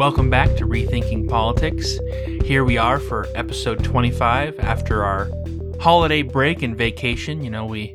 Welcome 0.00 0.30
back 0.30 0.56
to 0.56 0.64
Rethinking 0.64 1.28
Politics. 1.28 1.98
Here 2.46 2.64
we 2.64 2.78
are 2.78 2.98
for 2.98 3.26
episode 3.34 3.84
25 3.84 4.58
after 4.60 5.04
our 5.04 5.30
holiday 5.78 6.22
break 6.22 6.62
and 6.62 6.74
vacation. 6.74 7.44
You 7.44 7.50
know, 7.50 7.66
we 7.66 7.94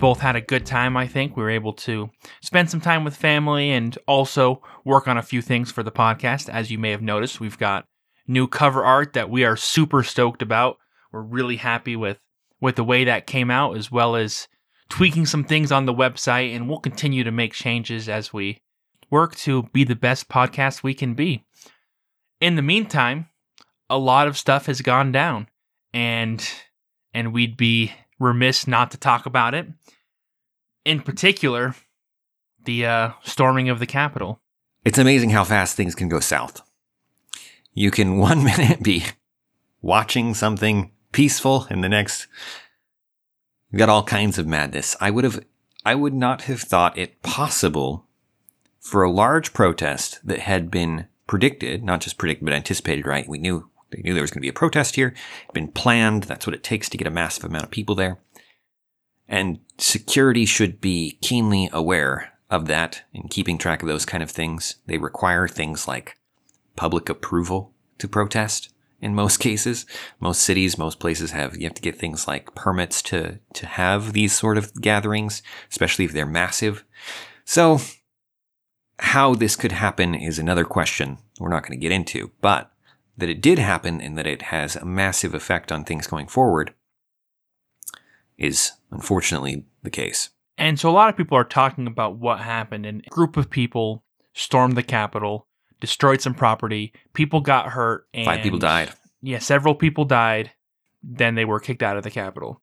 both 0.00 0.18
had 0.18 0.34
a 0.34 0.40
good 0.40 0.66
time, 0.66 0.96
I 0.96 1.06
think. 1.06 1.36
We 1.36 1.44
were 1.44 1.50
able 1.50 1.72
to 1.74 2.10
spend 2.42 2.72
some 2.72 2.80
time 2.80 3.04
with 3.04 3.14
family 3.14 3.70
and 3.70 3.96
also 4.08 4.64
work 4.84 5.06
on 5.06 5.16
a 5.16 5.22
few 5.22 5.40
things 5.40 5.70
for 5.70 5.84
the 5.84 5.92
podcast. 5.92 6.48
As 6.48 6.72
you 6.72 6.78
may 6.78 6.90
have 6.90 7.02
noticed, 7.02 7.38
we've 7.38 7.56
got 7.56 7.86
new 8.26 8.48
cover 8.48 8.84
art 8.84 9.12
that 9.12 9.30
we 9.30 9.44
are 9.44 9.56
super 9.56 10.02
stoked 10.02 10.42
about. 10.42 10.78
We're 11.12 11.22
really 11.22 11.58
happy 11.58 11.94
with 11.94 12.18
with 12.60 12.74
the 12.74 12.82
way 12.82 13.04
that 13.04 13.28
came 13.28 13.52
out 13.52 13.76
as 13.76 13.92
well 13.92 14.16
as 14.16 14.48
tweaking 14.88 15.24
some 15.24 15.44
things 15.44 15.70
on 15.70 15.86
the 15.86 15.94
website 15.94 16.52
and 16.52 16.68
we'll 16.68 16.80
continue 16.80 17.22
to 17.22 17.30
make 17.30 17.52
changes 17.52 18.08
as 18.08 18.32
we 18.32 18.60
work 19.10 19.36
to 19.36 19.64
be 19.72 19.84
the 19.84 19.96
best 19.96 20.28
podcast 20.28 20.82
we 20.82 20.94
can 20.94 21.14
be. 21.14 21.44
In 22.40 22.56
the 22.56 22.62
meantime, 22.62 23.28
a 23.88 23.98
lot 23.98 24.26
of 24.26 24.36
stuff 24.36 24.66
has 24.66 24.80
gone 24.80 25.12
down 25.12 25.48
and 25.92 26.46
and 27.12 27.32
we'd 27.32 27.56
be 27.56 27.92
remiss 28.18 28.66
not 28.66 28.90
to 28.90 28.96
talk 28.96 29.26
about 29.26 29.54
it. 29.54 29.68
In 30.84 31.00
particular, 31.00 31.74
the 32.64 32.86
uh, 32.86 33.10
storming 33.22 33.68
of 33.68 33.78
the 33.78 33.86
Capitol. 33.86 34.40
It's 34.84 34.98
amazing 34.98 35.30
how 35.30 35.44
fast 35.44 35.76
things 35.76 35.94
can 35.94 36.08
go 36.08 36.20
south. 36.20 36.60
You 37.72 37.90
can 37.90 38.18
one 38.18 38.44
minute 38.44 38.82
be 38.82 39.04
watching 39.80 40.34
something 40.34 40.90
peaceful 41.12 41.66
and 41.70 41.84
the 41.84 41.88
next 41.88 42.26
you 43.70 43.78
got 43.78 43.88
all 43.88 44.04
kinds 44.04 44.38
of 44.38 44.46
madness. 44.46 44.96
I 45.00 45.10
would 45.10 45.24
have 45.24 45.44
I 45.84 45.94
would 45.94 46.14
not 46.14 46.42
have 46.42 46.60
thought 46.60 46.96
it 46.96 47.22
possible 47.22 48.06
for 48.84 49.02
a 49.02 49.10
large 49.10 49.54
protest 49.54 50.20
that 50.22 50.40
had 50.40 50.70
been 50.70 51.08
predicted, 51.26 51.82
not 51.82 52.02
just 52.02 52.18
predicted, 52.18 52.44
but 52.44 52.52
anticipated, 52.52 53.06
right? 53.06 53.26
We 53.26 53.38
knew 53.38 53.70
they 53.90 54.02
knew 54.02 54.12
there 54.12 54.22
was 54.22 54.30
going 54.30 54.40
to 54.40 54.44
be 54.44 54.48
a 54.48 54.52
protest 54.52 54.96
here, 54.96 55.14
been 55.54 55.68
planned. 55.68 56.24
That's 56.24 56.46
what 56.46 56.54
it 56.54 56.62
takes 56.62 56.90
to 56.90 56.98
get 56.98 57.06
a 57.06 57.10
massive 57.10 57.44
amount 57.44 57.64
of 57.64 57.70
people 57.70 57.94
there. 57.94 58.18
And 59.26 59.60
security 59.78 60.44
should 60.44 60.82
be 60.82 61.18
keenly 61.22 61.70
aware 61.72 62.32
of 62.50 62.66
that 62.66 63.04
and 63.14 63.30
keeping 63.30 63.56
track 63.56 63.82
of 63.82 63.88
those 63.88 64.04
kind 64.04 64.22
of 64.22 64.30
things. 64.30 64.76
They 64.86 64.98
require 64.98 65.48
things 65.48 65.88
like 65.88 66.18
public 66.76 67.08
approval 67.08 67.72
to 67.98 68.06
protest 68.06 68.68
in 69.00 69.14
most 69.14 69.36
cases. 69.38 69.86
Most 70.20 70.42
cities, 70.42 70.76
most 70.76 71.00
places 71.00 71.30
have, 71.30 71.56
you 71.56 71.64
have 71.64 71.74
to 71.74 71.82
get 71.82 71.98
things 71.98 72.28
like 72.28 72.54
permits 72.54 73.00
to, 73.02 73.38
to 73.54 73.66
have 73.66 74.12
these 74.12 74.34
sort 74.34 74.58
of 74.58 74.74
gatherings, 74.82 75.42
especially 75.70 76.04
if 76.04 76.12
they're 76.12 76.26
massive. 76.26 76.84
So 77.46 77.78
how 78.98 79.34
this 79.34 79.56
could 79.56 79.72
happen 79.72 80.14
is 80.14 80.38
another 80.38 80.64
question 80.64 81.18
we're 81.40 81.48
not 81.48 81.62
going 81.62 81.78
to 81.78 81.82
get 81.82 81.92
into, 81.92 82.30
but 82.40 82.70
that 83.16 83.28
it 83.28 83.40
did 83.40 83.58
happen 83.58 84.00
and 84.00 84.16
that 84.18 84.26
it 84.26 84.42
has 84.42 84.76
a 84.76 84.84
massive 84.84 85.34
effect 85.34 85.70
on 85.70 85.84
things 85.84 86.06
going 86.06 86.26
forward 86.26 86.74
is 88.36 88.72
unfortunately 88.90 89.64
the 89.82 89.90
case. 89.90 90.30
And 90.58 90.78
so 90.78 90.88
a 90.88 90.92
lot 90.92 91.08
of 91.08 91.16
people 91.16 91.36
are 91.36 91.44
talking 91.44 91.86
about 91.86 92.16
what 92.16 92.40
happened 92.40 92.86
and 92.86 93.04
a 93.06 93.10
group 93.10 93.36
of 93.36 93.50
people 93.50 94.04
stormed 94.32 94.76
the 94.76 94.82
Capitol, 94.82 95.46
destroyed 95.80 96.20
some 96.20 96.34
property, 96.34 96.92
people 97.12 97.40
got 97.40 97.68
hurt 97.68 98.06
and 98.14 98.24
Five 98.24 98.42
people 98.42 98.58
died. 98.58 98.92
Yeah, 99.22 99.38
several 99.38 99.74
people 99.74 100.04
died, 100.04 100.50
then 101.02 101.34
they 101.34 101.44
were 101.44 101.60
kicked 101.60 101.82
out 101.82 101.96
of 101.96 102.02
the 102.02 102.10
Capitol. 102.10 102.60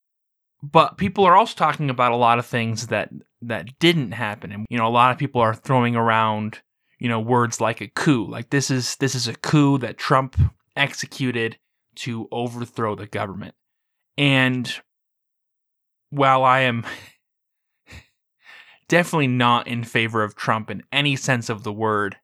But 0.64 0.98
people 0.98 1.26
are 1.26 1.36
also 1.36 1.56
talking 1.56 1.90
about 1.90 2.12
a 2.12 2.17
lot 2.17 2.40
of 2.40 2.45
things 2.45 2.88
that 2.88 3.09
that 3.42 3.80
didn't 3.80 4.12
happen. 4.12 4.52
And 4.52 4.66
you 4.70 4.78
know, 4.78 4.88
a 4.88 4.90
lot 4.90 5.12
of 5.12 5.18
people 5.18 5.42
are 5.42 5.56
throwing 5.56 5.95
around, 5.95 6.59
you 7.00 7.09
know, 7.09 7.20
words 7.20 7.59
like 7.59 7.81
a 7.81 7.88
coup. 7.88 8.28
Like 8.30 8.50
this 8.52 8.70
is 8.70 8.95
this 8.98 9.16
is 9.16 9.28
a 9.28 9.36
coup 9.36 9.78
that 9.80 9.98
Trump 9.98 10.40
executed 10.76 11.58
to 11.96 12.28
overthrow 12.31 12.96
the 12.96 13.08
government. 13.08 13.56
And 14.18 14.72
while 16.09 16.44
I 16.44 16.62
am 16.62 16.86
definitely 18.88 19.28
not 19.28 19.68
in 19.68 19.84
favor 19.84 20.24
of 20.24 20.36
Trump 20.36 20.69
in 20.69 20.84
any 20.91 21.16
sense 21.16 21.50
of 21.50 21.63
the 21.63 21.74
word, 21.74 22.18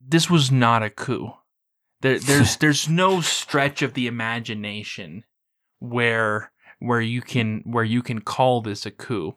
this 0.00 0.30
was 0.30 0.52
not 0.52 0.82
a 0.82 0.90
coup. 0.90 1.32
There, 2.02 2.20
there's 2.20 2.56
there's 2.58 2.88
no 2.88 3.20
stretch 3.20 3.82
of 3.82 3.94
the 3.94 4.06
imagination 4.06 5.24
where 5.80 6.52
where 6.78 7.00
you 7.00 7.22
can 7.22 7.62
where 7.64 7.84
you 7.84 8.02
can 8.02 8.20
call 8.20 8.60
this 8.60 8.86
a 8.86 8.90
coup. 8.90 9.36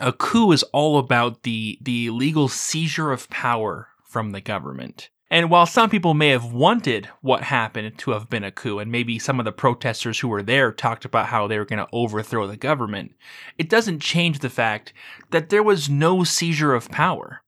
A 0.00 0.12
coup 0.12 0.52
is 0.52 0.62
all 0.64 0.98
about 0.98 1.42
the 1.42 1.78
the 1.80 2.10
legal 2.10 2.48
seizure 2.48 3.12
of 3.12 3.30
power 3.30 3.88
from 4.04 4.30
the 4.30 4.40
government. 4.40 5.10
And 5.30 5.50
while 5.50 5.66
some 5.66 5.90
people 5.90 6.14
may 6.14 6.28
have 6.28 6.52
wanted 6.52 7.08
what 7.20 7.42
happened 7.42 7.98
to 7.98 8.12
have 8.12 8.28
been 8.28 8.44
a 8.44 8.52
coup, 8.52 8.78
and 8.78 8.92
maybe 8.92 9.18
some 9.18 9.40
of 9.40 9.44
the 9.44 9.52
protesters 9.52 10.20
who 10.20 10.28
were 10.28 10.42
there 10.42 10.70
talked 10.70 11.04
about 11.04 11.26
how 11.26 11.48
they 11.48 11.58
were 11.58 11.64
going 11.64 11.78
to 11.84 11.88
overthrow 11.92 12.46
the 12.46 12.56
government, 12.56 13.12
it 13.58 13.68
doesn't 13.68 14.00
change 14.00 14.38
the 14.38 14.50
fact 14.50 14.92
that 15.30 15.48
there 15.48 15.62
was 15.62 15.88
no 15.88 16.22
seizure 16.22 16.74
of 16.74 16.90
power. 16.90 17.42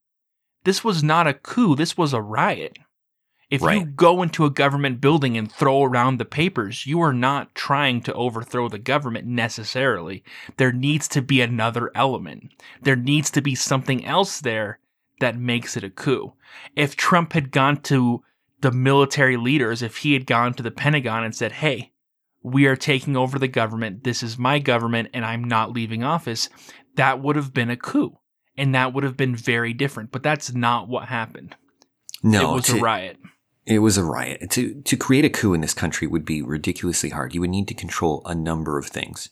This 0.64 0.82
was 0.82 1.04
not 1.04 1.28
a 1.28 1.34
coup, 1.34 1.76
this 1.76 1.96
was 1.96 2.12
a 2.12 2.20
riot. 2.20 2.78
If 3.48 3.62
right. 3.62 3.78
you 3.78 3.86
go 3.86 4.22
into 4.22 4.44
a 4.44 4.50
government 4.50 5.00
building 5.00 5.36
and 5.36 5.50
throw 5.50 5.84
around 5.84 6.18
the 6.18 6.24
papers, 6.24 6.84
you 6.84 7.00
are 7.00 7.12
not 7.12 7.54
trying 7.54 8.02
to 8.02 8.14
overthrow 8.14 8.68
the 8.68 8.78
government 8.78 9.26
necessarily. 9.26 10.24
There 10.56 10.72
needs 10.72 11.06
to 11.08 11.22
be 11.22 11.40
another 11.40 11.92
element. 11.94 12.50
There 12.82 12.96
needs 12.96 13.30
to 13.30 13.40
be 13.40 13.54
something 13.54 14.04
else 14.04 14.40
there 14.40 14.80
that 15.20 15.38
makes 15.38 15.76
it 15.76 15.84
a 15.84 15.90
coup. 15.90 16.34
If 16.74 16.96
Trump 16.96 17.34
had 17.34 17.52
gone 17.52 17.82
to 17.82 18.24
the 18.62 18.72
military 18.72 19.36
leaders, 19.36 19.80
if 19.80 19.98
he 19.98 20.14
had 20.14 20.26
gone 20.26 20.54
to 20.54 20.62
the 20.62 20.72
Pentagon 20.72 21.22
and 21.22 21.34
said, 21.34 21.52
hey, 21.52 21.92
we 22.42 22.66
are 22.66 22.76
taking 22.76 23.16
over 23.16 23.38
the 23.38 23.48
government, 23.48 24.02
this 24.02 24.22
is 24.24 24.38
my 24.38 24.58
government, 24.58 25.10
and 25.14 25.24
I'm 25.24 25.44
not 25.44 25.72
leaving 25.72 26.02
office, 26.02 26.48
that 26.96 27.22
would 27.22 27.36
have 27.36 27.54
been 27.54 27.70
a 27.70 27.76
coup. 27.76 28.18
And 28.56 28.74
that 28.74 28.92
would 28.92 29.04
have 29.04 29.16
been 29.16 29.36
very 29.36 29.72
different. 29.72 30.10
But 30.10 30.22
that's 30.22 30.52
not 30.52 30.88
what 30.88 31.08
happened. 31.08 31.54
No, 32.22 32.52
it 32.52 32.54
was 32.54 32.64
to, 32.66 32.78
a 32.78 32.80
riot. 32.80 33.18
It 33.66 33.80
was 33.80 33.98
a 33.98 34.04
riot. 34.04 34.50
To 34.52 34.80
to 34.80 34.96
create 34.96 35.24
a 35.24 35.30
coup 35.30 35.52
in 35.52 35.60
this 35.60 35.74
country 35.74 36.06
would 36.06 36.24
be 36.24 36.40
ridiculously 36.40 37.10
hard. 37.10 37.34
You 37.34 37.40
would 37.40 37.50
need 37.50 37.68
to 37.68 37.74
control 37.74 38.22
a 38.24 38.34
number 38.34 38.78
of 38.78 38.86
things. 38.86 39.28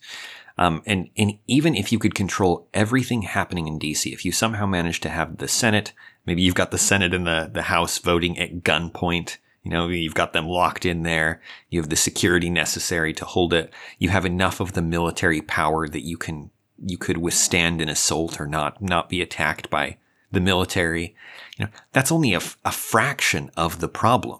Um, 0.57 0.81
and, 0.85 1.09
and 1.17 1.37
even 1.47 1.75
if 1.75 1.91
you 1.91 1.99
could 1.99 2.15
control 2.15 2.67
everything 2.73 3.23
happening 3.23 3.67
in 3.67 3.79
DC, 3.79 4.11
if 4.13 4.23
you 4.23 4.31
somehow 4.31 4.65
managed 4.65 5.03
to 5.03 5.09
have 5.09 5.37
the 5.37 5.49
Senate, 5.49 5.91
maybe 6.25 6.41
you've 6.41 6.55
got 6.55 6.71
the 6.71 6.77
Senate 6.77 7.13
and 7.13 7.27
the, 7.27 7.49
the 7.53 7.63
House 7.63 7.97
voting 7.97 8.39
at 8.39 8.63
gunpoint, 8.63 9.37
you 9.63 9.71
know, 9.71 9.87
you've 9.87 10.13
got 10.13 10.31
them 10.31 10.47
locked 10.47 10.85
in 10.85 11.03
there. 11.03 11.41
You 11.69 11.81
have 11.81 11.89
the 11.89 11.95
security 11.95 12.49
necessary 12.49 13.13
to 13.13 13.25
hold 13.25 13.51
it. 13.51 13.73
You 13.97 14.09
have 14.09 14.25
enough 14.25 14.59
of 14.59 14.73
the 14.73 14.81
military 14.81 15.41
power 15.41 15.87
that 15.89 16.05
you 16.05 16.17
can, 16.17 16.51
you 16.77 16.97
could 16.97 17.17
withstand 17.17 17.81
an 17.81 17.89
assault 17.89 18.39
or 18.39 18.45
not, 18.45 18.81
not 18.81 19.09
be 19.09 19.21
attacked 19.21 19.69
by 19.69 19.97
the 20.31 20.41
military. 20.41 21.15
You 21.57 21.65
know, 21.65 21.71
that's 21.91 22.11
only 22.11 22.33
a, 22.33 22.39
fraction 22.39 23.51
of 23.55 23.79
the 23.79 23.87
problem. 23.87 24.39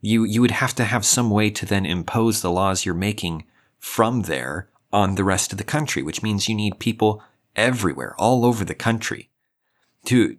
You, 0.00 0.24
you 0.24 0.40
would 0.40 0.50
have 0.52 0.74
to 0.76 0.84
have 0.84 1.04
some 1.04 1.30
way 1.30 1.50
to 1.50 1.66
then 1.66 1.86
impose 1.86 2.40
the 2.40 2.50
laws 2.50 2.84
you're 2.84 2.94
making 2.94 3.44
from 3.78 4.22
there 4.22 4.68
on 4.92 5.14
the 5.14 5.24
rest 5.24 5.52
of 5.52 5.58
the 5.58 5.64
country, 5.64 6.02
which 6.02 6.22
means 6.22 6.48
you 6.48 6.54
need 6.54 6.78
people 6.78 7.22
everywhere, 7.54 8.14
all 8.18 8.44
over 8.44 8.64
the 8.64 8.74
country. 8.74 9.30
To 10.06 10.38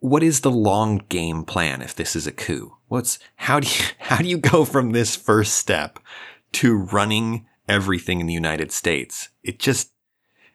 what 0.00 0.22
is 0.22 0.40
the 0.40 0.50
long 0.50 0.98
game 1.08 1.44
plan 1.44 1.82
if 1.82 1.94
this 1.94 2.14
is 2.14 2.26
a 2.26 2.32
coup? 2.32 2.76
What's 2.88 3.18
how 3.36 3.60
do 3.60 3.68
you 3.68 3.84
how 3.98 4.18
do 4.18 4.28
you 4.28 4.38
go 4.38 4.64
from 4.64 4.90
this 4.90 5.16
first 5.16 5.54
step 5.54 5.98
to 6.52 6.76
running 6.76 7.46
everything 7.68 8.20
in 8.20 8.26
the 8.26 8.34
United 8.34 8.72
States? 8.72 9.28
It 9.42 9.58
just 9.58 9.92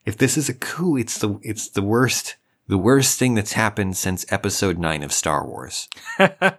if 0.05 0.17
this 0.17 0.37
is 0.37 0.49
a 0.49 0.53
coup, 0.53 0.97
it's 0.97 1.17
the 1.17 1.39
it's 1.41 1.69
the 1.69 1.81
worst 1.81 2.35
the 2.67 2.77
worst 2.77 3.19
thing 3.19 3.35
that's 3.35 3.53
happened 3.53 3.97
since 3.97 4.25
episode 4.31 4.77
9 4.77 5.03
of 5.03 5.11
Star 5.11 5.45
Wars. 5.45 5.89
that's 6.17 6.55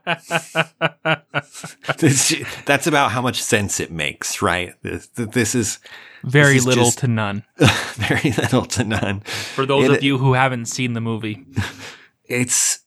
about 2.86 3.12
how 3.12 3.22
much 3.22 3.42
sense 3.42 3.80
it 3.80 3.90
makes, 3.90 4.42
right? 4.42 4.74
This, 4.82 5.06
this 5.08 5.54
is 5.54 5.78
very 6.22 6.54
this 6.54 6.62
is 6.62 6.66
little 6.66 6.84
just, 6.84 6.98
to 6.98 7.08
none. 7.08 7.44
very 7.94 8.32
little 8.32 8.66
to 8.66 8.84
none. 8.84 9.20
For 9.20 9.64
those 9.66 9.86
it, 9.86 9.92
of 9.92 10.02
you 10.02 10.18
who 10.18 10.34
haven't 10.34 10.66
seen 10.66 10.92
the 10.92 11.00
movie, 11.00 11.46
it's 12.24 12.80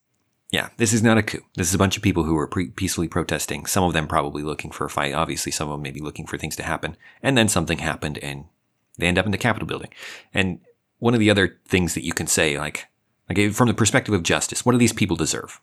yeah, 0.52 0.70
this 0.78 0.94
is 0.94 1.04
not 1.04 1.18
a 1.18 1.24
coup. 1.24 1.44
This 1.56 1.68
is 1.68 1.74
a 1.74 1.78
bunch 1.78 1.98
of 1.98 2.04
people 2.04 2.24
who 2.24 2.38
are 2.38 2.48
pre- 2.48 2.70
peacefully 2.70 3.08
protesting. 3.08 3.66
Some 3.66 3.84
of 3.84 3.94
them 3.94 4.08
probably 4.08 4.44
looking 4.44 4.72
for 4.72 4.86
a 4.86 4.90
fight. 4.90 5.14
Obviously, 5.14 5.52
some 5.52 5.68
of 5.68 5.74
them 5.74 5.82
maybe 5.82 6.00
looking 6.00 6.26
for 6.26 6.38
things 6.38 6.56
to 6.56 6.64
happen. 6.64 6.96
And 7.22 7.38
then 7.38 7.50
something 7.50 7.80
happened 7.80 8.18
and 8.20 8.46
they 8.98 9.08
end 9.08 9.18
up 9.18 9.26
in 9.26 9.32
the 9.32 9.38
Capitol 9.38 9.68
building. 9.68 9.90
And 10.34 10.60
one 11.00 11.14
of 11.14 11.20
the 11.20 11.30
other 11.30 11.60
things 11.68 11.94
that 11.96 12.06
you 12.06 12.14
can 12.14 12.28
say, 12.28 12.58
like, 12.58 12.88
like 13.30 13.52
from 13.54 13.68
the 13.68 13.74
perspective 13.74 14.14
of 14.14 14.24
justice, 14.24 14.66
what 14.66 14.72
do 14.74 14.78
these 14.78 14.94
people 14.94 15.16
deserve? 15.18 15.60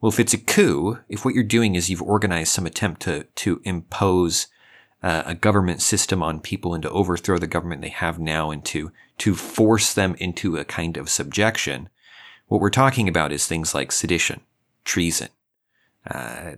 Well, 0.00 0.12
if 0.12 0.20
it's 0.20 0.34
a 0.34 0.38
coup, 0.38 0.98
if 1.08 1.24
what 1.24 1.34
you're 1.34 1.44
doing 1.44 1.74
is 1.74 1.90
you've 1.90 2.02
organized 2.02 2.52
some 2.52 2.66
attempt 2.66 3.02
to, 3.02 3.24
to 3.36 3.60
impose 3.64 4.46
uh, 5.02 5.22
a 5.26 5.34
government 5.34 5.82
system 5.82 6.22
on 6.22 6.40
people 6.40 6.74
and 6.74 6.82
to 6.82 6.90
overthrow 6.90 7.38
the 7.38 7.46
government 7.46 7.82
they 7.82 7.88
have 7.88 8.18
now 8.18 8.50
and 8.50 8.64
to, 8.66 8.92
to 9.18 9.34
force 9.34 9.92
them 9.94 10.14
into 10.18 10.56
a 10.56 10.64
kind 10.64 10.96
of 10.96 11.08
subjection, 11.08 11.88
what 12.46 12.60
we're 12.60 12.70
talking 12.70 13.08
about 13.08 13.32
is 13.32 13.46
things 13.46 13.74
like 13.74 13.92
sedition, 13.92 14.40
treason, 14.84 15.28
uh, 16.08 16.52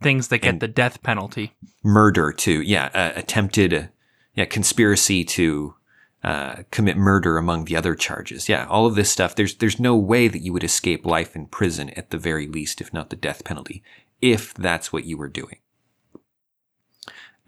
Things 0.00 0.28
that 0.28 0.38
get 0.38 0.58
the 0.58 0.66
death 0.66 1.00
penalty. 1.04 1.54
murder 1.84 2.32
to 2.32 2.60
yeah 2.62 2.90
uh, 2.92 3.12
attempted 3.14 3.88
yeah 4.34 4.44
conspiracy 4.46 5.24
to 5.24 5.74
uh, 6.24 6.62
commit 6.70 6.96
murder 6.96 7.36
among 7.36 7.64
the 7.64 7.76
other 7.76 7.94
charges. 7.94 8.48
Yeah 8.48 8.66
all 8.68 8.86
of 8.86 8.94
this 8.94 9.10
stuff 9.10 9.34
there's 9.34 9.56
there's 9.56 9.80
no 9.80 9.96
way 9.96 10.28
that 10.28 10.42
you 10.42 10.52
would 10.52 10.64
escape 10.64 11.04
life 11.04 11.34
in 11.34 11.46
prison 11.46 11.90
at 11.90 12.10
the 12.10 12.18
very 12.18 12.46
least 12.46 12.80
if 12.80 12.92
not 12.92 13.10
the 13.10 13.16
death 13.16 13.44
penalty 13.44 13.82
if 14.20 14.54
that's 14.54 14.92
what 14.92 15.04
you 15.04 15.16
were 15.18 15.28
doing. 15.28 15.58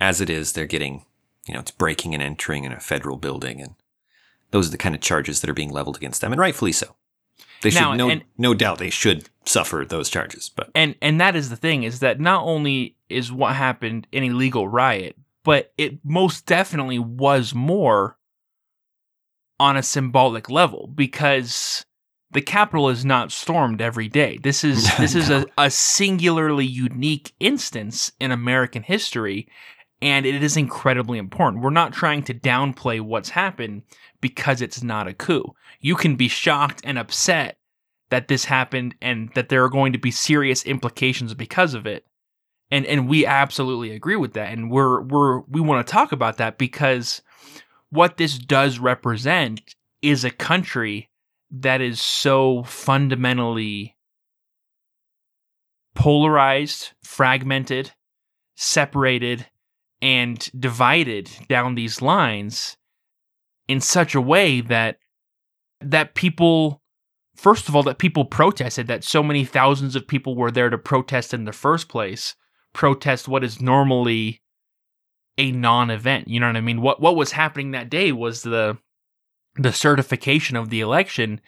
As 0.01 0.21
it 0.21 0.29
is 0.29 0.53
they're 0.53 0.67
getting 0.67 1.05
you 1.47 1.55
know 1.55 1.61
it's 1.61 1.71
breaking 1.71 2.15
and 2.15 2.23
entering 2.23 2.65
in 2.65 2.73
a 2.73 2.81
federal 2.81 3.17
building 3.17 3.61
and 3.61 3.75
those 4.51 4.69
are 4.69 4.73
the 4.73 4.79
kind 4.79 4.95
of 4.95 5.01
charges 5.01 5.41
that 5.41 5.51
are 5.51 5.55
being 5.55 5.71
leveled 5.73 5.97
against 5.97 6.21
them 6.21 6.33
and 6.33 6.41
rightfully 6.41 6.73
so. 6.73 6.95
They 7.63 7.71
should 7.71 7.81
Now, 7.81 7.95
no 7.95 8.11
and- 8.11 8.25
no 8.37 8.55
doubt 8.55 8.79
they 8.79 8.91
should 8.91 9.29
suffer 9.45 9.85
those 9.89 10.11
charges 10.11 10.51
but 10.55 10.71
And 10.75 10.97
and 11.01 11.21
that 11.21 11.37
is 11.37 11.49
the 11.51 11.57
thing 11.57 11.85
is 11.85 12.01
that 12.01 12.19
not 12.21 12.43
only 12.45 12.97
is 13.09 13.31
what 13.31 13.55
happened 13.55 14.07
an 14.13 14.25
illegal 14.25 14.67
riot, 14.67 15.17
but 15.45 15.73
it 15.79 15.99
most 16.05 16.47
definitely 16.47 16.99
was 16.99 17.55
more 17.55 18.17
on 19.61 19.77
a 19.77 19.83
symbolic 19.83 20.51
level 20.51 20.91
because 20.95 21.85
the 22.33 22.43
Capitol 22.43 22.89
is 22.89 23.05
not 23.05 23.33
stormed 23.33 23.81
every 23.81 24.09
day. 24.09 24.39
This 24.43 24.65
is 24.65 24.85
this 24.99 25.15
is 25.15 25.31
a, 25.31 25.47
a 25.57 25.71
singularly 25.71 26.67
unique 26.67 27.33
instance 27.41 28.13
in 28.21 28.33
American 28.33 28.83
history, 28.83 29.49
and 30.03 30.27
it 30.27 30.43
is 30.43 30.57
incredibly 30.57 31.19
important. 31.19 31.63
We're 31.63 31.71
not 31.71 31.93
trying 31.93 32.25
to 32.25 32.35
downplay 32.35 33.01
what's 33.01 33.31
happened 33.31 33.83
because 34.21 34.61
it's 34.61 34.83
not 34.83 35.09
a 35.09 35.15
coup. 35.15 35.55
You 35.81 35.97
can 35.97 36.17
be 36.17 36.29
shocked 36.29 36.81
and 36.85 36.99
upset 36.99 37.59
that 38.11 38.29
this 38.29 38.45
happened 38.45 38.95
and 39.01 39.31
that 39.35 39.49
there 39.49 39.65
are 39.65 39.71
going 39.71 39.93
to 39.93 39.99
be 39.99 40.11
serious 40.11 40.65
implications 40.65 41.35
because 41.35 41.75
of 41.75 41.87
it. 41.87 42.05
And 42.71 42.85
and 42.87 43.09
we 43.09 43.25
absolutely 43.25 43.93
agree 43.93 44.17
with 44.17 44.33
that. 44.33 44.53
And 44.53 44.71
we're 44.71 45.03
we're 45.03 45.41
we 45.41 45.61
want 45.61 45.87
to 45.87 45.91
talk 45.91 46.11
about 46.11 46.39
that 46.39 46.59
because 46.59 47.23
what 47.95 48.17
this 48.17 48.39
does 48.39 48.81
represent 48.81 49.77
is 50.03 50.25
a 50.25 50.31
country 50.31 51.09
that 51.49 51.81
is 51.81 52.01
so 52.01 52.65
fundamentally 52.65 53.95
polarized, 55.95 56.91
fragmented, 57.05 57.93
separated, 58.57 59.47
and 60.03 60.51
divided 60.59 61.31
down 61.49 61.77
these 61.77 62.03
lines 62.03 62.77
in 63.69 63.81
such 63.81 64.17
a 64.17 64.21
way 64.21 64.61
that 64.61 64.99
that 65.81 66.15
people 66.15 66.83
first 67.37 67.69
of 67.69 67.77
all 67.77 67.85
that 67.85 67.99
people 67.99 68.25
protested 68.25 68.89
that 68.89 69.05
so 69.05 69.23
many 69.23 69.45
thousands 69.45 69.95
of 69.95 70.09
people 70.09 70.35
were 70.35 70.51
there 70.51 70.69
to 70.69 70.79
protest 70.79 71.33
in 71.33 71.45
the 71.45 71.53
first 71.53 71.89
place 71.89 72.35
protest 72.73 73.29
what 73.29 73.45
is 73.45 73.61
normally 73.61 74.41
a 75.39 75.51
non-event 75.53 76.29
you 76.29 76.39
know 76.39 76.47
what 76.47 76.57
i 76.57 76.61
mean 76.61 76.81
what 76.81 77.01
what 77.01 77.17
was 77.17 77.33
happening 77.33 77.73
that 77.73 77.91
day 77.91 78.13
was 78.13 78.43
the 78.43 78.77
the 79.57 79.73
certification 79.73 80.57
of 80.57 80.71
the 80.71 80.81
election 80.81 81.41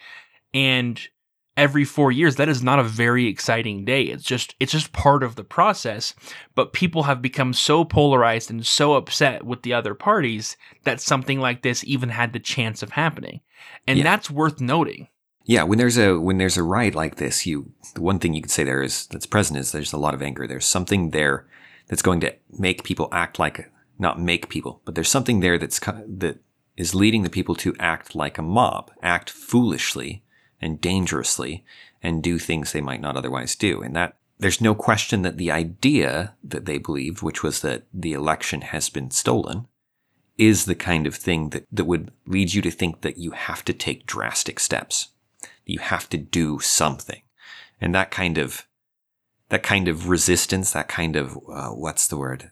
and 0.53 1.07
every 1.55 1.83
4 1.83 2.11
years 2.11 2.35
that 2.35 2.49
is 2.49 2.61
not 2.61 2.79
a 2.79 2.83
very 2.83 3.27
exciting 3.27 3.83
day 3.85 4.03
it's 4.03 4.23
just 4.23 4.55
it's 4.59 4.71
just 4.71 4.93
part 4.93 5.23
of 5.23 5.35
the 5.35 5.43
process 5.43 6.13
but 6.53 6.73
people 6.73 7.03
have 7.03 7.21
become 7.21 7.53
so 7.53 7.83
polarized 7.83 8.51
and 8.51 8.65
so 8.65 8.93
upset 8.93 9.43
with 9.43 9.63
the 9.63 9.73
other 9.73 9.93
parties 9.95 10.55
that 10.83 11.01
something 11.01 11.39
like 11.39 11.63
this 11.63 11.83
even 11.85 12.09
had 12.09 12.33
the 12.33 12.39
chance 12.39 12.83
of 12.83 12.91
happening 12.91 13.41
and 13.87 13.97
Yeah. 13.97 14.03
that's 14.03 14.29
worth 14.29 14.61
noting 14.61 15.07
Yeah, 15.45 15.63
when 15.63 15.77
there's 15.79 15.97
a 15.97 16.19
when 16.19 16.37
there's 16.37 16.57
a 16.57 16.63
riot 16.63 16.93
like 16.93 17.15
this, 17.15 17.45
you 17.45 17.71
the 17.95 18.01
one 18.01 18.19
thing 18.19 18.33
you 18.35 18.41
could 18.41 18.51
say 18.51 18.63
there 18.65 18.83
is 18.83 19.07
that's 19.07 19.25
present 19.25 19.57
is 19.57 19.71
there's 19.71 19.93
a 19.93 19.97
lot 19.97 20.13
of 20.13 20.21
anger. 20.21 20.45
There's 20.45 20.65
something 20.65 21.11
there 21.11 21.47
that's 21.87 22.01
going 22.01 22.19
to 22.19 22.35
make 22.59 22.83
people 22.83 23.07
act 23.13 23.39
like 23.39 23.71
not 23.99 24.19
make 24.19 24.49
people, 24.49 24.81
but 24.85 24.95
there's 24.95 25.09
something 25.09 25.39
there 25.39 25.57
that's 25.57 25.79
that 25.79 26.39
is 26.75 26.93
leading 26.93 27.23
the 27.23 27.29
people 27.29 27.55
to 27.55 27.75
act 27.79 28.15
like 28.15 28.37
a 28.37 28.43
mob, 28.43 28.91
act 29.01 29.29
foolishly 29.29 30.23
and 30.61 30.79
dangerously, 30.79 31.65
and 32.03 32.21
do 32.21 32.37
things 32.37 32.71
they 32.71 32.81
might 32.81 33.01
not 33.01 33.17
otherwise 33.17 33.55
do. 33.55 33.81
And 33.81 33.95
that 33.95 34.15
there's 34.39 34.61
no 34.61 34.75
question 34.75 35.23
that 35.23 35.37
the 35.37 35.51
idea 35.51 36.35
that 36.43 36.65
they 36.65 36.77
believed, 36.77 37.23
which 37.23 37.41
was 37.41 37.61
that 37.61 37.83
the 37.91 38.13
election 38.13 38.61
has 38.61 38.89
been 38.89 39.09
stolen, 39.09 39.67
is 40.37 40.65
the 40.65 40.75
kind 40.75 41.07
of 41.07 41.15
thing 41.15 41.49
that, 41.49 41.65
that 41.71 41.85
would 41.85 42.11
lead 42.27 42.53
you 42.53 42.61
to 42.61 42.69
think 42.69 43.01
that 43.01 43.17
you 43.17 43.31
have 43.31 43.65
to 43.65 43.73
take 43.73 44.05
drastic 44.05 44.59
steps. 44.59 45.09
You 45.65 45.79
have 45.79 46.07
to 46.09 46.17
do 46.17 46.59
something. 46.59 47.23
And 47.81 47.93
that 47.95 48.11
kind 48.11 48.37
of 48.37 48.67
that 49.49 49.63
kind 49.63 49.87
of 49.87 50.09
resistance 50.09 50.71
that 50.71 50.89
kind 50.89 51.15
of 51.15 51.37
uh, 51.49 51.69
what's 51.69 52.07
the 52.07 52.17
word 52.17 52.51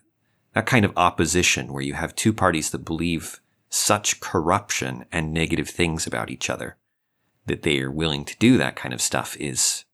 that 0.56 0.64
kind 0.64 0.86
of 0.86 0.92
opposition 0.96 1.70
where 1.70 1.82
you 1.82 1.92
have 1.92 2.14
two 2.14 2.32
parties 2.32 2.70
that 2.70 2.78
believe 2.78 3.42
such 3.68 4.20
corruption 4.20 5.04
and 5.12 5.30
negative 5.30 5.68
things 5.68 6.06
about 6.06 6.30
each 6.30 6.48
other 6.48 6.78
that 7.44 7.60
they 7.60 7.78
are 7.78 7.90
willing 7.90 8.24
to 8.24 8.34
do 8.38 8.56
that 8.56 8.74
kind 8.74 8.94
of 8.94 9.02
stuff 9.02 9.36
is 9.36 9.84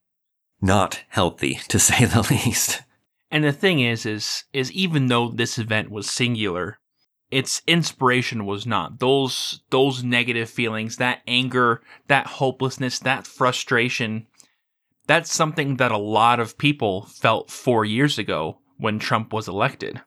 not 0.60 1.02
healthy 1.08 1.54
to 1.68 1.80
say 1.80 2.04
the 2.04 2.24
least 2.30 2.82
And 3.28 3.42
the 3.42 3.52
thing 3.52 3.80
is, 3.80 4.06
is, 4.06 4.44
is 4.52 4.70
even 4.70 5.08
though 5.08 5.30
this 5.30 5.58
event 5.58 5.90
was 5.90 6.08
singular, 6.08 6.78
its 7.28 7.60
inspiration 7.66 8.46
was 8.46 8.64
not. 8.64 9.00
Those, 9.00 9.62
those 9.70 10.04
negative 10.04 10.48
feelings, 10.48 10.98
that 10.98 11.22
anger, 11.26 11.82
that 12.06 12.28
hopelessness, 12.28 13.00
that 13.00 13.26
frustration, 13.26 14.28
that's 15.08 15.34
something 15.34 15.78
that 15.78 15.90
a 15.90 15.98
lot 15.98 16.38
of 16.38 16.56
people 16.56 17.06
felt 17.06 17.50
four 17.50 17.84
years 17.84 18.16
ago 18.16 18.60
when 18.76 19.00
Trump 19.00 19.32
was 19.32 19.48
elected. 19.48 20.00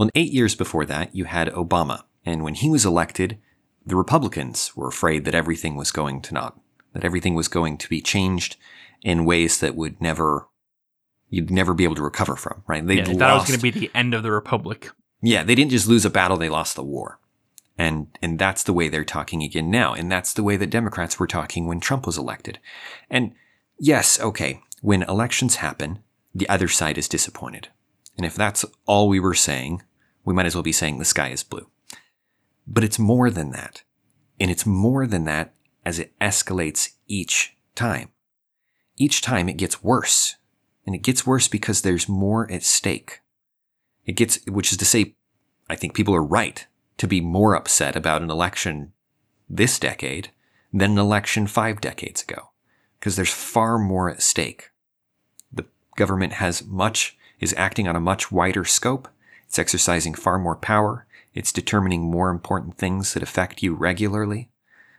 Well, 0.00 0.08
eight 0.14 0.32
years 0.32 0.54
before 0.54 0.86
that, 0.86 1.14
you 1.14 1.26
had 1.26 1.48
Obama. 1.48 2.04
And 2.24 2.42
when 2.42 2.54
he 2.54 2.70
was 2.70 2.86
elected, 2.86 3.36
the 3.84 3.96
Republicans 3.96 4.74
were 4.74 4.88
afraid 4.88 5.26
that 5.26 5.34
everything 5.34 5.76
was 5.76 5.90
going 5.90 6.22
to 6.22 6.32
not, 6.32 6.58
that 6.94 7.04
everything 7.04 7.34
was 7.34 7.48
going 7.48 7.76
to 7.76 7.86
be 7.86 8.00
changed 8.00 8.56
in 9.02 9.26
ways 9.26 9.60
that 9.60 9.76
would 9.76 10.00
never, 10.00 10.48
you'd 11.28 11.50
never 11.50 11.74
be 11.74 11.84
able 11.84 11.96
to 11.96 12.02
recover 12.02 12.34
from, 12.34 12.62
right? 12.66 12.86
They 12.86 12.96
Yeah, 12.96 13.04
thought 13.04 13.30
it 13.30 13.40
was 13.40 13.48
going 13.48 13.58
to 13.60 13.62
be 13.62 13.78
the 13.78 13.90
end 13.94 14.14
of 14.14 14.22
the 14.22 14.32
republic. 14.32 14.90
yeah, 15.20 15.44
they 15.44 15.54
didn't 15.54 15.70
just 15.70 15.86
lose 15.86 16.06
a 16.06 16.10
battle, 16.10 16.38
they 16.38 16.48
lost 16.48 16.76
the 16.76 16.82
war. 16.82 17.18
And, 17.76 18.06
and 18.22 18.38
that's 18.38 18.62
the 18.62 18.72
way 18.72 18.88
they're 18.88 19.04
talking 19.04 19.42
again 19.42 19.70
now. 19.70 19.92
And 19.92 20.10
that's 20.10 20.32
the 20.32 20.42
way 20.42 20.56
that 20.56 20.70
Democrats 20.70 21.18
were 21.18 21.26
talking 21.26 21.66
when 21.66 21.78
Trump 21.78 22.06
was 22.06 22.16
elected. 22.16 22.58
And 23.10 23.34
yes, 23.78 24.18
okay, 24.18 24.62
when 24.80 25.02
elections 25.02 25.56
happen, 25.56 25.98
the 26.34 26.48
other 26.48 26.68
side 26.68 26.96
is 26.96 27.06
disappointed. 27.06 27.68
And 28.16 28.24
if 28.24 28.34
that's 28.34 28.64
all 28.86 29.06
we 29.06 29.20
were 29.20 29.34
saying, 29.34 29.82
we 30.24 30.34
might 30.34 30.46
as 30.46 30.54
well 30.54 30.62
be 30.62 30.72
saying 30.72 30.98
the 30.98 31.04
sky 31.04 31.28
is 31.28 31.42
blue. 31.42 31.68
But 32.66 32.84
it's 32.84 32.98
more 32.98 33.30
than 33.30 33.50
that. 33.50 33.82
And 34.38 34.50
it's 34.50 34.66
more 34.66 35.06
than 35.06 35.24
that 35.24 35.54
as 35.84 35.98
it 35.98 36.12
escalates 36.20 36.90
each 37.06 37.56
time. 37.74 38.10
Each 38.96 39.20
time 39.20 39.48
it 39.48 39.56
gets 39.56 39.82
worse. 39.82 40.36
And 40.86 40.94
it 40.94 41.02
gets 41.02 41.26
worse 41.26 41.48
because 41.48 41.82
there's 41.82 42.08
more 42.08 42.50
at 42.50 42.62
stake. 42.62 43.20
It 44.06 44.12
gets, 44.12 44.38
which 44.46 44.72
is 44.72 44.78
to 44.78 44.84
say, 44.84 45.14
I 45.68 45.76
think 45.76 45.94
people 45.94 46.14
are 46.14 46.22
right 46.22 46.66
to 46.98 47.06
be 47.06 47.20
more 47.20 47.54
upset 47.54 47.96
about 47.96 48.22
an 48.22 48.30
election 48.30 48.92
this 49.48 49.78
decade 49.78 50.30
than 50.72 50.92
an 50.92 50.98
election 50.98 51.46
five 51.46 51.80
decades 51.80 52.22
ago. 52.22 52.50
Because 52.98 53.16
there's 53.16 53.32
far 53.32 53.78
more 53.78 54.10
at 54.10 54.22
stake. 54.22 54.70
The 55.52 55.66
government 55.96 56.34
has 56.34 56.64
much, 56.64 57.16
is 57.40 57.54
acting 57.56 57.88
on 57.88 57.96
a 57.96 58.00
much 58.00 58.30
wider 58.30 58.64
scope. 58.64 59.08
It's 59.50 59.58
exercising 59.58 60.14
far 60.14 60.38
more 60.38 60.54
power. 60.54 61.08
It's 61.34 61.52
determining 61.52 62.02
more 62.02 62.30
important 62.30 62.78
things 62.78 63.14
that 63.14 63.22
affect 63.24 63.64
you 63.64 63.74
regularly, 63.74 64.48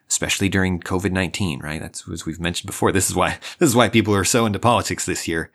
especially 0.09 0.49
during 0.49 0.81
COVID-19, 0.81 1.63
right? 1.63 1.79
That's 1.79 2.05
as 2.09 2.25
we've 2.25 2.37
mentioned 2.37 2.67
before. 2.67 2.91
This 2.91 3.09
is 3.09 3.15
why, 3.15 3.37
this 3.59 3.69
is 3.69 3.77
why 3.77 3.87
people 3.87 4.13
are 4.13 4.25
so 4.25 4.45
into 4.45 4.59
politics 4.59 5.05
this 5.05 5.25
year. 5.25 5.53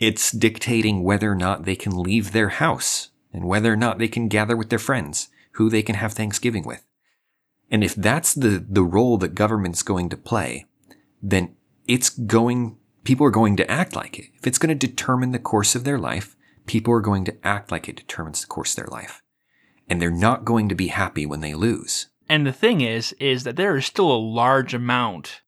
It's 0.00 0.32
dictating 0.32 1.04
whether 1.04 1.30
or 1.30 1.36
not 1.36 1.64
they 1.64 1.76
can 1.76 1.96
leave 1.96 2.32
their 2.32 2.48
house 2.48 3.10
and 3.32 3.44
whether 3.44 3.72
or 3.72 3.76
not 3.76 3.98
they 3.98 4.08
can 4.08 4.26
gather 4.26 4.56
with 4.56 4.68
their 4.68 4.80
friends, 4.80 5.28
who 5.52 5.70
they 5.70 5.84
can 5.84 5.94
have 5.94 6.12
Thanksgiving 6.12 6.64
with. 6.64 6.84
And 7.70 7.84
if 7.84 7.94
that's 7.94 8.34
the, 8.34 8.66
the 8.68 8.82
role 8.82 9.16
that 9.18 9.36
government's 9.36 9.84
going 9.84 10.08
to 10.08 10.16
play, 10.16 10.66
then 11.22 11.54
it's 11.86 12.10
going, 12.10 12.78
people 13.04 13.28
are 13.28 13.30
going 13.30 13.56
to 13.58 13.70
act 13.70 13.94
like 13.94 14.18
it. 14.18 14.30
If 14.34 14.48
it's 14.48 14.58
going 14.58 14.76
to 14.76 14.86
determine 14.86 15.30
the 15.30 15.38
course 15.38 15.76
of 15.76 15.84
their 15.84 16.00
life, 16.00 16.34
people 16.66 16.92
are 16.94 17.00
going 17.00 17.24
to 17.24 17.36
act 17.46 17.70
like 17.70 17.88
it 17.88 17.96
determines 17.96 18.40
the 18.40 18.46
course 18.46 18.72
of 18.72 18.76
their 18.76 18.92
life. 18.92 19.22
And 19.88 20.00
they're 20.00 20.10
not 20.10 20.44
going 20.44 20.68
to 20.70 20.74
be 20.74 20.88
happy 20.88 21.26
when 21.26 21.40
they 21.40 21.54
lose. 21.54 22.08
And 22.28 22.46
the 22.46 22.52
thing 22.52 22.80
is, 22.80 23.12
is 23.20 23.44
that 23.44 23.56
there 23.56 23.76
is 23.76 23.84
still 23.84 24.10
a 24.10 24.16
large 24.16 24.72
amount 24.72 25.42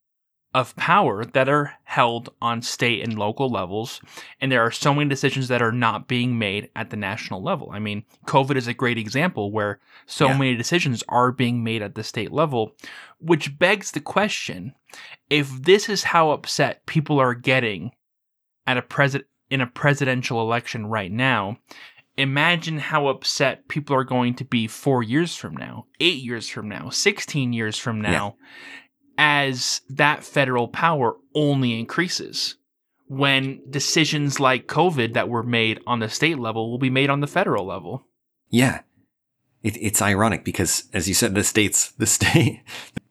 of 0.54 0.74
power 0.76 1.22
that 1.22 1.48
are 1.50 1.74
held 1.84 2.30
on 2.40 2.62
state 2.62 3.02
and 3.02 3.18
local 3.18 3.50
levels. 3.50 4.00
And 4.40 4.50
there 4.50 4.62
are 4.62 4.70
so 4.70 4.94
many 4.94 5.08
decisions 5.08 5.48
that 5.48 5.60
are 5.60 5.72
not 5.72 6.08
being 6.08 6.38
made 6.38 6.70
at 6.74 6.88
the 6.88 6.96
national 6.96 7.42
level. 7.42 7.68
I 7.72 7.78
mean, 7.78 8.04
COVID 8.26 8.56
is 8.56 8.66
a 8.66 8.72
great 8.72 8.96
example 8.96 9.52
where 9.52 9.80
so 10.06 10.28
Yeah. 10.28 10.38
many 10.38 10.56
decisions 10.56 11.02
are 11.08 11.30
being 11.30 11.62
made 11.62 11.82
at 11.82 11.94
the 11.94 12.02
state 12.02 12.32
level, 12.32 12.74
which 13.18 13.58
begs 13.58 13.90
the 13.90 14.00
question 14.00 14.74
if 15.28 15.50
this 15.62 15.90
is 15.90 16.04
how 16.04 16.30
upset 16.30 16.86
people 16.86 17.18
are 17.18 17.34
getting 17.34 17.90
at 18.66 18.78
a 18.78 18.82
president 18.82 19.28
in 19.50 19.60
a 19.60 19.66
presidential 19.66 20.40
election 20.40 20.86
right 20.86 21.12
now, 21.12 21.58
imagine 22.16 22.78
how 22.78 23.08
upset 23.08 23.68
people 23.68 23.94
are 23.94 24.04
going 24.04 24.34
to 24.34 24.44
be 24.44 24.66
4 24.66 25.02
years 25.02 25.36
from 25.36 25.56
now, 25.56 25.86
8 26.00 26.22
years 26.22 26.48
from 26.48 26.68
now, 26.68 26.90
16 26.90 27.52
years 27.52 27.78
from 27.78 28.00
now 28.00 28.36
as 29.18 29.80
that 29.88 30.24
federal 30.24 30.68
power 30.68 31.16
only 31.34 31.78
increases. 31.78 32.56
When 33.08 33.60
decisions 33.70 34.40
like 34.40 34.66
COVID 34.66 35.14
that 35.14 35.28
were 35.28 35.44
made 35.44 35.80
on 35.86 36.00
the 36.00 36.08
state 36.08 36.38
level 36.38 36.70
will 36.70 36.78
be 36.78 36.90
made 36.90 37.08
on 37.08 37.20
the 37.20 37.28
federal 37.28 37.64
level. 37.64 38.06
Yeah. 38.50 38.80
It, 39.62 39.76
it's 39.80 40.02
ironic 40.02 40.44
because, 40.44 40.84
as 40.92 41.08
you 41.08 41.14
said, 41.14 41.34
the 41.34 41.44
states, 41.44 41.90
the 41.98 42.06
state, 42.06 42.62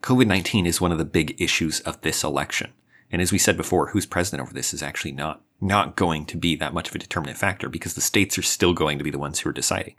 COVID 0.01 0.27
19 0.27 0.65
is 0.65 0.81
one 0.81 0.91
of 0.91 0.97
the 0.97 1.05
big 1.05 1.39
issues 1.41 1.79
of 1.81 2.01
this 2.01 2.23
election. 2.23 2.73
And 3.09 3.21
as 3.21 3.31
we 3.31 3.37
said 3.37 3.55
before, 3.55 3.87
who's 3.87 4.05
president 4.05 4.41
over 4.41 4.53
this 4.53 4.73
is 4.73 4.83
actually 4.83 5.13
not, 5.13 5.41
not 5.61 5.95
going 5.95 6.25
to 6.25 6.37
be 6.37 6.55
that 6.55 6.73
much 6.73 6.89
of 6.89 6.95
a 6.95 6.99
determinant 6.99 7.37
factor 7.37 7.69
because 7.69 7.93
the 7.93 8.01
states 8.01 8.37
are 8.37 8.43
still 8.43 8.73
going 8.73 8.97
to 8.97 9.03
be 9.03 9.11
the 9.11 9.19
ones 9.19 9.39
who 9.39 9.49
are 9.49 9.53
deciding. 9.53 9.95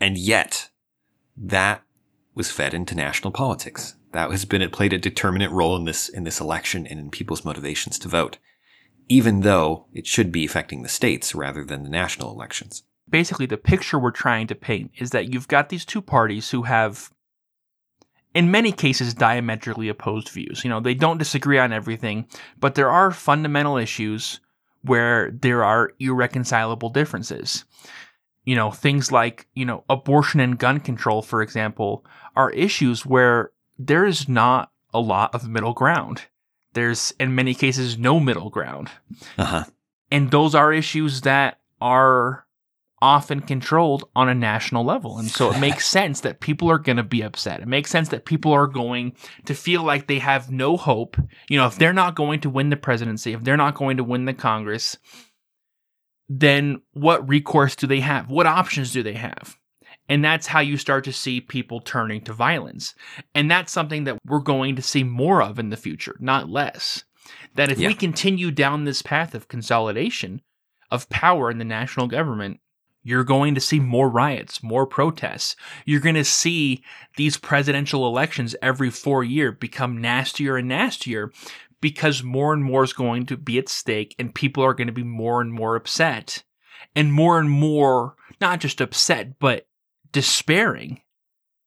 And 0.00 0.18
yet, 0.18 0.70
that 1.36 1.82
was 2.34 2.50
fed 2.50 2.74
into 2.74 2.94
national 2.94 3.32
politics. 3.32 3.94
That 4.12 4.30
has 4.30 4.44
been, 4.44 4.62
it 4.62 4.72
played 4.72 4.92
a 4.92 4.98
determinant 4.98 5.52
role 5.52 5.76
in 5.76 5.84
this, 5.84 6.08
in 6.08 6.24
this 6.24 6.40
election 6.40 6.86
and 6.86 7.00
in 7.00 7.10
people's 7.10 7.44
motivations 7.44 7.98
to 8.00 8.08
vote, 8.08 8.38
even 9.08 9.40
though 9.40 9.86
it 9.92 10.06
should 10.06 10.30
be 10.30 10.44
affecting 10.44 10.82
the 10.82 10.88
states 10.88 11.34
rather 11.34 11.64
than 11.64 11.82
the 11.82 11.90
national 11.90 12.30
elections. 12.30 12.82
Basically, 13.08 13.46
the 13.46 13.56
picture 13.56 13.98
we're 13.98 14.10
trying 14.10 14.46
to 14.48 14.54
paint 14.54 14.92
is 14.98 15.10
that 15.10 15.32
you've 15.32 15.48
got 15.48 15.68
these 15.68 15.84
two 15.84 16.02
parties 16.02 16.50
who 16.50 16.62
have 16.62 17.10
in 18.34 18.50
many 18.50 18.72
cases 18.72 19.14
diametrically 19.14 19.88
opposed 19.88 20.28
views. 20.28 20.64
You 20.64 20.70
know, 20.70 20.80
they 20.80 20.94
don't 20.94 21.18
disagree 21.18 21.58
on 21.58 21.72
everything, 21.72 22.26
but 22.58 22.74
there 22.74 22.90
are 22.90 23.10
fundamental 23.10 23.76
issues 23.76 24.40
where 24.84 25.30
there 25.30 25.64
are 25.64 25.92
irreconcilable 25.98 26.90
differences. 26.90 27.64
You 28.44 28.54
know, 28.54 28.70
things 28.70 29.10
like, 29.10 29.48
you 29.54 29.64
know, 29.64 29.84
abortion 29.88 30.38
and 30.40 30.58
gun 30.58 30.78
control, 30.78 31.22
for 31.22 31.40
example, 31.40 32.04
are 32.36 32.50
issues 32.50 33.06
where 33.06 33.50
there 33.78 34.04
is 34.04 34.28
not 34.28 34.70
a 34.92 35.00
lot 35.00 35.34
of 35.34 35.48
middle 35.48 35.72
ground. 35.72 36.22
There's, 36.74 37.14
in 37.18 37.34
many 37.34 37.54
cases, 37.54 37.96
no 37.98 38.20
middle 38.20 38.50
ground. 38.50 38.90
Uh-huh. 39.38 39.64
And 40.10 40.30
those 40.30 40.54
are 40.54 40.72
issues 40.72 41.22
that 41.22 41.60
are 41.80 42.46
often 43.04 43.40
controlled 43.40 44.08
on 44.16 44.30
a 44.30 44.34
national 44.34 44.82
level. 44.82 45.18
And 45.18 45.30
so 45.30 45.50
it 45.50 45.60
makes 45.60 45.86
sense 45.86 46.22
that 46.22 46.40
people 46.40 46.70
are 46.70 46.78
going 46.78 46.96
to 46.96 47.02
be 47.02 47.20
upset. 47.20 47.60
It 47.60 47.68
makes 47.68 47.90
sense 47.90 48.08
that 48.08 48.24
people 48.24 48.50
are 48.50 48.66
going 48.66 49.12
to 49.44 49.54
feel 49.54 49.82
like 49.82 50.06
they 50.06 50.20
have 50.20 50.50
no 50.50 50.78
hope. 50.78 51.18
You 51.50 51.58
know, 51.58 51.66
if 51.66 51.76
they're 51.76 51.92
not 51.92 52.14
going 52.14 52.40
to 52.40 52.48
win 52.50 52.70
the 52.70 52.78
presidency, 52.78 53.34
if 53.34 53.44
they're 53.44 53.58
not 53.58 53.74
going 53.74 53.98
to 53.98 54.04
win 54.04 54.24
the 54.24 54.32
Congress, 54.32 54.96
then 56.30 56.80
what 56.92 57.28
recourse 57.28 57.76
do 57.76 57.86
they 57.86 58.00
have? 58.00 58.30
What 58.30 58.46
options 58.46 58.90
do 58.90 59.02
they 59.02 59.12
have? 59.12 59.58
And 60.08 60.24
that's 60.24 60.46
how 60.46 60.60
you 60.60 60.78
start 60.78 61.04
to 61.04 61.12
see 61.12 61.42
people 61.42 61.80
turning 61.80 62.22
to 62.22 62.32
violence. 62.32 62.94
And 63.34 63.50
that's 63.50 63.70
something 63.70 64.04
that 64.04 64.16
we're 64.24 64.38
going 64.40 64.76
to 64.76 64.82
see 64.82 65.04
more 65.04 65.42
of 65.42 65.58
in 65.58 65.68
the 65.68 65.76
future, 65.76 66.16
not 66.20 66.48
less. 66.48 67.04
That 67.54 67.70
if 67.70 67.78
Yeah. 67.78 67.88
we 67.88 67.94
continue 67.94 68.50
down 68.50 68.84
this 68.84 69.02
path 69.02 69.34
of 69.34 69.48
consolidation 69.48 70.40
of 70.90 71.10
power 71.10 71.50
in 71.50 71.58
the 71.58 71.64
national 71.64 72.06
government, 72.06 72.60
you're 73.04 73.22
going 73.22 73.54
to 73.54 73.60
see 73.60 73.78
more 73.78 74.08
riots, 74.08 74.62
more 74.62 74.86
protests. 74.86 75.54
You're 75.84 76.00
going 76.00 76.14
to 76.16 76.24
see 76.24 76.82
these 77.16 77.36
presidential 77.36 78.06
elections 78.06 78.56
every 78.62 78.90
four 78.90 79.22
year 79.22 79.52
become 79.52 80.00
nastier 80.00 80.56
and 80.56 80.66
nastier 80.66 81.30
because 81.80 82.22
more 82.22 82.54
and 82.54 82.64
more 82.64 82.82
is 82.82 82.94
going 82.94 83.26
to 83.26 83.36
be 83.36 83.58
at 83.58 83.68
stake 83.68 84.14
and 84.18 84.34
people 84.34 84.64
are 84.64 84.74
going 84.74 84.86
to 84.86 84.92
be 84.92 85.04
more 85.04 85.42
and 85.42 85.52
more 85.52 85.76
upset 85.76 86.42
and 86.96 87.12
more 87.12 87.38
and 87.38 87.50
more, 87.50 88.16
not 88.40 88.58
just 88.58 88.80
upset, 88.80 89.38
but 89.38 89.66
despairing 90.10 91.02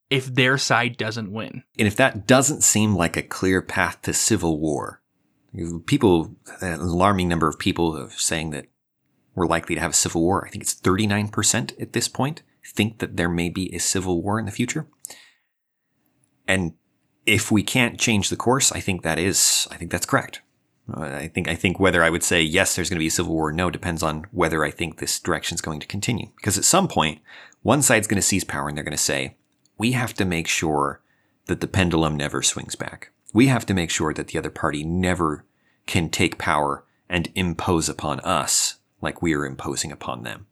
if 0.09 0.25
their 0.25 0.57
side 0.57 0.97
doesn't 0.97 1.31
win. 1.31 1.63
And 1.77 1.87
if 1.87 1.95
that 1.97 2.25
doesn't 2.25 2.63
seem 2.63 2.95
like 2.95 3.15
a 3.15 3.21
clear 3.21 3.61
path 3.61 4.01
to 4.03 4.13
civil 4.13 4.59
war, 4.59 5.01
people, 5.85 6.35
an 6.61 6.79
alarming 6.79 7.27
number 7.27 7.47
of 7.47 7.59
people 7.59 8.09
saying 8.09 8.51
that 8.51 8.67
we're 9.37 9.47
likely 9.47 9.75
to 9.75 9.81
have 9.81 9.91
a 9.91 9.93
civil 9.93 10.21
war. 10.21 10.45
I 10.45 10.49
think 10.49 10.63
it's 10.63 10.75
39% 10.75 11.79
at 11.79 11.93
this 11.93 12.07
point 12.07 12.41
think 12.67 12.99
that 12.99 13.17
there 13.17 13.29
may 13.29 13.49
be 13.49 13.73
a 13.73 13.79
civil 13.79 14.21
war 14.21 14.39
in 14.39 14.45
the 14.45 14.51
future. 14.51 14.87
And 16.47 16.73
if 17.25 17.51
we 17.51 17.63
can't 17.63 17.99
change 17.99 18.29
the 18.29 18.35
course, 18.35 18.71
I 18.71 18.79
think 18.79 19.01
that 19.01 19.19
is, 19.19 19.67
I 19.71 19.75
think 19.75 19.91
that's 19.91 20.05
correct. 20.05 20.41
Uh, 20.93 21.01
I 21.01 21.27
think, 21.27 21.47
I 21.47 21.55
think 21.55 21.79
whether 21.79 22.03
I 22.03 22.09
would 22.09 22.23
say 22.23 22.41
yes, 22.41 22.75
there's 22.75 22.89
going 22.89 22.97
to 22.97 23.03
be 23.03 23.07
a 23.07 23.11
civil 23.11 23.33
war 23.33 23.49
or 23.49 23.53
no 23.53 23.69
depends 23.69 24.03
on 24.03 24.25
whether 24.31 24.63
I 24.63 24.71
think 24.71 24.97
this 24.97 25.19
direction 25.19 25.55
is 25.55 25.61
going 25.61 25.79
to 25.81 25.87
continue. 25.87 26.27
Because 26.35 26.57
at 26.57 26.65
some 26.65 26.87
point, 26.87 27.19
one 27.61 27.81
side's 27.81 28.07
going 28.07 28.17
to 28.17 28.21
seize 28.21 28.43
power 28.43 28.67
and 28.67 28.77
they're 28.77 28.83
going 28.83 28.91
to 28.91 28.97
say, 28.97 29.35
we 29.77 29.91
have 29.91 30.13
to 30.15 30.25
make 30.25 30.47
sure 30.47 31.01
that 31.47 31.61
the 31.61 31.67
pendulum 31.67 32.15
never 32.15 32.41
swings 32.41 32.75
back. 32.75 33.11
We 33.33 33.47
have 33.47 33.65
to 33.65 33.73
make 33.73 33.89
sure 33.89 34.13
that 34.13 34.27
the 34.27 34.39
other 34.39 34.49
party 34.49 34.83
never 34.83 35.45
can 35.85 36.09
take 36.09 36.37
power 36.37 36.85
and 37.09 37.29
impose 37.35 37.89
upon 37.89 38.19
us 38.21 38.75
like 39.01 39.21
we 39.21 39.33
are 39.33 39.45
imposing 39.45 39.91
upon 39.91 40.23
them. 40.23 40.47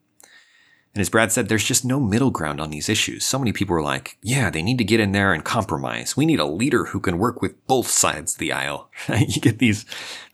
And 0.96 1.02
as 1.02 1.10
Brad 1.10 1.34
said, 1.34 1.50
there's 1.50 1.66
just 1.66 1.84
no 1.84 2.00
middle 2.00 2.32
ground 2.32 2.62
on 2.62 2.70
these 2.70 2.88
issues. 2.88 3.26
So 3.26 3.38
many 3.38 3.52
people 3.52 3.76
are 3.76 3.82
like, 3.82 4.18
yeah, 4.22 4.50
they 4.50 4.64
need 4.64 4.78
to 4.78 4.86
get 4.86 5.02
in 5.02 5.12
there 5.12 5.34
and 5.34 5.44
compromise. 5.44 6.16
We 6.16 6.26
need 6.26 6.40
a 6.40 6.46
leader 6.46 6.86
who 6.86 7.02
can 7.02 7.18
work 7.18 7.42
with 7.42 7.68
both 7.68 7.90
sides 7.90 8.34
of 8.34 8.40
the 8.40 8.54
aisle. 8.54 8.90
you 9.10 9.42
get 9.42 9.60
these, 9.60 9.86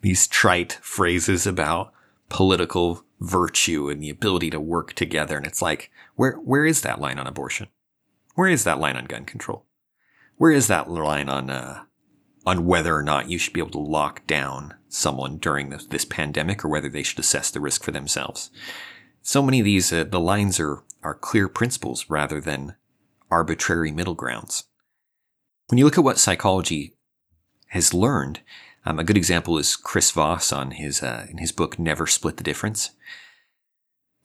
these 0.01 0.27
trite 0.27 0.73
phrases 0.83 1.47
about 1.47 1.91
political 2.29 3.03
virtue 3.19 3.89
and 3.89 4.03
the 4.03 4.11
ability 4.11 4.51
to 4.51 4.59
work 4.59 4.93
together. 4.93 5.35
And 5.35 5.47
it's 5.47 5.63
like, 5.63 5.89
where, 6.15 6.33
where 6.33 6.67
is 6.67 6.81
that 6.81 7.01
line 7.01 7.17
on 7.17 7.25
abortion? 7.25 7.67
Where 8.35 8.49
is 8.49 8.63
that 8.63 8.79
line 8.79 8.95
on 8.95 9.05
gun 9.05 9.25
control? 9.25 9.65
Where 10.37 10.51
is 10.51 10.67
that 10.67 10.91
line 10.91 11.27
on, 11.27 11.49
uh, 11.49 11.85
on 12.45 12.67
whether 12.67 12.95
or 12.95 13.03
not 13.03 13.29
you 13.31 13.39
should 13.39 13.53
be 13.53 13.61
able 13.61 13.71
to 13.71 13.79
lock 13.79 14.27
down 14.27 14.75
someone 14.91 15.37
during 15.37 15.69
this, 15.69 15.85
this 15.85 16.05
pandemic 16.05 16.63
or 16.63 16.67
whether 16.67 16.89
they 16.89 17.01
should 17.01 17.19
assess 17.19 17.49
the 17.49 17.61
risk 17.61 17.83
for 17.83 17.91
themselves. 17.91 18.51
So 19.21 19.41
many 19.41 19.59
of 19.59 19.65
these, 19.65 19.91
uh, 19.93 20.03
the 20.03 20.19
lines 20.19 20.59
are, 20.59 20.83
are 21.01 21.15
clear 21.15 21.47
principles 21.47 22.09
rather 22.09 22.41
than 22.41 22.75
arbitrary 23.29 23.91
middle 23.91 24.13
grounds. 24.13 24.65
When 25.67 25.77
you 25.77 25.85
look 25.85 25.97
at 25.97 26.03
what 26.03 26.19
psychology 26.19 26.93
has 27.67 27.93
learned, 27.93 28.41
um, 28.85 28.99
a 28.99 29.03
good 29.03 29.17
example 29.17 29.57
is 29.57 29.77
Chris 29.77 30.11
Voss 30.11 30.51
on 30.51 30.71
his, 30.71 31.01
uh, 31.01 31.25
in 31.29 31.37
his 31.37 31.53
book, 31.53 31.79
Never 31.79 32.05
Split 32.05 32.35
the 32.35 32.43
Difference. 32.43 32.91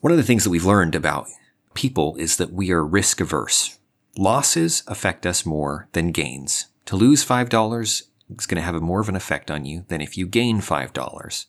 One 0.00 0.10
of 0.10 0.16
the 0.16 0.24
things 0.24 0.44
that 0.44 0.50
we've 0.50 0.64
learned 0.64 0.96
about 0.96 1.28
people 1.74 2.16
is 2.16 2.38
that 2.38 2.52
we 2.52 2.72
are 2.72 2.84
risk 2.84 3.20
averse. 3.20 3.78
Losses 4.18 4.82
affect 4.88 5.26
us 5.26 5.46
more 5.46 5.88
than 5.92 6.10
gains. 6.10 6.66
To 6.86 6.96
lose 6.96 7.24
$5 7.24 8.02
is 8.38 8.46
going 8.46 8.56
to 8.56 8.62
have 8.62 8.80
more 8.80 9.00
of 9.00 9.08
an 9.08 9.16
effect 9.16 9.50
on 9.50 9.64
you 9.64 9.84
than 9.88 10.00
if 10.00 10.16
you 10.16 10.26
gain 10.26 10.60
$5. 10.60 11.46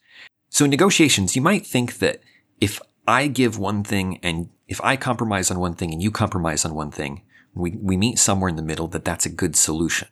So 0.49 0.65
in 0.65 0.71
negotiations, 0.71 1.35
you 1.35 1.41
might 1.41 1.65
think 1.65 1.99
that 1.99 2.21
if 2.59 2.81
I 3.07 3.27
give 3.27 3.57
one 3.57 3.83
thing 3.83 4.19
and 4.23 4.49
if 4.67 4.81
I 4.83 4.95
compromise 4.95 5.49
on 5.49 5.59
one 5.59 5.75
thing 5.75 5.91
and 5.91 6.01
you 6.01 6.11
compromise 6.11 6.65
on 6.65 6.75
one 6.75 6.91
thing, 6.91 7.23
we, 7.53 7.71
we 7.71 7.97
meet 7.97 8.19
somewhere 8.19 8.49
in 8.49 8.55
the 8.55 8.61
middle 8.61 8.87
that 8.89 9.05
that's 9.05 9.25
a 9.25 9.29
good 9.29 9.55
solution. 9.55 10.09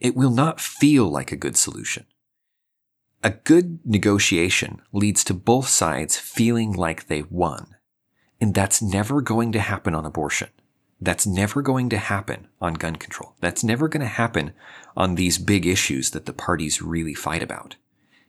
It 0.00 0.16
will 0.16 0.30
not 0.30 0.60
feel 0.60 1.08
like 1.08 1.30
a 1.30 1.36
good 1.36 1.56
solution. 1.56 2.06
A 3.22 3.30
good 3.30 3.80
negotiation 3.84 4.80
leads 4.92 5.22
to 5.24 5.34
both 5.34 5.68
sides 5.68 6.16
feeling 6.16 6.72
like 6.72 7.06
they 7.06 7.22
won. 7.22 7.76
And 8.40 8.54
that's 8.54 8.80
never 8.80 9.20
going 9.20 9.52
to 9.52 9.60
happen 9.60 9.94
on 9.94 10.06
abortion. 10.06 10.48
That's 11.02 11.26
never 11.26 11.60
going 11.60 11.90
to 11.90 11.98
happen 11.98 12.48
on 12.60 12.74
gun 12.74 12.96
control. 12.96 13.34
That's 13.40 13.62
never 13.62 13.88
going 13.88 14.00
to 14.00 14.06
happen 14.06 14.52
on 15.00 15.14
these 15.14 15.38
big 15.38 15.64
issues 15.64 16.10
that 16.10 16.26
the 16.26 16.32
parties 16.34 16.82
really 16.82 17.14
fight 17.14 17.42
about. 17.42 17.76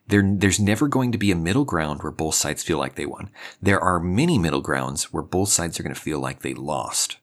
There, 0.07 0.23
there's 0.25 0.57
never 0.57 0.87
going 0.87 1.11
to 1.11 1.17
be 1.17 1.29
a 1.29 1.35
middle 1.35 1.65
ground 1.65 2.01
where 2.01 2.13
both 2.13 2.35
sides 2.35 2.63
feel 2.63 2.77
like 2.77 2.95
they 2.95 3.05
won. 3.05 3.29
There 3.61 3.79
are 3.81 3.99
many 3.99 4.37
middle 4.37 4.61
grounds 4.61 5.11
where 5.11 5.21
both 5.21 5.49
sides 5.49 5.77
are 5.77 5.83
going 5.83 5.93
to 5.93 5.99
feel 5.99 6.21
like 6.21 6.41
they 6.41 6.53
lost. 6.53 7.17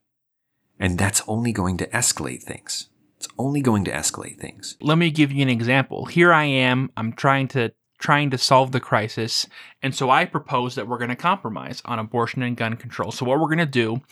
And 0.78 0.99
that's 0.99 1.23
only 1.26 1.52
going 1.52 1.78
to 1.78 1.88
escalate 1.88 2.43
things. 2.43 2.90
It's 3.17 3.28
only 3.38 3.62
going 3.62 3.87
to 3.87 3.90
escalate 3.90 4.38
things. 4.38 4.76
Let 4.83 4.99
me 4.99 5.11
give 5.11 5.33
you 5.33 5.40
an 5.40 5.49
example. 5.49 6.05
Here 6.05 6.31
I 6.31 6.45
am, 6.45 6.93
I'm 6.95 7.14
trying 7.14 7.49
to 7.49 7.73
trying 7.99 8.31
to 8.31 8.38
solve 8.38 8.71
the 8.71 8.78
crisis, 8.78 9.45
and 9.83 9.93
so 9.93 10.09
I 10.09 10.25
propose 10.25 10.76
that 10.76 10.87
we're 10.87 10.99
going 10.99 11.09
to 11.11 11.17
compromise 11.17 11.83
on 11.85 11.99
abortion 11.99 12.43
and 12.43 12.57
gun 12.57 12.76
control. 12.76 13.11
So 13.11 13.26
what 13.26 13.40
we're 13.40 13.47
going 13.47 13.59
to 13.59 13.67
do 13.67 14.02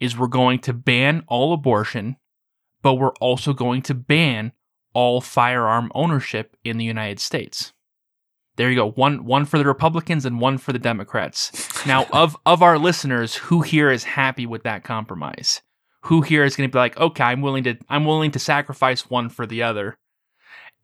is 0.00 0.18
we're 0.18 0.26
going 0.26 0.58
to 0.60 0.72
ban 0.72 1.22
all 1.28 1.52
abortion, 1.52 2.16
but 2.82 2.94
we're 2.94 3.14
also 3.20 3.52
going 3.52 3.82
to 3.82 3.94
ban 3.94 4.50
all 4.96 5.20
firearm 5.20 5.92
ownership 5.94 6.56
in 6.64 6.78
the 6.78 6.84
United 6.84 7.20
States. 7.20 7.72
There 8.56 8.70
you 8.70 8.76
go. 8.76 8.90
One 8.92 9.26
one 9.26 9.44
for 9.44 9.58
the 9.58 9.66
Republicans 9.66 10.24
and 10.24 10.40
one 10.40 10.56
for 10.56 10.72
the 10.72 10.78
Democrats. 10.78 11.86
Now, 11.86 12.06
of 12.12 12.34
of 12.46 12.62
our 12.62 12.78
listeners, 12.78 13.34
who 13.36 13.60
here 13.60 13.90
is 13.90 14.04
happy 14.04 14.46
with 14.46 14.62
that 14.62 14.82
compromise? 14.84 15.60
Who 16.04 16.22
here 16.22 16.44
is 16.44 16.56
going 16.56 16.68
to 16.70 16.72
be 16.72 16.78
like, 16.78 16.96
okay, 16.98 17.24
I'm 17.24 17.42
willing 17.42 17.64
to 17.64 17.76
I'm 17.90 18.06
willing 18.06 18.30
to 18.30 18.38
sacrifice 18.38 19.10
one 19.10 19.28
for 19.28 19.44
the 19.46 19.62
other, 19.62 19.98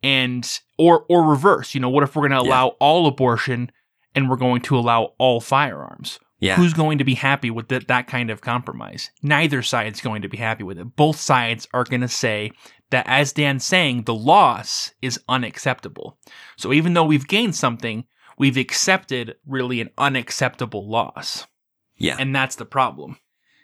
and 0.03 0.47
or 0.77 1.05
or 1.09 1.23
reverse. 1.23 1.73
You 1.73 1.81
know, 1.81 1.89
what 1.89 2.03
if 2.03 2.15
we're 2.15 2.27
going 2.27 2.39
to 2.39 2.45
Yeah. 2.47 2.51
allow 2.53 2.67
all 2.79 3.07
abortion 3.07 3.71
and 4.15 4.29
we're 4.29 4.35
going 4.37 4.61
to 4.61 4.77
allow 4.77 5.13
all 5.17 5.39
firearms. 5.41 6.19
Yeah. 6.39 6.57
Who's 6.57 6.73
going 6.73 6.97
to 6.97 7.05
be 7.05 7.15
happy 7.15 7.49
with 7.49 7.69
that, 7.69 7.87
that 7.87 8.07
kind 8.07 8.29
of 8.29 8.41
compromise? 8.41 9.09
Neither 9.21 9.61
side's 9.61 10.01
going 10.01 10.21
to 10.23 10.27
be 10.29 10.37
happy 10.37 10.63
with 10.63 10.77
it. 10.77 10.95
Both 10.95 11.15
sides 11.19 11.67
are 11.73 11.85
going 11.85 12.01
to 12.01 12.07
say 12.09 12.51
that, 12.93 13.05
as 13.07 13.33
Dan's 13.33 13.65
saying, 13.65 14.03
the 14.03 14.13
loss 14.13 14.93
is 15.01 15.19
unacceptable. 15.27 16.19
So 16.55 16.71
even 16.71 16.93
though 16.93 17.03
we've 17.03 17.27
gained 17.27 17.55
something, 17.55 18.05
we've 18.37 18.55
accepted 18.57 19.35
really 19.45 19.81
an 19.81 19.89
unacceptable 19.97 20.87
loss. 20.87 21.47
yeah. 21.97 22.15
And 22.19 22.35
that's 22.35 22.55
the 22.55 22.65
problem. 22.65 23.17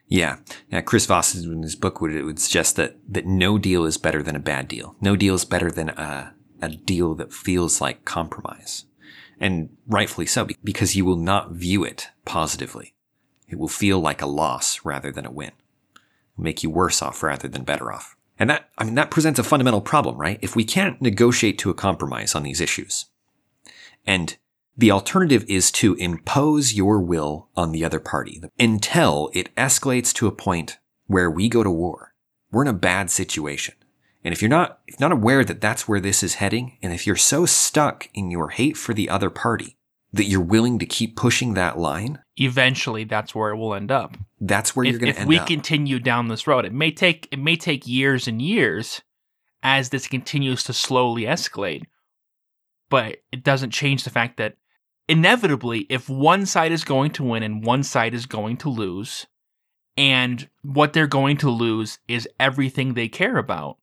Yeah. 0.07 0.37
Now, 0.71 0.81
Chris 0.81 1.05
Voss 1.05 1.35
in 1.35 1.61
his 1.61 1.75
book 1.75 2.01
would, 2.01 2.11
would 2.23 2.39
suggest 2.39 2.75
that, 2.77 2.97
that 3.07 3.27
no 3.27 3.59
deal 3.59 3.85
is 3.85 3.99
better 3.99 4.23
than 4.23 4.35
a 4.35 4.39
bad 4.39 4.67
deal. 4.67 4.95
No 4.99 5.15
deal 5.15 5.35
is 5.35 5.45
better 5.45 5.69
than 5.69 5.89
a, 5.89 6.33
a 6.59 6.69
deal 6.69 7.13
that 7.15 7.31
feels 7.31 7.79
like 7.79 8.05
compromise. 8.05 8.85
And 9.39 9.69
rightfully 9.87 10.25
so, 10.25 10.47
because 10.63 10.95
you 10.95 11.05
will 11.05 11.17
not 11.17 11.51
view 11.51 11.83
it 11.83 12.09
positively. 12.25 12.95
It 13.47 13.59
will 13.59 13.67
feel 13.67 13.99
like 13.99 14.23
a 14.23 14.27
loss 14.27 14.83
rather 14.83 15.11
than 15.11 15.27
a 15.27 15.31
win. 15.31 15.51
It'll 16.33 16.43
make 16.43 16.63
you 16.63 16.71
worse 16.71 17.03
off 17.03 17.21
rather 17.21 17.47
than 17.47 17.63
better 17.63 17.91
off. 17.91 18.15
And 18.39 18.49
that, 18.49 18.69
I 18.77 18.85
mean, 18.85 18.95
that 18.95 19.11
presents 19.11 19.37
a 19.37 19.43
fundamental 19.43 19.81
problem, 19.81 20.17
right? 20.17 20.39
If 20.41 20.55
we 20.55 20.63
can't 20.63 21.01
negotiate 21.01 21.59
to 21.59 21.69
a 21.69 21.75
compromise 21.75 22.33
on 22.33 22.43
these 22.43 22.61
issues, 22.61 23.05
and 24.07 24.37
the 24.77 24.91
alternative 24.91 25.43
is 25.49 25.71
to 25.73 25.95
impose 25.95 26.73
your 26.73 27.01
will 27.01 27.49
on 27.55 27.73
the 27.73 27.83
other 27.83 27.99
party 27.99 28.41
until 28.57 29.29
it 29.33 29.53
escalates 29.55 30.13
to 30.13 30.27
a 30.27 30.31
point 30.31 30.77
where 31.05 31.29
we 31.29 31.49
go 31.49 31.63
to 31.63 31.69
war. 31.69 32.13
We're 32.49 32.61
in 32.61 32.69
a 32.69 32.73
bad 32.73 33.11
situation. 33.11 33.75
And 34.23 34.33
if 34.33 34.41
you're 34.41 34.49
not, 34.49 34.79
if 34.87 34.99
not 34.99 35.11
aware 35.11 35.43
that 35.43 35.59
that's 35.59 35.87
where 35.87 35.99
this 35.99 36.23
is 36.23 36.35
heading, 36.35 36.77
and 36.81 36.93
if 36.93 37.05
you're 37.05 37.17
so 37.17 37.45
stuck 37.45 38.09
in 38.13 38.31
your 38.31 38.49
hate 38.49 38.77
for 38.77 38.93
the 38.93 39.09
other 39.09 39.29
party 39.29 39.77
that 40.11 40.25
you're 40.25 40.41
willing 40.41 40.79
to 40.79 40.85
keep 40.85 41.15
pushing 41.15 41.53
that 41.53 41.77
line, 41.77 42.19
Eventually, 42.37 43.03
that's 43.03 43.35
where 43.35 43.51
it 43.51 43.57
will 43.57 43.75
end 43.75 43.91
up. 43.91 44.17
that's 44.39 44.75
where 44.75 44.85
if, 44.85 44.91
you're 44.91 44.99
going 44.99 45.13
to 45.13 45.19
end 45.19 45.27
we 45.27 45.39
up. 45.39 45.47
continue 45.47 45.99
down 45.99 46.29
this 46.29 46.47
road, 46.47 46.65
it 46.65 46.73
may 46.73 46.91
take 46.91 47.27
it 47.31 47.39
may 47.39 47.55
take 47.55 47.85
years 47.85 48.27
and 48.27 48.41
years 48.41 49.01
as 49.61 49.89
this 49.89 50.07
continues 50.07 50.63
to 50.63 50.73
slowly 50.73 51.23
escalate. 51.23 51.83
But 52.89 53.17
it 53.31 53.43
doesn't 53.43 53.71
change 53.71 54.03
the 54.03 54.09
fact 54.09 54.37
that 54.37 54.55
inevitably, 55.07 55.85
if 55.89 56.09
one 56.09 56.45
side 56.45 56.71
is 56.71 56.83
going 56.83 57.11
to 57.11 57.23
win 57.23 57.43
and 57.43 57.63
one 57.63 57.83
side 57.83 58.13
is 58.13 58.25
going 58.25 58.57
to 58.57 58.69
lose, 58.69 59.27
and 59.97 60.49
what 60.61 60.93
they're 60.93 61.07
going 61.07 61.37
to 61.37 61.49
lose 61.49 61.99
is 62.07 62.27
everything 62.39 62.93
they 62.93 63.09
care 63.09 63.37
about, 63.37 63.77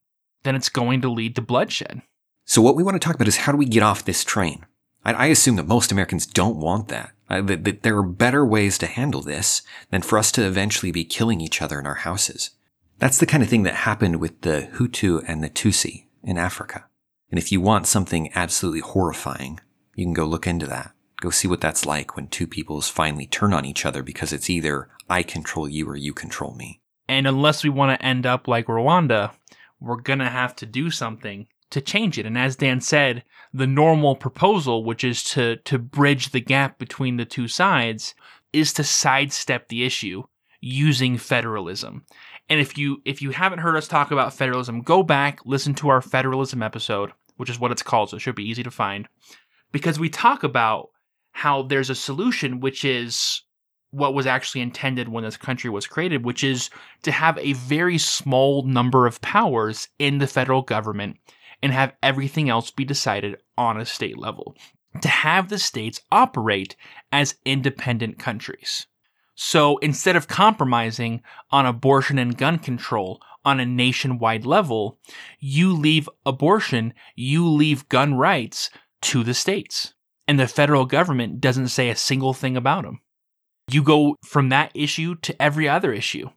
then 0.45 0.57
it's 0.57 0.71
going 0.71 1.03
to 1.03 1.11
lead 1.11 1.37
to 1.37 1.43
bloodshed. 1.43 2.01
So 2.47 2.63
what 2.63 2.75
we 2.75 2.83
want 2.83 2.95
to 2.95 3.05
talk 3.05 3.17
about 3.17 3.29
is 3.29 3.37
how 3.37 3.53
do 3.53 3.59
we 3.59 3.67
get 3.67 3.83
off 3.83 4.05
this 4.05 4.25
train? 4.25 4.65
I, 5.07 5.13
I 5.13 5.27
assume 5.27 5.57
that 5.57 5.69
most 5.69 5.93
Americans 5.93 6.27
don't 6.27 6.57
want 6.57 6.89
that. 6.89 7.13
That, 7.29 7.65
that 7.65 7.83
there 7.83 7.97
are 7.97 8.03
better 8.03 8.45
ways 8.45 8.77
to 8.79 8.87
handle 8.87 9.23
this 9.23 9.63
than 9.91 10.03
for 10.03 10.19
us 10.19 10.31
to 10.33 10.45
eventually 10.45 10.93
be 10.93 11.05
killing 11.05 11.41
each 11.41 11.63
other 11.63 11.79
in 11.79 11.87
our 11.87 11.95
houses. 11.95 12.51
That's 12.99 13.19
the 13.19 13.27
kind 13.27 13.43
of 13.43 13.49
thing 13.49 13.63
that 13.65 13.75
happened 13.75 14.17
with 14.17 14.41
the 14.43 14.69
Hutu 14.75 15.25
and 15.27 15.43
the 15.43 15.51
Tutsi 15.51 16.07
in 16.23 16.39
Africa. 16.39 16.87
And 17.31 17.39
if 17.39 17.51
you 17.51 17.61
want 17.61 17.87
something 17.87 18.31
absolutely 18.35 18.81
horrifying, 18.81 19.61
you 19.95 20.05
can 20.05 20.13
go 20.13 20.25
look 20.25 20.47
into 20.47 20.67
that. 20.67 20.93
Go 21.21 21.31
see 21.31 21.49
what 21.49 21.61
that's 21.61 21.87
like 21.87 22.15
when 22.15 22.29
two 22.29 22.47
peoples 22.47 22.89
finally 22.89 23.27
turn 23.27 23.53
on 23.53 23.65
each 23.65 23.87
other 23.87 24.03
because 24.03 24.33
it's 24.33 24.51
either 24.51 24.89
I 25.09 25.23
control 25.23 25.69
you 25.69 25.89
or 25.89 25.97
you 25.97 26.13
control 26.13 26.55
me. 26.55 26.81
And 27.09 27.27
unless 27.27 27.65
we 27.65 27.71
want 27.71 27.99
to 27.99 28.07
end 28.07 28.27
up 28.27 28.47
like 28.47 28.67
Rwanda, 28.67 29.33
we're 29.81 30.01
going 30.01 30.19
to 30.21 30.29
have 30.29 30.55
to 30.57 30.67
do 30.67 30.91
something 30.91 31.47
to 31.71 31.81
change 31.81 32.19
it. 32.19 32.27
And 32.27 32.39
as 32.39 32.57
Dan 32.57 32.81
said, 32.81 33.25
the 33.53 33.67
normal 33.67 34.17
proposal, 34.17 34.85
which 34.85 35.05
is 35.05 35.23
to, 35.25 35.57
to 35.57 35.79
bridge 35.79 36.31
the 36.31 36.41
gap 36.41 36.79
between 36.79 37.17
the 37.17 37.25
two 37.25 37.49
sides, 37.49 38.15
is 38.53 38.73
to 38.75 38.85
sidestep 38.85 39.69
the 39.69 39.85
issue 39.85 40.23
using 40.61 41.19
federalism. 41.19 42.05
And 42.49 42.61
if 42.61 42.79
you 42.79 43.03
if 43.05 43.21
you 43.21 43.31
haven't 43.31 43.59
heard 43.59 43.77
us 43.77 43.89
talk 43.89 44.11
about 44.11 44.33
federalism, 44.33 44.83
go 44.83 45.03
back, 45.03 45.41
listen 45.45 45.75
to 45.75 45.89
our 45.89 46.01
federalism 46.01 46.63
episode, 46.63 47.13
which 47.37 47.51
is 47.51 47.59
what 47.59 47.73
it's 47.73 47.83
called, 47.83 48.11
so 48.11 48.17
it 48.17 48.21
should 48.21 48.37
be 48.37 48.49
easy 48.49 48.63
to 48.63 48.71
find. 48.71 49.09
Because 49.73 49.99
we 49.99 50.09
talk 50.09 50.45
about 50.45 50.91
how 51.33 51.63
there's 51.63 51.91
a 51.91 51.95
solution 51.95 52.61
which 52.61 52.85
is 52.85 53.43
what 53.91 54.15
was 54.15 54.27
actually 54.27 54.61
intended 54.61 55.09
when 55.09 55.25
this 55.25 55.37
country 55.37 55.71
was 55.71 55.87
created, 55.87 56.25
which 56.25 56.45
is 56.45 56.71
to 57.03 57.13
have 57.13 57.39
a 57.39 57.53
very 57.55 57.99
small 57.99 58.63
number 58.63 59.07
of 59.07 59.21
powers 59.21 59.89
in 59.99 60.19
the 60.19 60.27
federal 60.27 60.63
government 60.63 61.19
and 61.63 61.73
have 61.73 61.95
everything 62.03 62.49
else 62.49 62.71
be 62.71 62.85
decided 62.85 63.37
on 63.57 63.81
a 63.81 63.87
state 63.87 64.19
level. 64.19 64.57
To 65.03 65.09
have 65.09 65.49
the 65.49 65.59
states 65.59 66.01
operate 66.11 66.77
as 67.13 67.37
independent 67.45 68.19
countries. 68.19 68.87
So 69.35 69.77
instead 69.79 70.17
of 70.17 70.29
compromising 70.29 71.23
on 71.51 71.67
abortion 71.67 72.19
and 72.19 72.37
gun 72.37 72.59
control 72.59 73.21
on 73.45 73.61
a 73.61 73.67
nationwide 73.67 74.47
level, 74.47 74.99
you 75.39 75.73
leave 75.73 76.09
abortion, 76.25 76.95
you 77.15 77.47
leave 77.47 77.89
gun 77.89 78.15
rights 78.15 78.71
to 79.03 79.23
the 79.23 79.35
states. 79.35 79.93
And 80.27 80.41
the 80.41 80.49
federal 80.49 80.87
government 80.87 81.41
doesn't 81.41 81.69
say 81.69 81.91
a 81.91 81.97
single 81.97 82.33
thing 82.33 82.57
about 82.57 82.85
them. 82.85 83.01
You 83.71 83.83
go 83.83 84.17
from 84.25 84.49
that 84.49 84.73
issue 84.75 85.17
to 85.17 85.41
every 85.41 85.69
other 85.69 85.93
issue. 85.93 86.31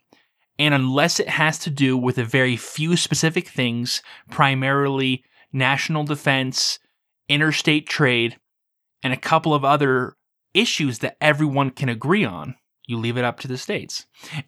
And 0.59 0.73
unless 0.73 1.21
it 1.21 1.29
has 1.29 1.57
to 1.59 1.69
do 1.69 1.97
with 1.97 2.17
a 2.17 2.25
very 2.25 2.57
few 2.57 2.97
specific 2.97 3.47
things, 3.47 4.03
primarily 4.29 5.23
national 5.53 6.03
defense, 6.03 6.79
interstate 7.29 7.87
trade, 7.87 8.37
and 9.01 9.13
a 9.13 9.17
couple 9.17 9.53
of 9.53 9.63
other 9.63 10.17
issues 10.53 10.99
that 10.99 11.15
everyone 11.21 11.69
can 11.69 11.87
agree 11.87 12.25
on, 12.25 12.55
you 12.85 12.97
leave 12.97 13.17
it 13.17 13.23
up 13.23 13.39
to 13.39 13.47
the 13.47 13.57
states. 13.57 14.05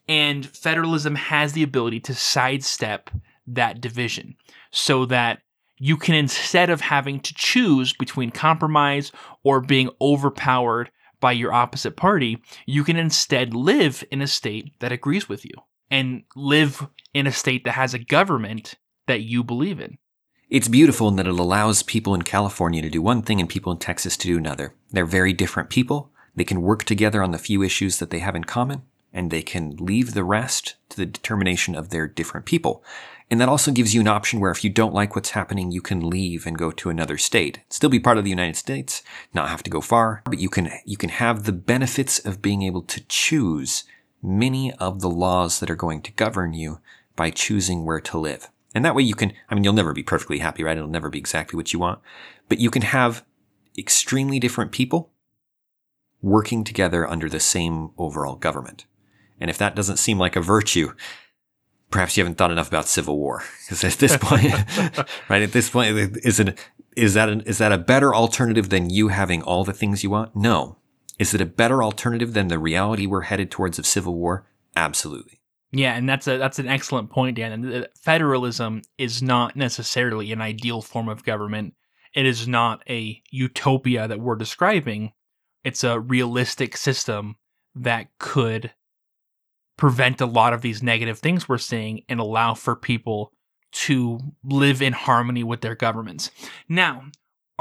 And 0.09 0.45
federalism 0.45 1.15
has 1.15 1.53
the 1.53 1.63
ability 1.63 2.01
to 2.01 2.13
sidestep 2.13 3.09
that 3.47 3.79
division 3.79 4.35
so 4.71 5.05
that 5.05 5.39
you 5.79 5.95
can, 5.95 6.13
instead 6.13 6.69
of 6.69 6.81
having 6.81 7.21
to 7.21 7.33
choose 7.33 7.93
between 7.93 8.31
compromise 8.31 9.11
or 9.43 9.61
being 9.61 9.89
overpowered 10.01 10.91
by 11.21 11.31
your 11.31 11.53
opposite 11.53 11.95
party, 11.95 12.37
you 12.65 12.83
can 12.83 12.97
instead 12.97 13.53
live 13.53 14.03
in 14.11 14.21
a 14.21 14.27
state 14.27 14.73
that 14.79 14.91
agrees 14.91 15.29
with 15.29 15.45
you 15.45 15.53
and 15.91 16.23
live 16.35 16.87
in 17.13 17.27
a 17.27 17.31
state 17.31 17.65
that 17.65 17.73
has 17.73 17.93
a 17.93 17.99
government 17.99 18.75
that 19.07 19.21
you 19.21 19.43
believe 19.43 19.79
in. 19.79 19.97
It's 20.49 20.67
beautiful 20.67 21.07
in 21.07 21.17
that 21.17 21.27
it 21.27 21.39
allows 21.39 21.83
people 21.83 22.15
in 22.15 22.23
California 22.23 22.81
to 22.81 22.89
do 22.89 23.01
one 23.01 23.21
thing 23.21 23.39
and 23.39 23.47
people 23.47 23.71
in 23.71 23.77
Texas 23.77 24.17
to 24.17 24.27
do 24.27 24.37
another. 24.37 24.73
They're 24.89 25.05
very 25.05 25.33
different 25.33 25.69
people. 25.69 26.11
They 26.35 26.43
can 26.43 26.61
work 26.61 26.83
together 26.83 27.21
on 27.21 27.31
the 27.31 27.37
few 27.37 27.61
issues 27.61 27.99
that 27.99 28.09
they 28.09 28.19
have 28.19 28.35
in 28.35 28.45
common, 28.45 28.83
and 29.13 29.29
they 29.31 29.41
can 29.41 29.75
leave 29.77 30.13
the 30.13 30.23
rest 30.23 30.75
to 30.89 30.97
the 30.97 31.05
determination 31.05 31.75
of 31.75 31.89
their 31.89 32.07
different 32.07 32.45
people. 32.45 32.83
And 33.29 33.39
that 33.39 33.47
also 33.47 33.71
gives 33.71 33.93
you 33.93 34.01
an 34.01 34.09
option 34.09 34.41
where 34.41 34.51
if 34.51 34.61
you 34.61 34.69
don't 34.69 34.93
like 34.93 35.15
what's 35.15 35.31
happening, 35.31 35.71
you 35.71 35.81
can 35.81 36.09
leave 36.09 36.45
and 36.45 36.57
go 36.57 36.69
to 36.71 36.89
another 36.89 37.17
state. 37.17 37.61
Still 37.69 37.89
be 37.89 37.99
part 37.99 38.17
of 38.17 38.25
the 38.25 38.29
United 38.29 38.57
States, 38.57 39.03
not 39.33 39.47
have 39.47 39.63
to 39.63 39.69
go 39.69 39.79
far, 39.79 40.21
but 40.25 40.39
you 40.39 40.49
can, 40.49 40.69
you 40.85 40.97
can 40.97 41.09
have 41.09 41.43
the 41.43 41.53
benefits 41.53 42.19
of 42.19 42.41
being 42.41 42.61
able 42.61 42.81
to 42.81 43.01
choose 43.07 43.85
many 44.21 44.73
of 44.73 45.01
the 45.01 45.09
laws 45.09 45.59
that 45.59 45.69
are 45.69 45.75
going 45.75 46.01
to 46.03 46.11
govern 46.13 46.53
you 46.53 46.79
by 47.15 47.29
choosing 47.29 47.85
where 47.85 48.01
to 48.01 48.17
live. 48.17 48.49
And 48.73 48.85
that 48.85 48.95
way 48.95 49.03
you 49.03 49.15
can, 49.15 49.33
I 49.49 49.55
mean, 49.55 49.63
you'll 49.63 49.73
never 49.73 49.93
be 49.93 50.03
perfectly 50.03 50.39
happy, 50.39 50.63
right? 50.63 50.77
It'll 50.77 50.89
never 50.89 51.09
be 51.09 51.19
exactly 51.19 51.57
what 51.57 51.73
you 51.73 51.79
want, 51.79 51.99
but 52.47 52.59
you 52.59 52.69
can 52.69 52.83
have 52.83 53.25
extremely 53.77 54.39
different 54.39 54.71
people 54.71 55.11
working 56.21 56.63
together 56.63 57.07
under 57.07 57.27
the 57.27 57.39
same 57.39 57.91
overall 57.97 58.35
government. 58.35 58.85
And 59.39 59.49
if 59.49 59.57
that 59.57 59.75
doesn't 59.75 59.97
seem 59.97 60.19
like 60.19 60.35
a 60.35 60.41
virtue, 60.41 60.93
perhaps 61.89 62.15
you 62.15 62.23
haven't 62.23 62.37
thought 62.37 62.51
enough 62.51 62.67
about 62.67 62.87
civil 62.87 63.17
war. 63.17 63.43
Because 63.65 63.83
at 63.83 63.99
this 63.99 64.17
point, 64.17 64.53
right, 65.29 65.41
at 65.41 65.53
this 65.53 65.69
point, 65.69 65.95
is 66.23 66.39
it, 66.39 66.59
is 66.97 67.13
that, 67.13 67.29
an, 67.29 67.41
is 67.41 67.57
that 67.59 67.71
a 67.71 67.77
better 67.77 68.13
alternative 68.13 68.69
than 68.69 68.89
you 68.89 69.07
having 69.07 69.41
all 69.41 69.63
the 69.63 69.73
things 69.73 70.03
you 70.03 70.09
want? 70.09 70.35
No. 70.35 70.77
Is 71.21 71.35
it 71.35 71.39
a 71.39 71.45
better 71.45 71.83
alternative 71.83 72.33
than 72.33 72.47
the 72.47 72.57
reality 72.57 73.05
we're 73.05 73.21
headed 73.21 73.51
towards 73.51 73.77
of 73.77 73.85
civil 73.85 74.15
war? 74.15 74.47
Absolutely. 74.75 75.39
Yeah, 75.71 75.93
and 75.93 76.09
that's 76.09 76.27
a 76.27 76.39
that's 76.39 76.57
an 76.57 76.67
excellent 76.67 77.11
point, 77.11 77.37
Dan. 77.37 77.51
And 77.51 77.83
uh, 77.83 77.87
federalism 77.95 78.81
is 78.97 79.21
not 79.21 79.55
necessarily 79.55 80.31
an 80.31 80.41
ideal 80.41 80.81
form 80.81 81.07
of 81.07 81.23
government. 81.23 81.75
It 82.15 82.25
is 82.25 82.47
not 82.47 82.81
a 82.89 83.21
utopia 83.29 84.07
that 84.07 84.19
we're 84.19 84.35
describing. 84.35 85.11
It's 85.63 85.83
a 85.83 85.99
realistic 85.99 86.75
system 86.75 87.35
that 87.75 88.07
could 88.17 88.71
prevent 89.77 90.21
a 90.21 90.25
lot 90.25 90.53
of 90.53 90.63
these 90.63 90.81
negative 90.81 91.19
things 91.19 91.47
we're 91.47 91.59
seeing 91.59 92.01
and 92.09 92.19
allow 92.19 92.55
for 92.55 92.75
people 92.75 93.31
to 93.73 94.19
live 94.43 94.81
in 94.81 94.93
harmony 94.93 95.43
with 95.43 95.61
their 95.61 95.75
governments. 95.75 96.31
Now, 96.67 97.03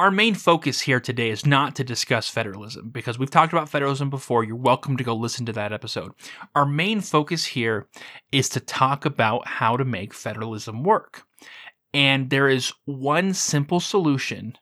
our 0.00 0.10
main 0.10 0.34
focus 0.34 0.80
here 0.80 0.98
today 0.98 1.28
is 1.28 1.44
not 1.44 1.76
to 1.76 1.84
discuss 1.84 2.26
federalism 2.26 2.88
because 2.88 3.18
we've 3.18 3.30
talked 3.30 3.52
about 3.52 3.68
federalism 3.68 4.08
before. 4.08 4.42
You're 4.42 4.56
welcome 4.56 4.96
to 4.96 5.04
go 5.04 5.14
listen 5.14 5.44
to 5.44 5.52
that 5.52 5.74
episode. 5.74 6.12
Our 6.54 6.64
main 6.64 7.02
focus 7.02 7.44
here 7.44 7.86
is 8.32 8.48
to 8.48 8.60
talk 8.60 9.04
about 9.04 9.46
how 9.46 9.76
to 9.76 9.84
make 9.84 10.14
federalism 10.14 10.84
work. 10.84 11.24
And 11.92 12.30
there 12.30 12.48
is 12.48 12.72
one 12.86 13.34
simple 13.34 13.78
solution 13.78 14.56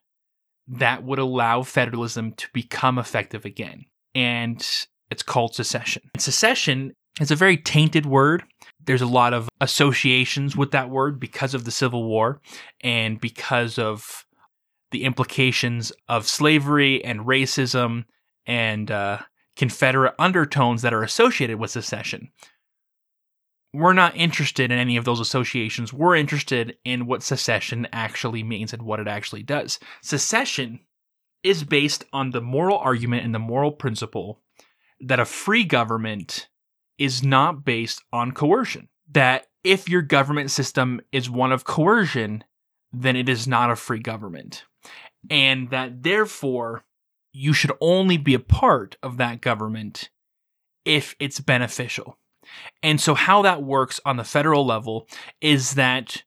that 0.67 1.05
would 1.05 1.21
allow 1.21 1.63
federalism 1.63 2.33
to 2.33 2.49
become 2.53 2.99
effective 2.99 3.45
again. 3.45 3.85
And 4.17 4.67
it's 5.09 5.23
called 5.23 5.55
secession. 5.55 6.03
And 6.15 6.21
secession 6.21 6.95
is 7.21 7.31
a 7.31 7.37
very 7.37 7.57
tainted 7.57 8.07
word. 8.07 8.43
There's 8.85 9.03
a 9.03 9.07
lot 9.07 9.35
of 9.35 9.49
associations 9.61 10.57
with 10.57 10.73
that 10.73 10.91
word 10.91 11.21
because 11.21 11.55
of 11.55 11.65
the 11.65 11.71
Civil 11.71 12.03
War 12.03 12.41
and 12.81 13.21
because 13.21 13.79
of 13.79 14.25
the 14.91 15.05
implications 15.05 15.93
of 16.09 16.27
slavery 16.27 17.05
and 17.05 17.21
racism 17.21 18.05
and 18.47 18.91
uh, 18.91 19.19
Confederate 19.57 20.15
undertones 20.19 20.83
that 20.83 20.95
are 20.95 21.03
associated 21.03 21.59
with 21.59 21.71
secession. 21.71 22.31
We're 23.75 23.93
not 23.93 24.17
interested 24.17 24.71
in 24.73 24.79
any 24.79 24.97
of 24.97 25.05
those 25.05 25.21
associations. 25.21 25.93
We're 25.93 26.17
interested 26.17 26.77
in 26.85 27.07
what 27.07 27.23
secession 27.23 27.87
actually 27.93 28.43
means 28.43 28.73
and 28.73 28.83
what 28.83 29.01
it 29.01 29.09
actually 29.09 29.43
does. 29.43 29.79
Secession 30.03 30.81
is 31.43 31.65
based 31.65 32.05
on 32.13 32.31
the 32.31 32.41
moral 32.41 32.79
argument 32.79 33.25
and 33.25 33.35
the 33.35 33.39
moral 33.39 33.73
principle 33.73 34.41
that 35.01 35.21
a 35.21 35.25
free 35.25 35.65
government 35.65 36.49
is 36.97 37.23
not 37.23 37.65
based 37.65 38.03
on 38.13 38.33
coercion. 38.33 38.89
That 39.11 39.47
if 39.63 39.89
your 39.89 40.03
government 40.03 40.51
system 40.51 41.01
is 41.13 41.31
one 41.31 41.53
of 41.53 41.65
coercion, 41.65 42.45
then 42.93 43.17
it 43.17 43.29
is 43.29 43.47
not 43.47 43.71
a 43.71 43.77
free 43.77 44.01
government. 44.01 44.65
And 45.31 45.71
that 45.71 46.03
therefore, 46.03 46.85
you 47.33 47.53
should 47.53 47.73
only 47.81 48.17
be 48.17 48.35
a 48.35 48.41
part 48.41 48.97
of 49.03 49.17
that 49.19 49.41
government 49.41 50.11
if 50.85 51.15
it's 51.19 51.41
beneficial. 51.41 52.19
And 52.83 53.01
so, 53.01 53.15
how 53.15 53.43
that 53.43 53.63
works 53.63 54.01
on 54.05 54.17
the 54.17 54.25
federal 54.25 54.65
level 54.65 55.07
is 55.41 55.73
that 55.73 56.23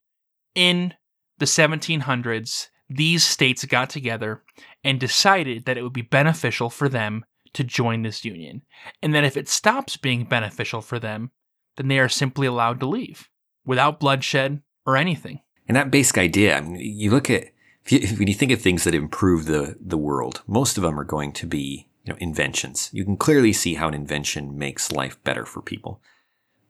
in 0.54 0.94
the 1.40 1.46
1700s, 1.46 2.68
these 2.90 3.26
states 3.26 3.66
got 3.66 3.90
together 3.90 4.44
and 4.84 5.00
decided 5.00 5.66
that 5.66 5.78
it 5.78 5.84
would 5.84 5.94
be 5.94 6.02
beneficial 6.02 6.70
for 6.70 6.90
them 6.90 7.26
to 7.54 7.64
join 7.64 8.04
this 8.04 8.24
union, 8.24 8.62
and 9.02 9.14
that 9.14 9.24
if 9.24 9.36
it 9.36 9.50
stops 9.50 9.98
being 9.98 10.24
beneficial 10.24 10.82
for 10.82 11.00
them, 11.00 11.32
then 11.78 11.88
they 11.88 12.00
are 12.00 12.10
simply 12.10 12.48
allowed 12.48 12.80
to 12.80 12.88
leave 12.88 13.30
without 13.66 14.00
bloodshed 14.00 14.62
or 14.86 14.96
anything. 14.96 15.42
And 15.68 15.76
that 15.76 15.92
basic 15.92 16.18
idea, 16.18 16.58
I 16.58 16.62
mean, 16.62 16.76
you 16.80 17.12
look 17.12 17.30
at 17.30 17.46
if 17.86 17.92
you, 17.92 18.18
when 18.18 18.28
you 18.28 18.34
think 18.34 18.52
of 18.52 18.62
things 18.62 18.84
that 18.84 18.96
improve 18.96 19.46
the 19.46 19.78
the 19.80 19.98
world, 19.98 20.42
most 20.48 20.78
of 20.78 20.84
them 20.84 21.00
are 21.00 21.06
going 21.06 21.34
to 21.34 21.46
be 21.46 21.88
you 22.04 22.14
know 22.14 22.18
inventions. 22.20 22.90
You 22.92 23.06
can 23.06 23.18
clearly 23.18 23.54
see 23.54 23.76
how 23.76 23.88
an 23.88 23.94
invention 23.94 24.58
makes 24.58 24.92
life 24.92 25.22
better 25.24 25.46
for 25.46 25.62
people. 25.62 26.02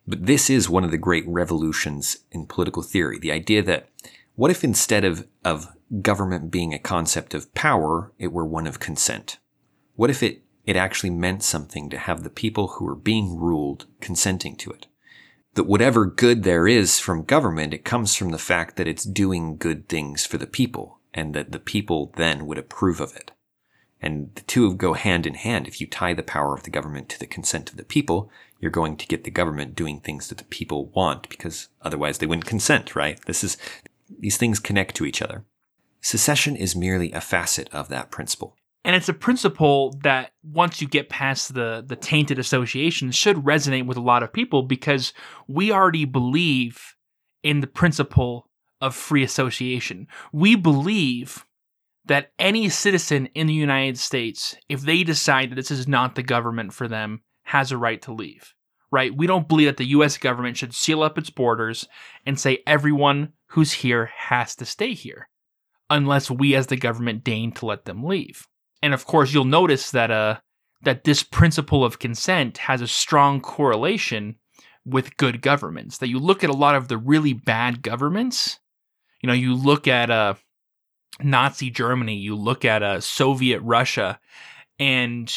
But 0.08 0.26
this 0.26 0.50
is 0.50 0.70
one 0.70 0.84
of 0.84 0.92
the 0.92 0.98
great 0.98 1.28
revolutions 1.28 2.18
in 2.32 2.48
political 2.48 2.82
theory. 2.82 3.20
The 3.20 3.32
idea 3.32 3.62
that 3.64 3.90
what 4.36 4.52
if 4.52 4.64
instead 4.64 5.06
of, 5.06 5.28
of 5.46 5.68
government 6.02 6.50
being 6.50 6.74
a 6.74 6.80
concept 6.80 7.36
of 7.36 7.54
power, 7.54 8.12
it 8.18 8.32
were 8.32 8.46
one 8.46 8.66
of 8.66 8.80
consent? 8.80 9.38
What 9.96 10.10
if 10.10 10.24
it 10.24 10.42
it 10.66 10.76
actually 10.76 11.10
meant 11.10 11.44
something 11.44 11.90
to 11.90 11.98
have 11.98 12.24
the 12.24 12.30
people 12.30 12.68
who 12.68 12.88
are 12.88 12.96
being 12.96 13.38
ruled 13.38 13.88
consenting 14.00 14.56
to 14.58 14.72
it. 14.72 14.88
That 15.56 15.66
whatever 15.66 16.06
good 16.06 16.44
there 16.44 16.68
is 16.68 17.00
from 17.00 17.24
government, 17.24 17.74
it 17.74 17.84
comes 17.84 18.16
from 18.16 18.30
the 18.30 18.38
fact 18.38 18.78
that 18.78 18.88
it's 18.88 19.04
doing 19.04 19.58
good 19.58 19.90
things 19.90 20.26
for 20.26 20.38
the 20.38 20.48
people 20.48 21.00
and 21.14 21.34
that 21.34 21.52
the 21.52 21.60
people 21.60 22.14
then 22.16 22.46
would 22.46 22.58
approve 22.58 23.00
of 23.00 23.16
it. 23.16 23.32
And 24.02 24.32
the 24.34 24.42
two 24.42 24.74
go 24.76 24.94
hand 24.94 25.28
in 25.28 25.36
hand. 25.36 25.68
If 25.68 25.80
you 25.80 25.86
tie 25.86 26.14
the 26.14 26.24
power 26.24 26.56
of 26.56 26.64
the 26.64 26.72
government 26.72 27.10
to 27.10 27.20
the 27.20 27.28
consent 27.28 27.70
of 27.70 27.78
the 27.78 27.84
people, 27.84 28.32
you're 28.60 28.72
going 28.72 28.98
to 28.98 29.08
get 29.08 29.24
the 29.24 29.32
government 29.32 29.76
doing 29.76 30.00
things 30.00 30.30
that 30.30 30.40
the 30.40 30.44
people 30.46 30.88
want 30.88 31.30
because 31.30 31.70
otherwise 31.82 32.18
they 32.18 32.26
wouldn't 32.26 32.46
consent, 32.46 32.96
right? 32.96 33.24
This 33.26 33.44
is, 33.44 33.58
these 34.20 34.38
things 34.38 34.60
connect 34.60 34.96
to 34.96 35.06
each 35.06 35.22
other. 35.22 35.46
Secession 36.02 36.56
is 36.56 36.76
merely 36.76 37.12
a 37.12 37.22
facet 37.22 37.70
of 37.72 37.90
that 37.90 38.10
principle. 38.10 38.56
And 38.84 38.96
it's 38.96 39.10
a 39.10 39.14
principle 39.14 39.96
that 40.02 40.32
once 40.44 40.82
you 40.82 40.88
get 40.88 41.10
past 41.10 41.54
the 41.54 41.84
the 41.86 41.96
tainted 41.96 42.40
associations 42.40 43.16
should 43.16 43.38
resonate 43.38 43.86
with 43.86 43.98
a 43.98 44.02
lot 44.02 44.24
of 44.24 44.34
people 44.34 44.64
because 44.64 45.14
we 45.48 45.72
already 45.72 46.06
believe 46.06 46.96
in 47.44 47.60
the 47.60 47.68
principle 47.68 48.48
of 48.82 48.96
free 48.96 49.24
association. 49.24 50.08
We 50.32 50.56
believe 50.56 51.46
that 52.06 52.32
any 52.40 52.68
citizen 52.70 53.28
in 53.36 53.48
the 53.48 53.54
United 53.54 53.98
States, 53.98 54.56
if 54.68 54.82
they 54.82 55.04
decide 55.04 55.52
that 55.52 55.56
this 55.56 55.72
is 55.72 55.88
not 55.88 56.16
the 56.16 56.24
government 56.24 56.74
for 56.74 56.88
them, 56.88 57.22
has 57.44 57.72
a 57.72 57.78
right 57.78 58.02
to 58.02 58.14
leave. 58.14 58.54
Right? 58.92 59.16
We 59.16 59.28
don't 59.28 59.48
believe 59.48 59.68
that 59.68 59.78
the 59.78 59.86
US 59.86 60.18
government 60.18 60.58
should 60.58 60.74
seal 60.74 61.02
up 61.02 61.18
its 61.18 61.30
borders 61.30 61.88
and 62.26 62.38
say 62.38 62.64
everyone 62.68 63.34
who's 63.48 63.72
here 63.72 64.12
has 64.18 64.56
to 64.58 64.66
stay 64.66 64.94
here 64.94 65.30
unless 65.90 66.30
we 66.30 66.56
as 66.56 66.68
the 66.68 66.76
government 66.76 67.24
deign 67.24 67.52
to 67.54 67.66
let 67.66 67.86
them 67.86 68.04
leave. 68.04 68.48
And 68.82 68.94
of 68.94 69.06
course, 69.06 69.34
you'll 69.34 69.46
notice 69.46 69.92
that 69.92 70.12
uh 70.12 70.40
that 70.84 71.04
this 71.04 71.24
principle 71.24 71.86
of 71.86 72.00
consent 72.00 72.58
has 72.58 72.82
a 72.82 72.88
strong 72.88 73.40
correlation 73.40 74.36
with 74.86 75.18
good 75.18 75.42
governments. 75.42 76.00
That 76.00 76.10
you 76.10 76.20
look 76.20 76.44
at 76.44 76.50
a 76.50 76.54
lot 76.54 76.76
of 76.76 76.88
the 76.88 76.98
really 76.98 77.34
bad 77.34 77.82
governments, 77.82 78.60
you 79.22 79.28
know, 79.28 79.34
you 79.34 79.54
look 79.54 79.88
at 79.88 80.10
uh 80.10 80.36
Nazi 81.22 81.70
Germany, 81.70 82.16
you 82.16 82.36
look 82.36 82.66
at 82.66 82.84
uh 82.84 83.00
Soviet 83.00 83.62
Russia, 83.62 84.20
and 84.80 85.34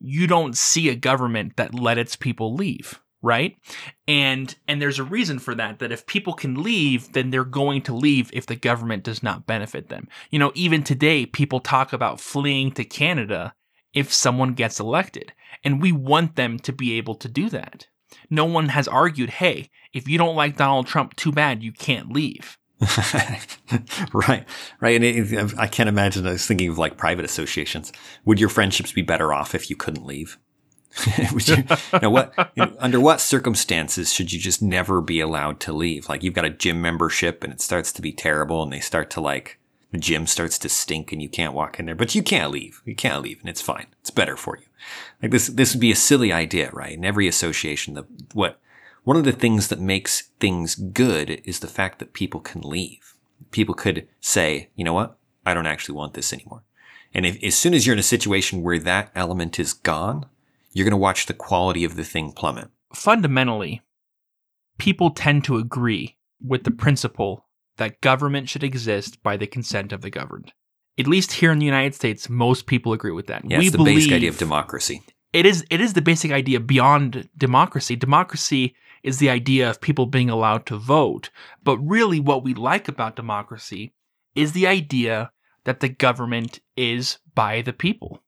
you 0.00 0.26
don't 0.26 0.56
see 0.56 0.88
a 0.88 0.96
government 0.96 1.56
that 1.56 1.74
let 1.74 1.98
its 1.98 2.16
people 2.16 2.54
leave 2.54 3.00
right? 3.22 3.56
And 4.08 4.54
and 4.66 4.82
there's 4.82 4.98
a 4.98 5.04
reason 5.04 5.38
for 5.38 5.54
that 5.54 5.78
that 5.78 5.92
if 5.92 6.06
people 6.06 6.34
can 6.34 6.62
leave 6.62 7.12
then 7.12 7.30
they're 7.30 7.44
going 7.44 7.82
to 7.82 7.94
leave 7.94 8.30
if 8.32 8.46
the 8.46 8.56
government 8.56 9.04
does 9.04 9.22
not 9.22 9.46
benefit 9.46 9.88
them. 9.88 10.08
You 10.30 10.38
know 10.38 10.52
even 10.54 10.82
today 10.82 11.24
people 11.24 11.60
talk 11.60 11.92
about 11.92 12.20
fleeing 12.20 12.72
to 12.72 12.84
canada 12.84 13.54
if 13.94 14.12
someone 14.12 14.54
gets 14.54 14.80
elected 14.80 15.32
and 15.62 15.80
we 15.80 15.92
want 15.92 16.34
them 16.34 16.58
to 16.58 16.72
be 16.72 16.94
able 16.94 17.14
to 17.14 17.28
do 17.28 17.48
that. 17.50 17.86
No 18.28 18.44
one 18.44 18.68
has 18.70 18.88
argued 18.88 19.30
hey 19.30 19.70
if 19.92 20.08
you 20.08 20.18
don't 20.18 20.36
like 20.36 20.56
donald 20.56 20.86
trump 20.86 21.14
too 21.14 21.32
bad 21.32 21.62
you 21.62 21.72
can't 21.72 22.12
leave 22.12 22.58
right, 24.12 24.44
right. 24.80 24.96
And 24.96 25.04
it, 25.04 25.54
I 25.58 25.66
can't 25.66 25.88
imagine. 25.88 26.26
I 26.26 26.32
was 26.32 26.46
thinking 26.46 26.68
of 26.68 26.78
like 26.78 26.96
private 26.96 27.24
associations. 27.24 27.92
Would 28.24 28.40
your 28.40 28.48
friendships 28.48 28.92
be 28.92 29.02
better 29.02 29.32
off 29.32 29.54
if 29.54 29.70
you 29.70 29.76
couldn't 29.76 30.06
leave? 30.06 30.38
you, 31.46 31.56
you 31.92 32.00
know, 32.02 32.10
what, 32.10 32.34
you 32.54 32.66
know, 32.66 32.76
under 32.78 33.00
what 33.00 33.20
circumstances 33.20 34.12
should 34.12 34.32
you 34.32 34.38
just 34.38 34.60
never 34.60 35.00
be 35.00 35.20
allowed 35.20 35.58
to 35.60 35.72
leave? 35.72 36.08
Like 36.08 36.22
you've 36.22 36.34
got 36.34 36.44
a 36.44 36.50
gym 36.50 36.82
membership 36.82 37.42
and 37.42 37.52
it 37.52 37.60
starts 37.60 37.92
to 37.92 38.02
be 38.02 38.12
terrible 38.12 38.62
and 38.62 38.72
they 38.72 38.80
start 38.80 39.10
to 39.10 39.20
like, 39.20 39.58
the 39.90 39.98
gym 39.98 40.26
starts 40.26 40.58
to 40.58 40.68
stink 40.68 41.12
and 41.12 41.22
you 41.22 41.28
can't 41.28 41.54
walk 41.54 41.78
in 41.78 41.86
there, 41.86 41.94
but 41.94 42.14
you 42.14 42.22
can't 42.22 42.50
leave. 42.50 42.82
You 42.84 42.94
can't 42.94 43.22
leave 43.22 43.40
and 43.40 43.48
it's 43.48 43.62
fine. 43.62 43.86
It's 44.00 44.10
better 44.10 44.36
for 44.36 44.58
you. 44.58 44.64
Like 45.22 45.30
this, 45.30 45.46
this 45.46 45.74
would 45.74 45.80
be 45.80 45.92
a 45.92 45.96
silly 45.96 46.32
idea, 46.32 46.70
right? 46.72 46.92
In 46.92 47.04
every 47.04 47.26
association, 47.26 47.94
the, 47.94 48.04
what, 48.34 48.60
one 49.04 49.16
of 49.16 49.24
the 49.24 49.32
things 49.32 49.68
that 49.68 49.80
makes 49.80 50.30
things 50.38 50.74
good 50.74 51.42
is 51.44 51.60
the 51.60 51.66
fact 51.66 51.98
that 51.98 52.12
people 52.12 52.40
can 52.40 52.60
leave. 52.62 53.14
People 53.50 53.74
could 53.74 54.06
say, 54.20 54.70
you 54.76 54.84
know 54.84 54.92
what? 54.92 55.18
I 55.44 55.54
don't 55.54 55.66
actually 55.66 55.96
want 55.96 56.14
this 56.14 56.32
anymore. 56.32 56.62
And 57.12 57.26
if, 57.26 57.42
as 57.42 57.56
soon 57.56 57.74
as 57.74 57.86
you're 57.86 57.94
in 57.94 57.98
a 57.98 58.04
situation 58.04 58.62
where 58.62 58.78
that 58.78 59.10
element 59.14 59.58
is 59.58 59.72
gone, 59.72 60.26
you're 60.72 60.84
going 60.84 60.92
to 60.92 60.96
watch 60.96 61.26
the 61.26 61.34
quality 61.34 61.84
of 61.84 61.96
the 61.96 62.04
thing 62.04 62.32
plummet. 62.32 62.70
Fundamentally, 62.94 63.82
people 64.78 65.10
tend 65.10 65.44
to 65.44 65.56
agree 65.56 66.16
with 66.40 66.64
the 66.64 66.70
principle 66.70 67.46
that 67.76 68.00
government 68.00 68.48
should 68.48 68.62
exist 68.62 69.22
by 69.22 69.36
the 69.36 69.46
consent 69.46 69.92
of 69.92 70.02
the 70.02 70.10
governed. 70.10 70.52
At 70.98 71.06
least 71.06 71.32
here 71.32 71.50
in 71.50 71.58
the 71.58 71.66
United 71.66 71.94
States, 71.94 72.28
most 72.28 72.66
people 72.66 72.92
agree 72.92 73.12
with 73.12 73.26
that. 73.26 73.44
Yeah, 73.44 73.58
we 73.58 73.66
it's 73.66 73.76
the 73.76 73.82
basic 73.82 74.12
idea 74.12 74.28
of 74.28 74.38
democracy. 74.38 75.02
It 75.32 75.46
is 75.46 75.64
it 75.70 75.80
is 75.80 75.94
the 75.94 76.02
basic 76.02 76.32
idea 76.32 76.60
beyond 76.60 77.28
democracy. 77.36 77.96
Democracy 77.96 78.74
is 79.02 79.18
the 79.18 79.30
idea 79.30 79.68
of 79.68 79.80
people 79.80 80.06
being 80.06 80.30
allowed 80.30 80.66
to 80.66 80.76
vote. 80.76 81.30
But 81.62 81.78
really 81.78 82.20
what 82.20 82.44
we 82.44 82.54
like 82.54 82.88
about 82.88 83.16
democracy 83.16 83.94
is 84.34 84.52
the 84.52 84.66
idea 84.66 85.32
that 85.64 85.80
the 85.80 85.88
government 85.88 86.60
is 86.76 87.18
by 87.34 87.62
the 87.62 87.72
people 87.72 88.22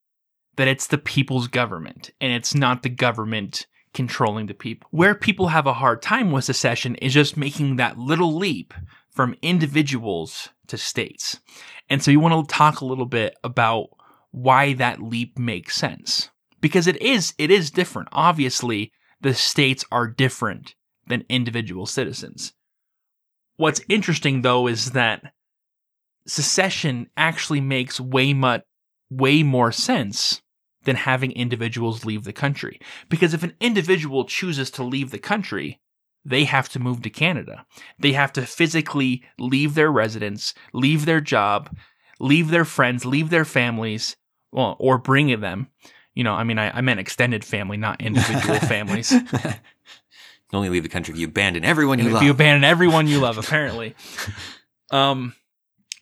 that 0.57 0.69
it's 0.69 0.87
the 0.87 0.99
people's 0.99 1.49
government 1.49 2.11
and 2.21 2.33
it's 2.33 2.55
not 2.55 2.83
the 2.83 2.89
government 2.89 3.67
controlling 3.93 4.47
the 4.47 4.55
people. 4.55 4.89
Where 4.91 5.15
people 5.15 5.49
have 5.49 5.67
a 5.67 5.75
hard 5.75 6.03
time 6.03 6.33
with 6.33 6.45
secession 6.45 6.97
is 6.97 7.15
just 7.15 7.37
making 7.37 7.77
that 7.77 7.99
little 7.99 8.35
leap 8.35 8.75
from 9.11 9.37
individuals 9.43 10.49
to 10.67 10.77
states. 10.77 11.41
And 11.89 12.03
so 12.03 12.11
you 12.11 12.21
want 12.21 12.49
to 12.49 12.55
talk 12.55 12.81
a 12.81 12.87
little 12.87 13.07
bit 13.07 13.37
about 13.45 13.89
why 14.31 14.75
that 14.75 15.01
leap 15.01 15.39
makes 15.39 15.77
sense. 15.77 16.31
Because 16.61 16.87
it 16.87 17.01
is 17.01 17.35
it 17.39 17.51
is 17.51 17.71
different. 17.71 18.09
Obviously, 18.13 18.91
the 19.25 19.35
states 19.35 19.87
are 19.91 20.07
different 20.07 20.75
than 21.07 21.25
individual 21.31 21.87
citizens. 21.87 22.53
What's 23.57 23.81
interesting 23.89 24.43
though 24.43 24.67
is 24.67 24.91
that 24.91 25.33
secession 26.27 27.09
actually 27.17 27.63
makes 27.63 27.99
way 27.99 28.35
much 28.35 28.63
way 29.11 29.43
more 29.43 29.73
sense 29.73 30.43
than 30.85 30.97
having 30.97 31.33
individuals 31.33 32.05
leave 32.05 32.25
the 32.25 32.33
country. 32.35 32.79
Because 33.09 33.33
if 33.33 33.43
an 33.43 33.55
individual 33.61 34.27
chooses 34.27 34.71
to 34.73 34.83
leave 34.83 35.11
the 35.11 35.19
country, 35.19 35.81
they 36.23 36.45
have 36.45 36.69
to 36.71 36.79
move 36.79 37.01
to 37.03 37.11
Canada. 37.11 37.65
They 37.99 38.13
have 38.13 38.33
to 38.35 38.45
physically 38.45 39.23
leave 39.39 39.75
their 39.75 39.91
residence, 39.91 40.53
leave 40.75 41.07
their 41.07 41.23
job, 41.23 41.75
leave 42.21 42.51
their 42.51 42.67
friends, 42.67 43.07
leave 43.07 43.31
their 43.31 43.47
families, 43.47 44.17
well, 44.53 44.77
or 44.79 44.99
bring 44.99 45.41
them. 45.41 45.69
You 46.15 46.25
know, 46.25 46.35
I 46.35 46.45
mean, 46.45 46.59
I, 46.59 46.79
I 46.79 46.81
meant 46.81 47.01
extended 47.01 47.45
family, 47.45 47.77
not 47.77 48.01
individual 48.01 48.59
families. 48.61 49.11
you 49.13 49.23
only 50.53 50.69
leave 50.69 50.83
the 50.85 50.89
country 50.89 51.13
if 51.13 51.19
you 51.19 51.27
abandon 51.27 51.65
everyone 51.65 51.99
you 51.99 52.07
if 52.07 52.13
love. 52.15 52.23
you 52.23 52.31
abandon 52.31 52.65
everyone 52.65 53.09
you 53.09 53.19
love, 53.19 53.39
apparently, 53.39 53.95
um, 54.91 55.35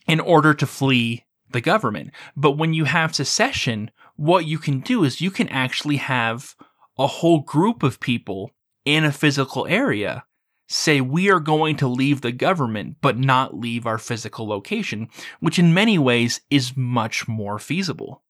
in 0.07 0.21
order 0.21 0.53
to 0.55 0.67
flee 0.67 1.25
the 1.51 1.61
government. 1.61 2.11
But 2.37 2.53
when 2.53 2.75
you 2.75 2.85
have 2.85 3.15
secession, 3.15 3.91
what 4.17 4.47
you 4.47 4.59
can 4.59 4.81
do 4.81 5.05
is 5.05 5.21
you 5.21 5.31
can 5.31 5.49
actually 5.49 5.97
have 5.97 6.55
a 6.99 7.07
whole 7.07 7.41
group 7.41 7.83
of 7.83 8.01
people 8.01 8.51
in 8.85 9.05
a 9.05 9.13
physical 9.13 9.67
area 9.67 10.25
say 10.69 11.01
we 11.01 11.31
are 11.31 11.41
going 11.41 11.77
to 11.77 11.89
leave 11.89 12.21
the 12.21 12.33
government 12.33 12.97
but 13.01 13.19
not 13.19 13.59
leave 13.59 13.87
our 13.87 13.99
physical 13.99 14.47
location, 14.47 15.09
which 15.41 15.59
in 15.59 15.75
many 15.75 15.99
ways 15.99 16.41
is 16.51 16.77
much 16.77 17.29
more 17.29 17.59
feasible. 17.59 18.23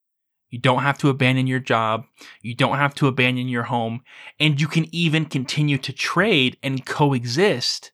You 0.53 0.61
don't 0.61 0.83
have 0.83 0.99
to 0.99 1.09
abandon 1.09 1.47
your 1.47 1.61
job. 1.61 2.05
You 2.43 2.55
don't 2.55 2.77
have 2.77 2.95
to 2.97 3.09
abandon 3.09 3.49
your 3.49 3.65
home. 3.65 4.03
And 4.39 4.61
you 4.61 4.69
can 4.69 4.87
even 4.95 5.25
continue 5.25 5.79
to 5.79 5.93
trade 5.93 6.59
and 6.63 6.85
coexist 6.85 7.91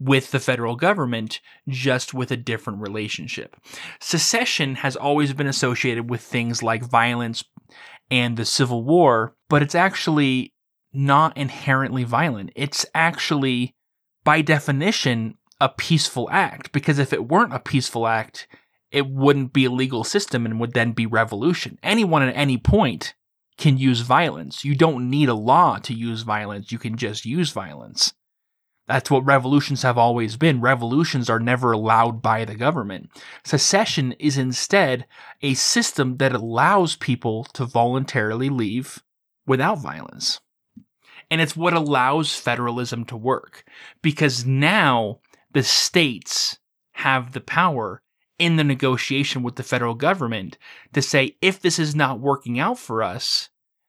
with 0.00 0.30
the 0.30 0.38
federal 0.38 0.76
government, 0.76 1.40
just 1.68 2.14
with 2.14 2.30
a 2.30 2.36
different 2.36 2.80
relationship. 2.80 3.56
Secession 4.00 4.76
has 4.76 4.94
always 4.94 5.32
been 5.32 5.48
associated 5.48 6.08
with 6.08 6.20
things 6.20 6.62
like 6.62 6.84
violence 6.84 7.42
and 8.08 8.36
the 8.36 8.44
Civil 8.44 8.84
War, 8.84 9.34
but 9.48 9.60
it's 9.60 9.74
actually 9.74 10.54
not 10.92 11.36
inherently 11.36 12.04
violent. 12.04 12.50
It's 12.54 12.86
actually, 12.94 13.74
by 14.22 14.40
definition, 14.40 15.34
a 15.60 15.68
peaceful 15.68 16.28
act, 16.30 16.70
because 16.70 17.00
if 17.00 17.12
it 17.12 17.26
weren't 17.26 17.52
a 17.52 17.58
peaceful 17.58 18.06
act, 18.06 18.46
it 18.90 19.06
wouldn't 19.06 19.52
be 19.52 19.64
a 19.64 19.70
legal 19.70 20.04
system 20.04 20.46
and 20.46 20.58
would 20.60 20.72
then 20.72 20.92
be 20.92 21.06
revolution. 21.06 21.78
Anyone 21.82 22.22
at 22.22 22.36
any 22.36 22.56
point 22.56 23.14
can 23.56 23.76
use 23.76 24.00
violence. 24.00 24.64
You 24.64 24.74
don't 24.74 25.10
need 25.10 25.28
a 25.28 25.34
law 25.34 25.78
to 25.78 25.92
use 25.92 26.22
violence, 26.22 26.72
you 26.72 26.78
can 26.78 26.96
just 26.96 27.26
use 27.26 27.50
violence. 27.50 28.14
That's 28.86 29.10
what 29.10 29.26
revolutions 29.26 29.82
have 29.82 29.98
always 29.98 30.36
been. 30.36 30.62
Revolutions 30.62 31.28
are 31.28 31.38
never 31.38 31.72
allowed 31.72 32.22
by 32.22 32.46
the 32.46 32.54
government. 32.54 33.10
Secession 33.44 34.12
is 34.12 34.38
instead 34.38 35.04
a 35.42 35.52
system 35.52 36.16
that 36.16 36.32
allows 36.32 36.96
people 36.96 37.44
to 37.52 37.66
voluntarily 37.66 38.48
leave 38.48 39.02
without 39.46 39.78
violence. 39.78 40.40
And 41.30 41.42
it's 41.42 41.54
what 41.54 41.74
allows 41.74 42.34
federalism 42.34 43.04
to 43.06 43.16
work 43.16 43.64
because 44.00 44.46
now 44.46 45.20
the 45.52 45.62
states 45.62 46.58
have 46.92 47.32
the 47.32 47.42
power 47.42 48.00
in 48.38 48.56
the 48.56 48.64
negotiation 48.64 49.42
with 49.42 49.56
the 49.56 49.62
federal 49.62 49.94
government 49.94 50.58
to 50.92 51.02
say, 51.02 51.36
if 51.42 51.60
this 51.60 51.78
is 51.78 51.94
not 51.94 52.20
working 52.20 52.58
out 52.58 52.78
for 52.78 53.02
us, 53.02 53.48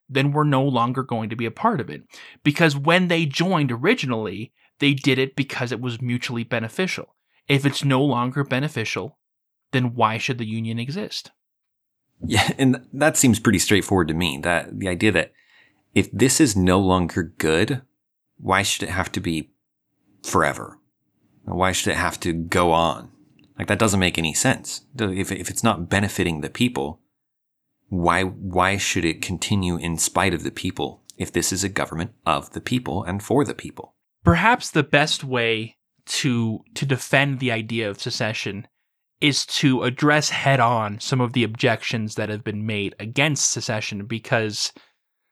then 0.09 0.31
we're 0.31 0.43
no 0.43 0.63
longer 0.63 1.03
going 1.03 1.29
to 1.29 1.35
be 1.35 1.45
a 1.45 1.51
part 1.51 1.79
of 1.79 1.89
it. 1.89 2.03
Because 2.43 2.75
when 2.75 3.07
they 3.07 3.25
joined 3.25 3.71
originally, 3.71 4.51
they 4.79 4.93
did 4.93 5.19
it 5.19 5.35
because 5.35 5.71
it 5.71 5.81
was 5.81 6.01
mutually 6.01 6.43
beneficial. 6.43 7.15
If 7.47 7.65
it's 7.65 7.83
no 7.83 8.03
longer 8.03 8.43
beneficial, 8.43 9.17
then 9.71 9.93
why 9.93 10.17
should 10.17 10.37
the 10.37 10.47
union 10.47 10.79
exist? 10.79 11.31
Yeah, 12.25 12.51
and 12.57 12.85
that 12.91 13.17
seems 13.17 13.39
pretty 13.39 13.59
straightforward 13.59 14.07
to 14.09 14.13
me. 14.13 14.39
That 14.41 14.79
the 14.79 14.87
idea 14.87 15.11
that 15.11 15.31
if 15.95 16.11
this 16.11 16.41
is 16.41 16.55
no 16.55 16.79
longer 16.79 17.23
good, 17.37 17.81
why 18.37 18.61
should 18.61 18.83
it 18.83 18.91
have 18.91 19.11
to 19.13 19.19
be 19.19 19.51
forever? 20.23 20.79
Why 21.43 21.71
should 21.71 21.91
it 21.91 21.97
have 21.97 22.19
to 22.21 22.33
go 22.33 22.71
on? 22.71 23.11
Like 23.59 23.67
that 23.67 23.77
doesn't 23.77 23.99
make 23.99 24.17
any 24.17 24.33
sense. 24.33 24.85
If 24.97 25.31
if 25.31 25.49
it's 25.49 25.63
not 25.63 25.89
benefiting 25.89 26.39
the 26.39 26.49
people, 26.49 27.01
why 27.89 28.23
why 28.23 28.77
should 28.77 29.03
it 29.03 29.21
continue 29.21 29.75
in 29.75 29.97
spite 29.97 30.33
of 30.33 30.43
the 30.43 30.51
people 30.51 31.03
if 31.17 31.33
this 31.33 31.51
is 31.51 31.63
a 31.63 31.69
government 31.69 32.11
of 32.25 32.53
the 32.53 32.61
people 32.61 33.03
and 33.03 33.21
for 33.21 33.43
the 33.43 33.53
people? 33.53 33.95
Perhaps 34.23 34.71
the 34.71 34.83
best 34.83 35.25
way 35.25 35.75
to 36.05 36.63
to 36.75 36.85
defend 36.85 37.39
the 37.39 37.51
idea 37.51 37.89
of 37.89 38.01
secession 38.01 38.65
is 39.19 39.45
to 39.45 39.83
address 39.83 40.29
head 40.29 40.61
on 40.61 40.97
some 41.01 41.19
of 41.19 41.33
the 41.33 41.43
objections 41.43 42.15
that 42.15 42.29
have 42.29 42.43
been 42.43 42.65
made 42.65 42.95
against 42.99 43.51
secession 43.51 44.05
because 44.05 44.71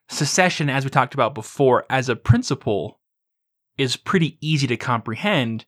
secession 0.10 0.70
as 0.70 0.84
we 0.84 0.90
talked 0.90 1.14
about 1.14 1.34
before 1.34 1.86
as 1.90 2.10
a 2.10 2.16
principle 2.16 3.00
is 3.78 3.96
pretty 3.96 4.38
easy 4.42 4.68
to 4.68 4.76
comprehend 4.76 5.66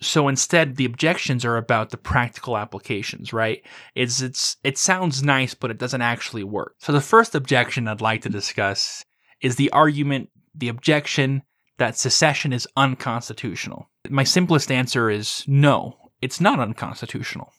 so 0.00 0.28
instead 0.28 0.76
the 0.76 0.84
objections 0.84 1.44
are 1.44 1.56
about 1.56 1.90
the 1.90 1.96
practical 1.96 2.56
applications 2.56 3.32
right? 3.32 3.62
It's 3.94 4.20
it's 4.20 4.56
it 4.64 4.78
sounds 4.78 5.22
nice 5.22 5.54
but 5.54 5.70
it 5.70 5.78
doesn't 5.78 6.02
actually 6.02 6.44
work. 6.44 6.74
So 6.78 6.92
the 6.92 7.00
first 7.00 7.34
objection 7.34 7.88
i'd 7.88 8.00
like 8.00 8.22
to 8.22 8.28
discuss 8.28 9.04
is 9.40 9.56
the 9.56 9.70
argument 9.70 10.30
the 10.54 10.68
objection 10.68 11.42
that 11.78 11.96
secession 11.96 12.52
is 12.52 12.68
unconstitutional. 12.76 13.90
My 14.08 14.24
simplest 14.24 14.70
answer 14.70 15.10
is 15.10 15.44
no 15.46 15.96
it's 16.20 16.40
not 16.40 16.60
unconstitutional. 16.60 17.52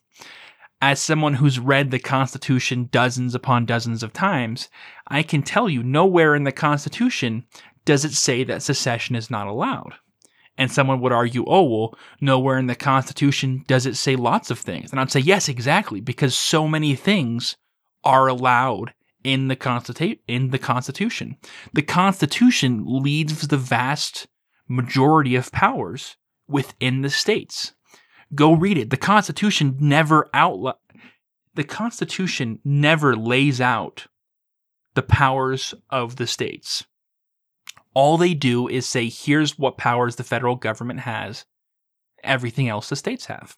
As 0.81 1.01
someone 1.01 1.35
who's 1.35 1.59
read 1.59 1.91
the 1.91 1.99
constitution 1.99 2.89
dozens 2.91 3.33
upon 3.33 3.65
dozens 3.65 4.03
of 4.03 4.13
times 4.13 4.69
i 5.07 5.23
can 5.23 5.41
tell 5.41 5.69
you 5.69 5.81
nowhere 5.81 6.35
in 6.35 6.43
the 6.43 6.51
constitution 6.51 7.45
does 7.85 8.03
it 8.03 8.13
say 8.13 8.43
that 8.43 8.63
secession 8.63 9.15
is 9.15 9.31
not 9.31 9.47
allowed 9.47 9.95
and 10.57 10.71
someone 10.71 11.01
would 11.01 11.11
argue, 11.11 11.43
oh, 11.47 11.63
well, 11.63 11.97
nowhere 12.21 12.57
in 12.57 12.67
the 12.67 12.75
Constitution 12.75 13.63
does 13.67 13.85
it 13.85 13.95
say 13.95 14.15
lots 14.15 14.49
of 14.49 14.59
things. 14.59 14.91
And 14.91 14.99
I'd 14.99 15.11
say, 15.11 15.19
yes, 15.19 15.49
exactly, 15.49 15.99
because 15.99 16.35
so 16.35 16.67
many 16.67 16.95
things 16.95 17.57
are 18.03 18.27
allowed 18.27 18.93
in 19.23 19.47
the, 19.47 19.55
Constitu- 19.55 20.19
in 20.27 20.51
the 20.51 20.59
Constitution. 20.59 21.37
The 21.73 21.81
Constitution 21.81 22.83
leaves 22.85 23.47
the 23.47 23.57
vast 23.57 24.27
majority 24.67 25.35
of 25.35 25.51
powers 25.51 26.15
within 26.47 27.01
the 27.01 27.09
states. 27.09 27.73
Go 28.33 28.53
read 28.53 28.77
it. 28.77 28.89
The 28.91 28.97
Constitution 28.97 29.77
never 29.79 30.29
outla- 30.33 30.75
the 31.55 31.63
Constitution 31.63 32.59
never 32.63 33.15
lays 33.15 33.59
out 33.59 34.07
the 34.93 35.01
powers 35.01 35.73
of 35.89 36.17
the 36.17 36.27
states 36.27 36.85
all 37.95 38.17
they 38.17 38.36
do 38.36 38.67
is 38.67 38.86
say, 38.86 39.10
here's 39.10 39.58
what 39.58 39.77
powers 39.77 40.17
the 40.17 40.23
federal 40.23 40.55
government 40.55 40.99
has, 40.99 41.45
everything 42.23 42.69
else 42.69 42.89
the 42.89 42.95
states 42.95 43.25
have. 43.25 43.58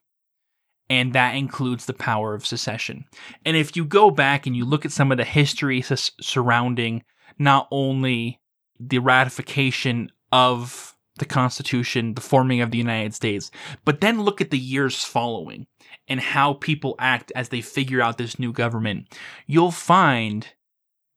And 0.90 1.12
that 1.14 1.36
includes 1.36 1.86
the 1.86 1.94
power 1.94 2.34
of 2.34 2.46
secession. 2.46 3.06
And 3.44 3.58
if 3.58 3.76
you 3.76 3.84
go 3.84 4.10
back 4.10 4.46
and 4.48 4.56
you 4.56 4.64
look 4.64 4.86
at 4.86 4.94
some 4.94 5.12
of 5.12 5.18
the 5.18 5.26
history 5.26 5.82
surrounding 5.82 7.04
not 7.38 7.68
only 7.72 8.40
the 8.80 9.00
ratification 9.00 10.12
of 10.32 10.96
the 11.20 11.26
Constitution, 11.26 12.14
the 12.14 12.22
forming 12.22 12.62
of 12.62 12.72
the 12.72 12.78
United 12.78 13.14
States, 13.14 13.52
but 13.84 14.02
then 14.02 14.22
look 14.22 14.40
at 14.40 14.52
the 14.52 14.58
years 14.58 15.04
following 15.04 15.68
and 16.08 16.22
how 16.22 16.54
people 16.54 16.96
act 17.00 17.32
as 17.36 17.50
they 17.50 17.60
figure 17.60 18.02
out 18.02 18.18
this 18.18 18.40
new 18.40 18.54
government, 18.54 19.18
you'll 19.46 19.72
find 19.72 20.48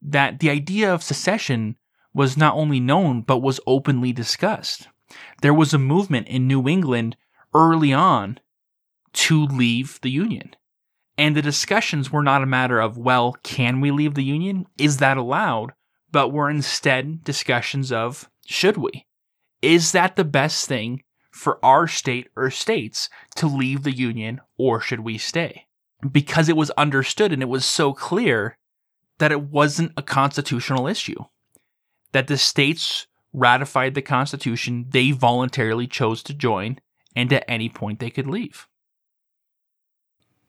that 0.02 0.40
the 0.40 0.50
idea 0.50 0.92
of 0.92 1.02
secession 1.02 1.76
was 2.12 2.36
not 2.36 2.54
only 2.54 2.80
known, 2.80 3.22
but 3.22 3.38
was 3.38 3.60
openly 3.66 4.12
discussed. 4.12 4.88
There 5.42 5.54
was 5.54 5.72
a 5.72 5.78
movement 5.78 6.28
in 6.28 6.46
New 6.46 6.68
England 6.68 7.16
early 7.54 7.92
on 7.92 8.38
to 9.12 9.44
leave 9.46 10.00
the 10.02 10.10
Union. 10.10 10.54
And 11.18 11.36
the 11.36 11.42
discussions 11.42 12.10
were 12.10 12.22
not 12.22 12.42
a 12.42 12.46
matter 12.46 12.80
of, 12.80 12.96
well, 12.96 13.36
can 13.42 13.80
we 13.80 13.90
leave 13.90 14.14
the 14.14 14.24
Union? 14.24 14.66
Is 14.78 14.98
that 14.98 15.16
allowed? 15.16 15.72
But 16.12 16.32
were 16.32 16.50
instead 16.50 17.22
discussions 17.22 17.92
of, 17.92 18.28
should 18.46 18.76
we? 18.76 19.06
Is 19.62 19.92
that 19.92 20.16
the 20.16 20.24
best 20.24 20.66
thing 20.66 21.02
for 21.30 21.64
our 21.64 21.86
state 21.86 22.28
or 22.36 22.50
states 22.50 23.08
to 23.36 23.46
leave 23.46 23.82
the 23.82 23.94
Union, 23.94 24.40
or 24.56 24.80
should 24.80 25.00
we 25.00 25.18
stay? 25.18 25.66
Because 26.10 26.48
it 26.48 26.56
was 26.56 26.70
understood 26.72 27.32
and 27.32 27.42
it 27.42 27.48
was 27.48 27.64
so 27.64 27.92
clear 27.92 28.56
that 29.18 29.30
it 29.30 29.42
wasn't 29.42 29.92
a 29.96 30.02
constitutional 30.02 30.86
issue 30.86 31.22
that 32.12 32.26
the 32.26 32.38
states 32.38 33.06
ratified 33.32 33.94
the 33.94 34.02
Constitution, 34.02 34.86
they 34.90 35.12
voluntarily 35.12 35.86
chose 35.86 36.22
to 36.24 36.34
join, 36.34 36.78
and 37.14 37.32
at 37.32 37.44
any 37.48 37.68
point 37.68 37.98
they 37.98 38.10
could 38.10 38.26
leave. 38.26 38.66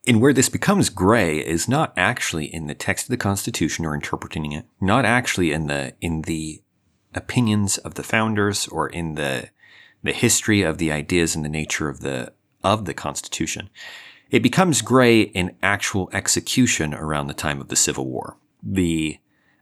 And 0.08 0.20
where 0.20 0.34
this 0.34 0.50
becomes 0.50 0.90
gray 0.90 1.38
is 1.38 1.68
not 1.68 1.94
actually 1.96 2.46
in 2.46 2.66
the 2.66 2.74
text 2.74 3.06
of 3.06 3.12
the 3.12 3.18
Constitution 3.18 3.86
or 3.86 3.94
interpreting 3.94 4.52
it, 4.52 4.66
not 4.80 5.06
actually 5.06 5.52
in 5.52 5.68
the 5.68 5.94
in 6.02 6.24
the 6.24 6.64
opinions 7.14 7.78
of 7.78 7.94
the 7.94 8.04
founders 8.04 8.68
or 8.68 8.90
in 8.90 9.14
the 9.14 9.50
the 10.02 10.14
history 10.14 10.64
of 10.64 10.80
the 10.80 10.92
ideas 10.92 11.36
and 11.36 11.46
the 11.46 11.50
nature 11.50 11.88
of 11.88 12.00
the 12.00 12.34
of 12.64 12.86
the 12.86 12.96
Constitution. 12.96 13.70
It 14.32 14.42
becomes 14.42 14.82
gray 14.82 15.22
in 15.22 15.56
actual 15.62 16.10
execution 16.14 16.94
around 16.94 17.28
the 17.28 17.34
time 17.34 17.62
of 17.62 17.68
the 17.68 17.76
Civil 17.76 18.08
War. 18.08 18.38
The 18.64 19.20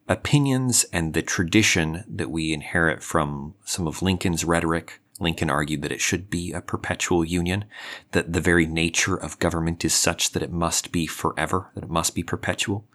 opinions 0.10 0.86
and 0.92 1.14
the 1.14 1.22
tradition 1.22 2.04
that 2.08 2.32
we 2.32 2.52
inherit 2.52 3.04
from 3.04 3.54
some 3.64 3.88
of 3.88 4.02
Lincoln's 4.02 4.44
rhetoric, 4.44 5.00
Lincoln 5.20 5.52
argued 5.52 5.84
that 5.84 5.92
it 5.92 6.02
should 6.02 6.30
be 6.30 6.52
a 6.52 6.62
perpetual 6.62 7.24
union, 7.24 7.66
that 8.12 8.34
the 8.34 8.42
very 8.42 8.66
nature 8.66 9.16
of 9.16 9.38
government 9.40 9.86
is 9.86 9.94
such 9.94 10.32
that 10.32 10.42
it 10.42 10.52
must 10.52 10.92
be 10.92 11.06
forever, 11.06 11.70
that 11.76 11.84
it 11.84 11.90
must 11.90 12.16
be 12.16 12.24
perpetual. 12.24 12.88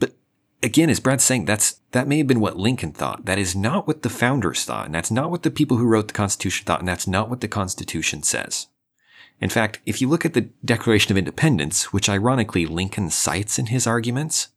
But 0.00 0.16
again, 0.62 0.90
as 0.90 1.00
Brad's 1.00 1.22
saying, 1.22 1.44
that's 1.44 1.80
that 1.92 2.08
may 2.08 2.18
have 2.18 2.26
been 2.26 2.40
what 2.40 2.56
Lincoln 2.56 2.92
thought. 2.92 3.26
That 3.26 3.38
is 3.38 3.54
not 3.54 3.86
what 3.86 4.02
the 4.02 4.10
founders 4.10 4.64
thought, 4.64 4.86
and 4.86 4.94
that's 4.94 5.10
not 5.10 5.30
what 5.30 5.44
the 5.44 5.50
people 5.50 5.76
who 5.76 5.86
wrote 5.86 6.08
the 6.08 6.14
Constitution 6.14 6.66
thought, 6.66 6.80
and 6.80 6.88
that's 6.88 7.06
not 7.06 7.30
what 7.30 7.40
the 7.40 7.48
Constitution 7.48 8.24
says. 8.24 8.66
In 9.40 9.50
fact, 9.50 9.78
if 9.86 10.00
you 10.00 10.08
look 10.08 10.24
at 10.24 10.34
the 10.34 10.48
Declaration 10.64 11.12
of 11.12 11.18
Independence, 11.18 11.92
which 11.92 12.08
ironically 12.08 12.66
Lincoln 12.66 13.08
cites 13.08 13.56
in 13.56 13.66
his 13.66 13.86
arguments, 13.86 14.48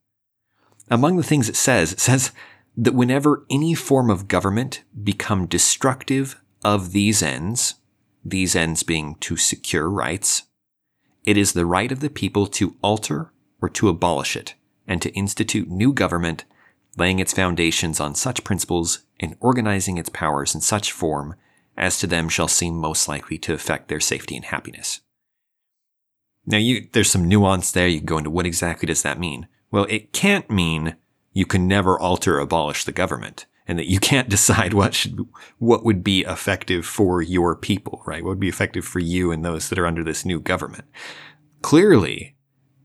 among 0.92 1.16
the 1.16 1.24
things 1.24 1.50
it 1.50 1.56
says, 1.56 1.94
it 1.94 2.00
says 2.00 2.32
that 2.76 2.94
whenever 2.94 3.46
any 3.50 3.74
form 3.74 4.10
of 4.10 4.28
government 4.28 4.84
become 5.04 5.48
destructive 5.48 6.40
of 6.64 6.92
these 6.92 7.24
ends, 7.24 7.76
these 8.24 8.56
ends 8.56 8.84
being 8.84 9.16
to 9.16 9.38
secure 9.38 9.90
rights, 9.90 10.44
it 11.24 11.38
is 11.38 11.54
the 11.54 11.66
right 11.66 11.92
of 11.92 12.02
the 12.02 12.10
people 12.10 12.46
to 12.46 12.76
alter 12.84 13.32
or 13.62 13.70
to 13.70 13.90
abolish 13.90 14.36
it, 14.36 14.56
and 14.88 15.02
to 15.02 15.14
institute 15.14 15.70
new 15.70 15.94
government, 15.94 16.44
laying 16.98 17.20
its 17.20 17.34
foundations 17.34 18.00
on 18.00 18.14
such 18.14 18.44
principles 18.44 19.00
and 19.20 19.38
organizing 19.40 19.98
its 19.98 20.10
powers 20.10 20.54
in 20.54 20.62
such 20.62 20.92
form 20.92 21.36
as 21.78 21.98
to 22.00 22.08
them 22.08 22.28
shall 22.28 22.48
seem 22.48 22.76
most 22.76 23.08
likely 23.08 23.38
to 23.38 23.54
affect 23.54 23.88
their 23.88 24.00
safety 24.00 24.36
and 24.36 24.46
happiness. 24.46 25.02
Now, 26.46 26.58
you, 26.58 26.90
there's 26.92 27.10
some 27.10 27.30
nuance 27.30 27.72
there. 27.72 27.88
You 27.88 28.00
can 28.00 28.08
go 28.08 28.18
into 28.18 28.30
what 28.32 28.48
exactly 28.48 28.88
does 28.88 29.04
that 29.04 29.20
mean? 29.20 29.48
Well, 29.72 29.88
it 29.90 30.12
can't 30.12 30.50
mean 30.52 30.96
you 31.34 31.46
can 31.46 31.68
never 31.68 31.98
alter 32.00 32.38
or 32.38 32.40
abolish 32.40 32.84
the 32.84 32.92
government 32.92 33.46
and 33.68 33.80
that 33.80 33.90
you 33.90 34.00
can't 34.00 34.30
decide 34.38 34.74
what 34.74 34.94
should, 34.94 35.26
what 35.58 35.86
would 35.86 36.04
be 36.04 36.22
effective 36.22 36.86
for 36.86 37.22
your 37.22 37.56
people, 37.56 38.04
right? 38.06 38.24
What 38.24 38.32
would 38.32 38.40
be 38.40 38.50
effective 38.50 38.86
for 38.86 39.00
you 39.00 39.32
and 39.32 39.44
those 39.44 39.70
that 39.70 39.80
are 39.80 39.88
under 39.88 40.04
this 40.04 40.26
new 40.26 40.40
government. 40.40 40.86
Clearly, 41.62 42.36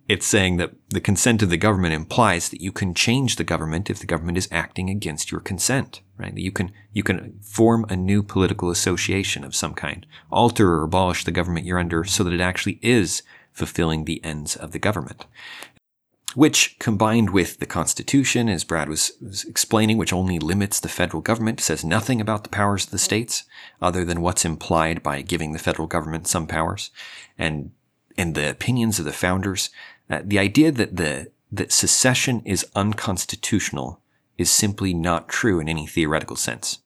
it's 0.09 0.27
saying 0.27 0.59
that 0.59 0.72
the 0.90 1.01
consent 1.01 1.42
of 1.42 1.51
the 1.51 1.57
government 1.57 1.92
implies 1.92 2.51
that 2.51 2.61
you 2.61 2.70
can 2.70 2.94
change 2.94 3.35
the 3.35 3.42
government 3.42 3.90
if 3.90 3.99
the 3.99 4.07
government 4.07 4.38
is 4.38 4.49
acting 4.53 4.88
against 4.88 5.33
your 5.33 5.40
consent, 5.40 6.03
right? 6.16 6.33
That 6.33 6.42
you 6.42 6.53
can, 6.53 6.70
you 6.92 7.03
can 7.03 7.40
form 7.42 7.85
a 7.88 7.96
new 7.96 8.22
political 8.22 8.70
association 8.70 9.42
of 9.42 9.57
some 9.57 9.75
kind, 9.75 10.07
alter 10.31 10.75
or 10.75 10.85
abolish 10.85 11.25
the 11.25 11.33
government 11.33 11.66
you're 11.66 11.81
under 11.81 12.05
so 12.05 12.22
that 12.22 12.33
it 12.33 12.40
actually 12.40 12.79
is 12.83 13.25
fulfilling 13.51 14.05
the 14.05 14.22
ends 14.22 14.55
of 14.55 14.70
the 14.70 14.79
government 14.79 15.27
which 16.37 16.79
combined 16.79 17.31
with 17.31 17.61
the 17.61 17.66
Constitution, 17.66 18.46
as 18.46 18.62
Brad 18.62 18.90
was, 18.90 19.12
was, 19.22 19.44
explaining, 19.44 19.96
which 19.96 20.12
only 20.12 20.38
limits 20.38 20.79
the 20.79 20.88
federal 20.88 21.22
government, 21.22 21.62
says 21.62 21.83
nothing 21.83 22.20
about 22.20 22.44
the 22.44 22.51
powers 22.51 22.85
of 22.85 22.90
the 22.90 22.99
states 22.99 23.44
other 23.81 24.05
than 24.05 24.20
what's 24.20 24.44
implied 24.44 25.03
by 25.03 25.22
giving 25.22 25.53
the 25.53 25.59
federal 25.59 25.88
government 25.88 26.29
some 26.29 26.46
powers, 26.46 26.90
and 27.38 27.70
and 28.18 28.35
the 28.35 28.51
opinions 28.51 28.99
of 28.99 29.07
the 29.07 29.14
founders, 29.14 29.70
uh, 30.11 30.20
the 30.22 30.38
idea 30.38 30.70
that 30.70 30.96
the 30.96 31.31
that 31.51 31.72
secession 31.72 32.42
is 32.44 32.66
unconstitutional 32.77 34.03
is 34.37 34.51
simply 34.51 34.92
not 34.92 35.31
true 35.31 35.59
in 35.59 35.70
any 35.70 35.87
theoretical 35.87 36.37
sense. 36.37 36.81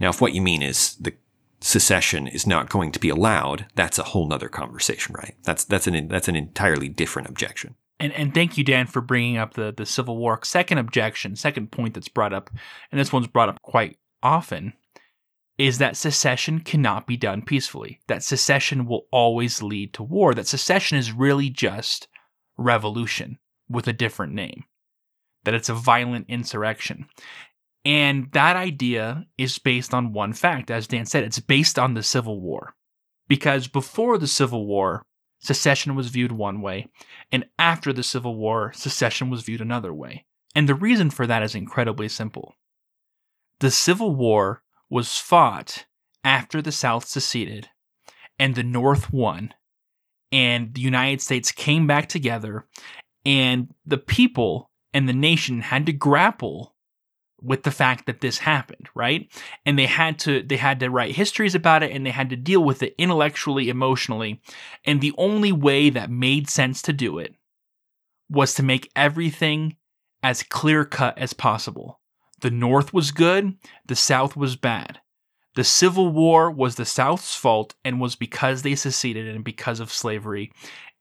Now, 0.00 0.08
if 0.10 0.20
what 0.20 0.34
you 0.34 0.42
mean 0.42 0.62
is 0.62 0.96
the 0.96 1.14
secession 1.60 2.26
is 2.26 2.44
not 2.44 2.68
going 2.68 2.90
to 2.90 2.98
be 2.98 3.08
allowed, 3.08 3.66
that's 3.76 4.00
a 4.00 4.10
whole 4.10 4.26
nother 4.26 4.48
conversation, 4.48 5.14
right? 5.14 5.36
That's 5.44 5.62
that's 5.62 5.86
an 5.86 6.08
that's 6.08 6.26
an 6.26 6.34
entirely 6.34 6.88
different 6.88 7.28
objection 7.28 7.76
and 8.00 8.12
and 8.14 8.34
thank 8.34 8.58
you, 8.58 8.64
Dan, 8.64 8.86
for 8.86 9.00
bringing 9.00 9.36
up 9.36 9.54
the 9.54 9.72
the 9.76 9.86
Civil 9.86 10.16
War. 10.16 10.40
Second 10.42 10.78
objection, 10.78 11.36
second 11.36 11.70
point 11.70 11.94
that's 11.94 12.08
brought 12.08 12.32
up, 12.32 12.50
and 12.90 13.00
this 13.00 13.12
one's 13.12 13.28
brought 13.28 13.48
up 13.48 13.60
quite 13.62 13.98
often, 14.22 14.72
is 15.58 15.78
that 15.78 15.96
secession 15.96 16.60
cannot 16.60 17.06
be 17.06 17.16
done 17.16 17.42
peacefully. 17.42 18.00
That 18.08 18.22
secession 18.22 18.86
will 18.86 19.06
always 19.12 19.62
lead 19.62 19.92
to 19.94 20.02
war. 20.02 20.34
That 20.34 20.46
secession 20.46 20.96
is 20.96 21.12
really 21.12 21.50
just 21.50 22.08
revolution 22.56 23.38
with 23.68 23.86
a 23.86 23.92
different 23.92 24.32
name. 24.32 24.64
That 25.44 25.54
it's 25.54 25.68
a 25.68 25.74
violent 25.74 26.26
insurrection. 26.28 27.06
And 27.84 28.30
that 28.32 28.56
idea 28.56 29.26
is 29.38 29.58
based 29.58 29.94
on 29.94 30.12
one 30.12 30.32
fact. 30.32 30.70
As 30.70 30.86
Dan 30.86 31.06
said, 31.06 31.24
it's 31.24 31.40
based 31.40 31.78
on 31.78 31.94
the 31.94 32.02
Civil 32.02 32.40
War. 32.40 32.74
Because 33.28 33.68
before 33.68 34.18
the 34.18 34.26
Civil 34.26 34.66
War, 34.66 35.02
secession 35.40 35.94
was 35.94 36.08
viewed 36.08 36.32
one 36.32 36.60
way, 36.60 36.86
and 37.32 37.46
after 37.58 37.92
the 37.92 38.02
Civil 38.02 38.36
War, 38.36 38.72
secession 38.74 39.30
was 39.30 39.42
viewed 39.42 39.60
another 39.60 39.92
way. 39.92 40.26
And 40.54 40.68
the 40.68 40.74
reason 40.74 41.10
for 41.10 41.26
that 41.26 41.42
is 41.42 41.54
incredibly 41.54 42.08
simple. 42.08 42.54
The 43.60 43.70
Civil 43.70 44.14
War 44.14 44.62
was 44.88 45.18
fought 45.18 45.86
after 46.24 46.60
the 46.60 46.72
South 46.72 47.06
seceded 47.06 47.68
and 48.38 48.54
the 48.54 48.62
North 48.62 49.12
won, 49.12 49.52
and 50.32 50.72
the 50.74 50.80
United 50.80 51.20
States 51.20 51.52
came 51.52 51.86
back 51.86 52.08
together, 52.08 52.66
and 53.26 53.74
the 53.84 53.98
people 53.98 54.70
and 54.94 55.06
the 55.08 55.12
nation 55.12 55.60
had 55.60 55.84
to 55.86 55.92
grapple 55.92 56.74
with 57.42 57.62
the 57.62 57.70
fact 57.70 58.06
that 58.06 58.20
this 58.20 58.38
happened, 58.38 58.88
right? 58.94 59.30
And 59.64 59.78
they 59.78 59.86
had 59.86 60.18
to 60.20 60.42
they 60.42 60.56
had 60.56 60.80
to 60.80 60.90
write 60.90 61.14
histories 61.14 61.54
about 61.54 61.82
it 61.82 61.92
and 61.92 62.04
they 62.04 62.10
had 62.10 62.30
to 62.30 62.36
deal 62.36 62.62
with 62.62 62.82
it 62.82 62.94
intellectually, 62.98 63.68
emotionally. 63.68 64.40
And 64.84 65.00
the 65.00 65.14
only 65.18 65.52
way 65.52 65.90
that 65.90 66.10
made 66.10 66.48
sense 66.48 66.82
to 66.82 66.92
do 66.92 67.18
it 67.18 67.34
was 68.28 68.54
to 68.54 68.62
make 68.62 68.90
everything 68.94 69.76
as 70.22 70.42
clear 70.42 70.84
cut 70.84 71.18
as 71.18 71.32
possible. 71.32 72.00
The 72.40 72.50
North 72.50 72.92
was 72.94 73.10
good, 73.10 73.56
the 73.86 73.96
South 73.96 74.36
was 74.36 74.56
bad. 74.56 75.00
The 75.56 75.64
Civil 75.64 76.08
War 76.08 76.50
was 76.50 76.76
the 76.76 76.84
South's 76.84 77.34
fault 77.34 77.74
and 77.84 78.00
was 78.00 78.14
because 78.14 78.62
they 78.62 78.76
seceded 78.76 79.26
and 79.26 79.44
because 79.44 79.80
of 79.80 79.92
slavery. 79.92 80.52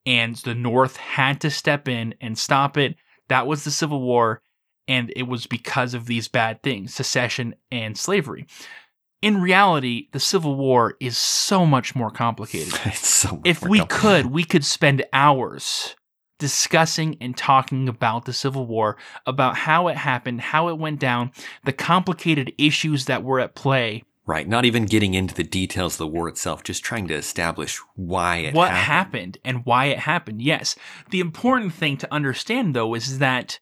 And 0.05 0.35
the 0.37 0.55
North 0.55 0.97
had 0.97 1.39
to 1.41 1.51
step 1.51 1.87
in 1.87 2.15
and 2.19 2.37
stop 2.37 2.75
it. 2.75 2.95
That 3.27 3.45
was 3.45 3.63
the 3.63 3.71
Civil 3.71 4.01
War 4.01 4.41
and 4.89 5.13
it 5.15 5.23
was 5.23 5.45
because 5.45 5.93
of 5.93 6.07
these 6.07 6.27
bad 6.27 6.61
things 6.63 6.93
secession 6.93 7.55
and 7.71 7.97
slavery. 7.97 8.45
In 9.21 9.41
reality, 9.41 10.07
the 10.11 10.19
Civil 10.19 10.55
War 10.55 10.95
is 10.99 11.17
so 11.17 11.65
much 11.65 11.95
more 11.95 12.09
complicated. 12.09 12.73
so 12.93 13.41
if 13.45 13.61
we 13.61 13.85
could, 13.85 14.27
we 14.27 14.43
could 14.43 14.65
spend 14.65 15.05
hours 15.13 15.95
discussing 16.39 17.17
and 17.21 17.37
talking 17.37 17.87
about 17.87 18.25
the 18.25 18.33
Civil 18.33 18.65
War, 18.65 18.97
about 19.25 19.55
how 19.57 19.89
it 19.89 19.97
happened, 19.97 20.41
how 20.41 20.69
it 20.69 20.77
went 20.77 20.99
down, 20.99 21.31
the 21.65 21.73
complicated 21.73 22.53
issues 22.57 23.05
that 23.05 23.23
were 23.23 23.41
at 23.41 23.55
play. 23.55 24.03
Right, 24.25 24.47
not 24.47 24.63
even 24.63 24.85
getting 24.85 25.15
into 25.15 25.35
the 25.35 25.43
details 25.43 25.95
of 25.95 25.97
the 25.99 26.07
war 26.07 26.29
itself, 26.29 26.63
just 26.63 26.83
trying 26.83 27.07
to 27.09 27.15
establish 27.15 27.79
why 27.95 28.37
it 28.37 28.53
what 28.53 28.69
happened. 28.69 28.85
happened 28.85 29.37
and 29.43 29.65
why 29.65 29.85
it 29.87 29.99
happened. 29.99 30.41
Yes. 30.41 30.75
The 31.09 31.19
important 31.19 31.73
thing 31.73 31.97
to 31.97 32.13
understand 32.13 32.73
though 32.73 32.93
is 32.93 33.19
that 33.19 33.59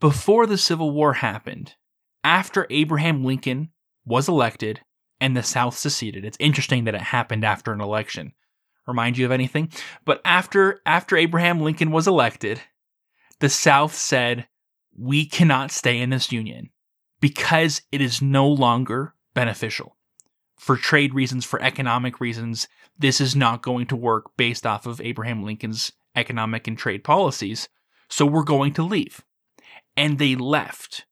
before 0.00 0.46
the 0.46 0.58
Civil 0.58 0.90
War 0.90 1.14
happened, 1.14 1.74
after 2.22 2.66
Abraham 2.70 3.24
Lincoln 3.24 3.70
was 4.04 4.28
elected 4.28 4.80
and 5.20 5.36
the 5.36 5.42
South 5.42 5.76
seceded. 5.76 6.24
It's 6.24 6.36
interesting 6.40 6.84
that 6.84 6.94
it 6.94 7.00
happened 7.00 7.44
after 7.44 7.72
an 7.72 7.80
election. 7.80 8.32
Remind 8.86 9.18
you 9.18 9.26
of 9.26 9.32
anything? 9.32 9.70
But 10.04 10.20
after 10.24 10.80
after 10.86 11.16
Abraham 11.16 11.60
Lincoln 11.60 11.90
was 11.90 12.06
elected, 12.06 12.60
the 13.40 13.48
South 13.48 13.94
said, 13.94 14.48
"We 14.96 15.26
cannot 15.26 15.70
stay 15.70 16.00
in 16.00 16.10
this 16.10 16.32
union 16.32 16.70
because 17.20 17.82
it 17.92 18.00
is 18.00 18.22
no 18.22 18.48
longer 18.48 19.14
beneficial. 19.34 19.96
For 20.56 20.76
trade 20.76 21.14
reasons, 21.14 21.44
for 21.44 21.60
economic 21.62 22.20
reasons, 22.20 22.66
this 22.98 23.20
is 23.20 23.36
not 23.36 23.62
going 23.62 23.86
to 23.88 23.96
work 23.96 24.36
based 24.36 24.66
off 24.66 24.86
of 24.86 25.00
Abraham 25.00 25.42
Lincoln's 25.42 25.92
economic 26.16 26.66
and 26.66 26.78
trade 26.78 27.04
policies. 27.04 27.68
So 28.08 28.24
we're 28.24 28.44
going 28.44 28.72
to 28.74 28.82
leave." 28.82 29.22
And 29.98 30.18
they 30.18 30.36
left. 30.36 31.04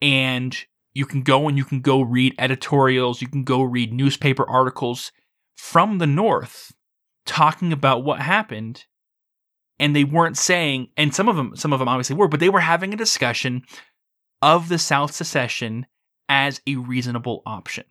And 0.00 0.56
you 0.94 1.04
can 1.04 1.22
go 1.22 1.48
and 1.48 1.58
you 1.58 1.64
can 1.64 1.80
go 1.80 2.00
read 2.00 2.34
editorials, 2.38 3.20
you 3.20 3.28
can 3.28 3.42
go 3.42 3.60
read 3.60 3.92
newspaper 3.92 4.48
articles 4.48 5.12
from 5.56 5.98
the 5.98 6.06
North 6.06 6.72
talking 7.26 7.72
about 7.72 8.04
what 8.04 8.20
happened. 8.20 8.84
And 9.80 9.94
they 9.94 10.04
weren't 10.04 10.38
saying, 10.38 10.88
and 10.96 11.12
some 11.12 11.28
of 11.28 11.34
them, 11.34 11.56
some 11.56 11.72
of 11.72 11.80
them 11.80 11.88
obviously 11.88 12.14
were, 12.14 12.28
but 12.28 12.38
they 12.38 12.48
were 12.48 12.60
having 12.60 12.94
a 12.94 12.98
discussion 12.98 13.62
of 14.40 14.68
the 14.68 14.78
South 14.78 15.12
secession 15.12 15.86
as 16.28 16.60
a 16.66 16.76
reasonable 16.76 17.42
option. 17.44 17.84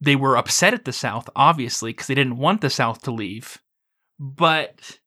They 0.00 0.16
were 0.16 0.36
upset 0.36 0.74
at 0.74 0.84
the 0.84 0.92
South, 0.92 1.30
obviously, 1.36 1.92
because 1.92 2.08
they 2.08 2.14
didn't 2.16 2.38
want 2.38 2.60
the 2.60 2.70
South 2.70 3.02
to 3.02 3.12
leave, 3.12 3.62
but 4.18 4.98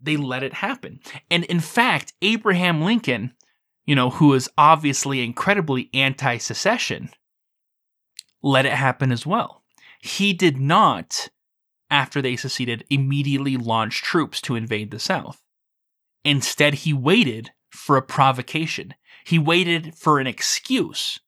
they 0.00 0.16
let 0.16 0.44
it 0.44 0.54
happen. 0.54 1.00
And 1.28 1.44
in 1.44 1.58
fact, 1.58 2.12
Abraham 2.22 2.82
Lincoln 2.82 3.32
you 3.90 3.96
know, 3.96 4.10
who 4.10 4.34
is 4.34 4.48
obviously 4.56 5.20
incredibly 5.20 5.90
anti 5.92 6.36
secession, 6.36 7.10
let 8.40 8.64
it 8.64 8.70
happen 8.70 9.10
as 9.10 9.26
well. 9.26 9.64
He 9.98 10.32
did 10.32 10.58
not, 10.58 11.28
after 11.90 12.22
they 12.22 12.36
seceded, 12.36 12.84
immediately 12.88 13.56
launch 13.56 14.00
troops 14.00 14.40
to 14.42 14.54
invade 14.54 14.92
the 14.92 15.00
South. 15.00 15.42
Instead, 16.24 16.74
he 16.74 16.92
waited 16.92 17.50
for 17.70 17.96
a 17.96 18.02
provocation. 18.02 18.94
He 19.26 19.40
waited 19.40 19.96
for 19.96 20.20
an 20.20 20.28
excuse 20.28 21.18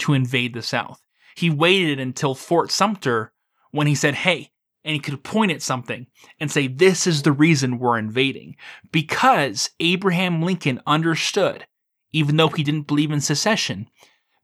to 0.00 0.12
invade 0.12 0.52
the 0.52 0.60
South. 0.60 1.00
He 1.34 1.48
waited 1.48 1.98
until 1.98 2.34
Fort 2.34 2.70
Sumter 2.70 3.32
when 3.70 3.86
he 3.86 3.94
said, 3.94 4.14
Hey, 4.14 4.50
and 4.84 4.92
he 4.92 5.00
could 5.00 5.24
point 5.24 5.52
at 5.52 5.62
something 5.62 6.06
and 6.38 6.50
say, 6.50 6.66
This 6.66 7.06
is 7.06 7.22
the 7.22 7.32
reason 7.32 7.78
we're 7.78 7.96
invading. 7.96 8.56
Because 8.92 9.70
Abraham 9.80 10.42
Lincoln 10.42 10.82
understood, 10.86 11.64
even 12.12 12.36
though 12.36 12.48
he 12.48 12.62
didn't 12.62 12.86
believe 12.86 13.10
in 13.10 13.20
secession, 13.20 13.88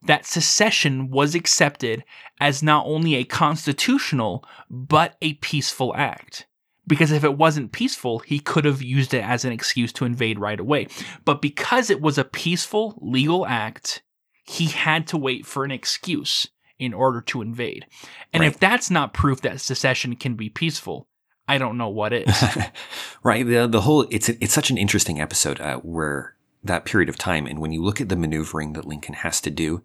that 0.07 0.27
secession 0.27 1.11
was 1.11 1.35
accepted 1.35 2.05
as 2.41 2.62
not 2.62 2.87
only 2.87 3.14
a 3.17 3.25
constitutional, 3.25 4.45
but 4.71 5.17
a 5.23 5.35
peaceful 5.35 5.95
act. 5.97 6.47
Because 6.87 7.11
if 7.11 7.25
it 7.25 7.37
wasn't 7.37 7.73
peaceful, 7.73 8.21
he 8.21 8.39
could 8.39 8.64
have 8.64 8.81
used 8.81 9.12
it 9.12 9.25
as 9.25 9.45
an 9.45 9.51
excuse 9.53 9.93
to 9.95 10.05
invade 10.05 10.39
right 10.39 10.61
away. 10.61 10.87
But 11.25 11.43
because 11.43 11.91
it 11.91 12.01
was 12.01 12.17
a 12.17 12.25
peaceful, 12.25 12.97
legal 13.01 13.45
act, 13.45 14.03
he 14.45 14.67
had 14.67 15.09
to 15.09 15.17
wait 15.17 15.45
for 15.47 15.64
an 15.64 15.73
excuse 15.73 16.47
in 16.79 16.95
order 16.95 17.21
to 17.23 17.43
invade. 17.43 17.87
And 18.33 18.43
Right. 18.43 18.53
if 18.53 18.61
that's 18.61 18.89
not 18.91 19.12
proof 19.12 19.41
that 19.41 19.61
secession 19.61 20.14
can 20.14 20.35
be 20.35 20.49
peaceful, 20.49 21.09
I 21.49 21.59
don't 21.59 21.77
know 21.79 21.89
what 21.89 22.12
is. 22.12 22.45
right. 23.25 23.45
The 23.45 23.67
the 23.67 23.81
whole 23.81 24.07
it's 24.11 24.29
it's 24.29 24.53
such 24.53 24.71
an 24.71 24.79
interesting 24.79 25.21
episode 25.21 25.61
uh, 25.61 25.79
where 25.79 26.36
that 26.67 26.85
period 26.85 27.09
of 27.09 27.19
time. 27.19 27.47
And 27.47 27.61
when 27.61 27.73
you 27.73 27.83
look 27.83 28.01
at 28.01 28.09
the 28.09 28.17
maneuvering 28.17 28.73
that 28.75 28.87
Lincoln 28.87 29.14
has 29.14 29.41
to 29.43 29.51
do 29.51 29.83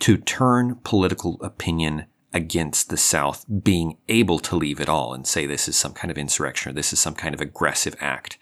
to 0.00 0.16
turn 0.16 0.76
political 0.82 1.38
opinion 1.42 2.06
against 2.32 2.88
the 2.88 2.96
South 2.96 3.44
being 3.62 3.96
able 4.08 4.38
to 4.38 4.56
leave 4.56 4.80
it 4.80 4.88
all 4.88 5.12
and 5.12 5.26
say 5.26 5.46
this 5.46 5.68
is 5.68 5.76
some 5.76 5.92
kind 5.92 6.10
of 6.10 6.18
insurrection 6.18 6.70
or 6.70 6.72
this 6.72 6.92
is 6.92 7.00
some 7.00 7.14
kind 7.14 7.34
of 7.34 7.40
aggressive 7.40 7.96
act, 8.00 8.38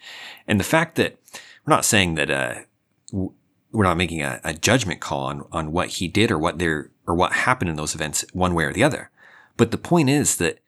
and 0.47 0.59
the 0.59 0.63
fact 0.63 0.95
that 0.95 1.17
we're 1.65 1.73
not 1.73 1.85
saying 1.85 2.15
that 2.15 2.29
uh, 2.29 2.55
we're 3.11 3.83
not 3.83 3.97
making 3.97 4.21
a, 4.21 4.39
a 4.43 4.53
judgment 4.53 4.99
call 4.99 5.23
on 5.25 5.43
on 5.51 5.71
what 5.71 5.89
he 5.89 6.07
did 6.07 6.31
or 6.31 6.37
what 6.37 6.59
there 6.59 6.91
or 7.07 7.15
what 7.15 7.33
happened 7.33 7.69
in 7.69 7.75
those 7.75 7.95
events 7.95 8.23
one 8.33 8.53
way 8.53 8.63
or 8.63 8.73
the 8.73 8.83
other, 8.83 9.09
but 9.57 9.71
the 9.71 9.77
point 9.77 10.09
is 10.09 10.37
that 10.37 10.59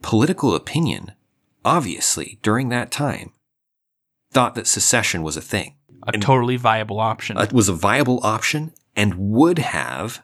political 0.00 0.54
opinion 0.54 1.12
obviously 1.64 2.38
during 2.42 2.68
that 2.68 2.90
time 2.90 3.32
thought 4.32 4.54
that 4.54 4.66
secession 4.66 5.22
was 5.22 5.36
a 5.36 5.42
thing 5.42 5.76
A 6.06 6.18
totally 6.18 6.56
viable 6.56 7.00
option. 7.00 7.38
it 7.38 7.52
was 7.52 7.68
a 7.68 7.74
viable 7.74 8.20
option 8.22 8.72
and 8.96 9.14
would 9.14 9.58
have 9.58 10.22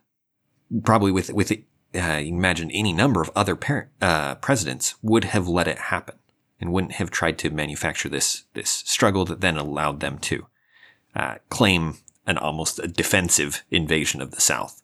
probably 0.85 1.13
with 1.13 1.33
with 1.33 1.53
uh, 1.95 1.99
imagine 1.99 2.71
any 2.71 2.93
number 2.93 3.23
of 3.23 3.31
other 3.35 3.57
parent, 3.57 3.89
uh, 4.01 4.35
presidents 4.37 4.97
would 5.03 5.25
have 5.25 5.49
let 5.49 5.69
it 5.69 5.79
happen 5.79 6.17
and 6.61 6.73
wouldn't 6.73 6.95
have 6.95 7.11
tried 7.11 7.39
to 7.39 7.51
manufacture 7.51 8.09
this 8.09 8.45
this 8.55 8.71
struggle 8.71 9.25
that 9.25 9.41
then 9.41 9.57
allowed 9.57 10.01
them 10.01 10.19
to 10.19 10.47
uh, 11.15 11.37
claim 11.49 11.99
an 12.27 12.37
almost 12.37 12.79
a 12.79 12.89
defensive 12.89 13.65
invasion 13.71 14.21
of 14.21 14.33
the 14.33 14.41
South. 14.41 14.83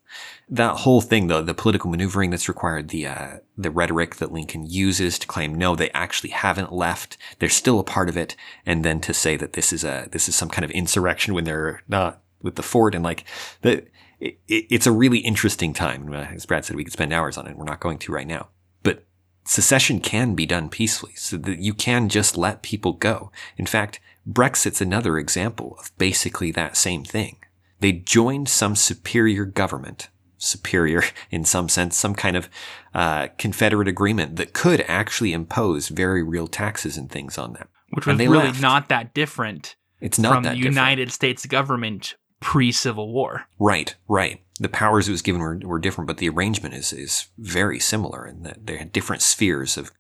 That 0.49 0.77
whole 0.79 1.01
thing, 1.01 1.29
though, 1.29 1.43
the 1.43 1.55
political 1.55 1.91
maneuvering 1.91 2.31
that's 2.31 2.49
required, 2.49 2.89
the 2.89 3.07
uh, 3.07 3.37
the 3.57 3.71
rhetoric 3.71 4.17
that 4.17 4.31
Lincoln 4.33 4.67
uses 4.67 5.19
to 5.19 5.27
claim 5.27 5.55
no, 5.55 5.75
they 5.75 5.91
actually 5.91 6.31
haven't 6.31 6.73
left, 6.73 7.17
they're 7.39 7.49
still 7.49 7.81
a 7.81 7.85
part 7.85 8.09
of 8.11 8.17
it, 8.17 8.37
and 8.67 8.85
then 8.85 9.01
to 9.01 9.15
say 9.15 9.37
that 9.37 9.55
this 9.55 9.73
is 9.73 9.85
a 9.85 10.09
this 10.13 10.29
is 10.29 10.35
some 10.37 10.51
kind 10.51 10.65
of 10.65 10.71
insurrection 10.73 11.33
when 11.35 11.45
they're 11.45 11.83
not 11.89 12.21
with 12.43 12.57
the 12.57 12.63
fort, 12.63 12.95
and 12.95 13.03
like 13.03 13.25
the 13.63 13.87
it, 14.21 14.39
it- 14.47 14.67
it's 14.71 14.87
a 14.87 14.93
really 14.93 15.19
interesting 15.19 15.73
time. 15.73 16.13
Uh, 16.13 16.27
As 16.35 16.45
Brad 16.47 16.65
said, 16.67 16.77
we 16.77 16.85
could 16.85 16.93
spend 16.93 17.13
hours 17.13 17.39
on 17.39 17.47
it. 17.47 17.57
We're 17.57 17.65
not 17.65 17.81
going 17.81 17.99
to 17.99 18.13
right 18.13 18.27
now, 18.27 18.49
but 18.83 19.05
secession 19.47 19.99
can 19.99 20.35
be 20.35 20.45
done 20.45 20.69
peacefully, 20.69 21.15
so 21.17 21.39
that 21.39 21.59
you 21.59 21.73
can 21.73 22.11
just 22.11 22.37
let 22.37 22.63
people 22.63 22.93
go. 22.93 23.33
In 23.57 23.65
fact, 23.67 23.99
Brexit's 24.27 24.83
another 24.83 25.19
example 25.19 25.77
of 25.79 25.91
basically 25.97 26.51
that 26.53 26.77
same 26.77 27.03
thing. 27.03 27.39
They 27.81 27.93
joined 27.93 28.49
some 28.49 28.77
superior 28.77 29.45
government, 29.47 30.09
superior 30.45 31.03
in 31.31 31.45
some 31.45 31.69
sense, 31.69 31.97
some 31.97 32.15
kind 32.15 32.37
of 32.37 32.49
uh, 32.95 33.29
confederate 33.39 33.89
agreement 33.89 34.37
that 34.37 34.53
could 34.53 34.85
actually 34.89 35.33
impose 35.33 35.89
very 35.89 36.23
real 36.23 36.47
taxes 36.47 36.97
and 36.97 37.11
things 37.11 37.39
on 37.39 37.55
them. 37.55 37.69
which 37.91 38.07
was 38.07 38.19
really 38.19 38.39
left. 38.39 38.61
not 38.61 38.89
that 38.89 39.15
different 39.15 39.77
It's 40.01 40.19
not 40.19 40.35
from 40.35 40.43
the 40.45 40.51
different. 40.51 40.65
United 40.65 41.13
States 41.13 41.47
government 41.47 42.17
pre 42.41 42.71
Civil 42.73 43.13
War. 43.13 43.47
Right, 43.59 43.95
right. 44.09 44.41
The 44.61 44.69
powers 44.69 45.09
it 45.09 45.13
was 45.13 45.23
given 45.23 45.41
were, 45.41 45.59
were 45.65 45.81
different, 45.81 46.07
but 46.07 46.19
the 46.19 46.29
arrangement 46.29 46.75
is 46.75 46.93
is 46.93 47.27
very 47.39 47.81
similar 47.81 48.27
in 48.27 48.43
that 48.45 48.67
they 48.67 48.77
had 48.77 48.93
different 48.93 49.23
spheres 49.23 49.77
of 49.77 49.91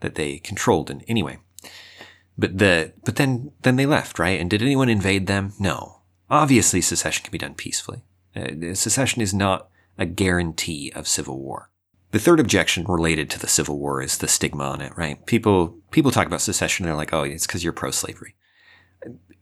that 0.00 0.16
they 0.16 0.38
controlled. 0.38 0.90
And 0.90 1.02
anyway, 1.08 1.38
but 2.36 2.58
the 2.58 2.92
but 3.04 3.16
then 3.16 3.52
then 3.62 3.76
they 3.76 3.86
left, 3.86 4.18
right? 4.18 4.38
And 4.40 4.50
did 4.50 4.62
anyone 4.62 4.88
invade 4.88 5.26
them? 5.26 5.52
No. 5.58 6.00
Obviously, 6.28 6.80
secession 6.80 7.22
can 7.24 7.30
be 7.30 7.38
done 7.38 7.54
peacefully. 7.54 8.02
Uh, 8.34 8.74
secession 8.74 9.22
is 9.22 9.32
not 9.32 9.68
a 9.98 10.06
guarantee 10.06 10.92
of 10.94 11.08
civil 11.08 11.38
war. 11.40 11.70
The 12.12 12.18
third 12.18 12.40
objection 12.40 12.84
related 12.84 13.28
to 13.30 13.38
the 13.38 13.48
Civil 13.48 13.78
War 13.78 14.00
is 14.00 14.18
the 14.18 14.28
stigma 14.28 14.64
on 14.64 14.80
it, 14.80 14.96
right? 14.96 15.24
People 15.26 15.76
people 15.90 16.10
talk 16.10 16.26
about 16.26 16.40
secession 16.40 16.84
and 16.84 16.90
they're 16.90 16.96
like, 16.96 17.12
"Oh, 17.12 17.24
it's 17.24 17.46
because 17.46 17.62
you're 17.62 17.72
pro-slavery." 17.72 18.34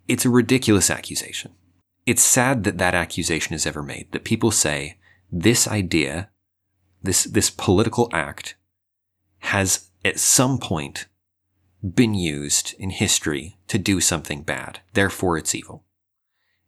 It's 0.09 0.25
a 0.25 0.31
ridiculous 0.31 0.91
accusation 0.91 1.53
it's 2.07 2.23
sad 2.23 2.65
that 2.65 2.79
that 2.79 2.95
accusation 2.95 3.55
is 3.55 3.67
ever 3.67 3.83
made 3.83 4.11
that 4.13 4.25
people 4.25 4.51
say 4.51 4.99
this 5.31 5.67
idea 5.67 6.31
this 7.03 7.25
this 7.25 7.51
political 7.51 8.09
act 8.13 8.57
has 9.39 9.91
at 10.05 10.19
some 10.19 10.59
point 10.59 11.07
been 11.83 12.15
used 12.15 12.75
in 12.79 12.91
history 12.91 13.59
to 13.69 13.79
do 13.79 14.01
something 14.01 14.43
bad 14.43 14.81
therefore 14.93 15.37
it's 15.37 15.55
evil 15.55 15.84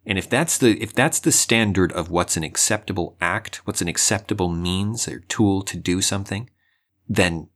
and 0.07 0.19
if 0.19 0.29
that's 0.29 0.57
the 0.59 0.81
if 0.83 0.95
that's 0.95 1.21
the 1.21 1.33
standard 1.33 1.93
of 1.93 2.11
what's 2.11 2.37
an 2.37 2.45
acceptable 2.45 3.17
act 3.21 3.57
what's 3.65 3.83
an 3.83 3.89
acceptable 3.89 4.49
means 4.49 5.09
or 5.09 5.21
tool 5.21 5.63
to 5.63 5.77
do 5.77 6.01
something 6.01 6.49
then 7.09 7.49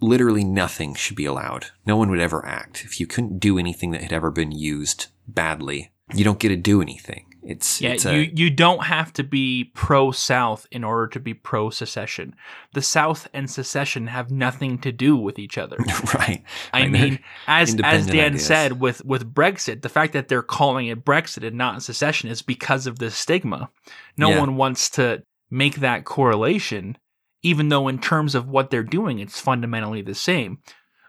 literally 0.00 0.44
nothing 0.44 0.94
should 0.94 1.16
be 1.16 1.24
allowed 1.24 1.66
no 1.86 1.96
one 1.96 2.10
would 2.10 2.20
ever 2.20 2.44
act 2.44 2.84
if 2.84 3.00
you 3.00 3.06
couldn't 3.06 3.38
do 3.38 3.58
anything 3.58 3.90
that 3.90 4.02
had 4.02 4.12
ever 4.12 4.30
been 4.30 4.52
used 4.52 5.06
badly 5.26 5.90
you 6.14 6.24
don't 6.24 6.38
get 6.38 6.48
to 6.50 6.56
do 6.56 6.80
anything. 6.80 7.34
It's 7.46 7.80
Yeah, 7.80 7.90
it's 7.92 8.04
you, 8.04 8.10
a, 8.10 8.30
you 8.34 8.50
don't 8.50 8.84
have 8.84 9.12
to 9.14 9.22
be 9.24 9.70
pro 9.74 10.10
South 10.10 10.66
in 10.70 10.82
order 10.84 11.06
to 11.08 11.20
be 11.20 11.32
pro 11.32 11.70
secession. 11.70 12.34
The 12.74 12.82
South 12.82 13.28
and 13.32 13.48
secession 13.50 14.08
have 14.08 14.30
nothing 14.30 14.78
to 14.78 14.90
do 14.92 15.16
with 15.16 15.38
each 15.38 15.56
other. 15.56 15.76
right. 16.14 16.42
I 16.72 16.88
mean, 16.88 17.20
as 17.46 17.76
as 17.84 18.06
Dan 18.06 18.32
ideas. 18.32 18.46
said 18.46 18.80
with 18.80 19.04
with 19.04 19.32
Brexit, 19.32 19.82
the 19.82 19.88
fact 19.88 20.12
that 20.14 20.28
they're 20.28 20.42
calling 20.42 20.88
it 20.88 21.04
Brexit 21.04 21.46
and 21.46 21.56
not 21.56 21.82
secession 21.82 22.28
is 22.30 22.42
because 22.42 22.86
of 22.86 22.98
the 22.98 23.10
stigma. 23.10 23.70
No 24.16 24.30
Yeah. 24.30 24.40
one 24.40 24.56
wants 24.56 24.90
to 24.90 25.22
make 25.50 25.76
that 25.76 26.04
correlation, 26.04 26.98
even 27.42 27.68
though 27.68 27.86
in 27.86 28.00
terms 28.00 28.34
of 28.34 28.48
what 28.48 28.70
they're 28.70 28.82
doing, 28.82 29.20
it's 29.20 29.40
fundamentally 29.40 30.02
the 30.02 30.14
same. 30.14 30.58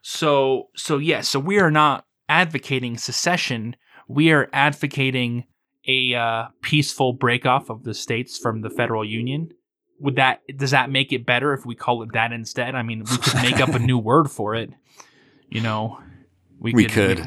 So 0.04 0.70
so 0.76 0.98
yes, 1.00 1.28
so 1.28 1.40
we 1.40 1.60
are 1.60 1.72
not 1.72 2.06
advocating 2.30 2.98
secession. 2.98 3.76
We 4.08 4.32
are 4.32 4.50
advocating 4.54 5.46
a 5.88 6.14
uh, 6.16 6.48
peaceful 6.62 7.14
break 7.14 7.46
off 7.46 7.70
of 7.70 7.84
the 7.84 7.94
states 7.94 8.38
from 8.38 8.62
the 8.62 8.70
federal 8.70 9.06
union. 9.06 9.52
Would 10.00 10.16
that 10.18 10.42
does 10.56 10.72
that 10.72 10.92
make 10.92 11.12
it 11.12 11.26
better 11.26 11.54
if 11.54 11.66
we 11.66 11.74
call 11.76 12.04
it 12.04 12.14
that 12.14 12.32
instead? 12.32 12.76
I 12.76 12.84
mean, 12.84 13.04
we 13.10 13.18
could 13.18 13.36
make 13.42 13.60
up 13.60 13.70
a 13.70 13.80
new 13.80 13.98
word 14.12 14.30
for 14.30 14.54
it. 14.56 14.72
You 15.50 15.62
know, 15.62 16.00
we, 16.60 16.74
We 16.74 16.86
could. 16.86 17.20
We, 17.20 17.26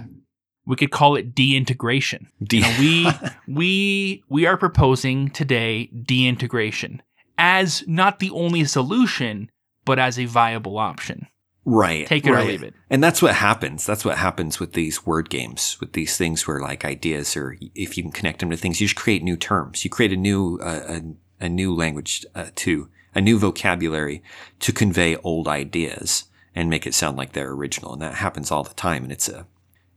we 0.66 0.76
could 0.76 0.90
call 0.92 1.16
it 1.16 1.34
deintegration. 1.34 2.28
De- 2.42 2.58
You 2.58 2.62
know, 2.62 2.76
we 2.78 3.10
we 3.48 4.24
we 4.28 4.46
are 4.46 4.56
proposing 4.56 5.30
today 5.30 5.86
deintegration 5.86 7.02
as 7.38 7.82
not 7.88 8.18
the 8.18 8.30
only 8.30 8.64
solution, 8.64 9.50
but 9.84 9.98
as 9.98 10.18
a 10.18 10.26
viable 10.26 10.78
option. 10.78 11.26
Right. 11.64 12.06
Take 12.06 12.26
it 12.26 12.30
or 12.30 12.42
leave 12.42 12.62
it. 12.62 12.74
And 12.88 13.02
that's 13.02 13.22
what 13.22 13.34
happens. 13.34 13.86
That's 13.86 14.04
what 14.04 14.18
happens 14.18 14.58
with 14.58 14.72
these 14.72 15.06
word 15.06 15.30
games, 15.30 15.76
with 15.80 15.92
these 15.92 16.16
things 16.16 16.46
where 16.46 16.60
like 16.60 16.84
ideas 16.84 17.36
or 17.36 17.56
if 17.74 17.96
you 17.96 18.02
can 18.02 18.12
connect 18.12 18.40
them 18.40 18.50
to 18.50 18.56
things, 18.56 18.80
you 18.80 18.86
just 18.86 18.96
create 18.96 19.22
new 19.22 19.36
terms. 19.36 19.84
You 19.84 19.90
create 19.90 20.12
a 20.12 20.16
new, 20.16 20.58
uh, 20.62 21.00
a, 21.40 21.44
a 21.44 21.48
new 21.48 21.74
language 21.74 22.24
uh, 22.34 22.46
to, 22.56 22.88
a 23.14 23.20
new 23.20 23.38
vocabulary 23.38 24.22
to 24.60 24.72
convey 24.72 25.16
old 25.16 25.48
ideas 25.48 26.24
and 26.54 26.70
make 26.70 26.86
it 26.86 26.94
sound 26.94 27.16
like 27.16 27.32
they're 27.32 27.52
original. 27.52 27.92
And 27.92 28.02
that 28.02 28.14
happens 28.14 28.50
all 28.50 28.62
the 28.62 28.74
time. 28.74 29.04
And 29.04 29.12
it's 29.12 29.28
a, 29.28 29.46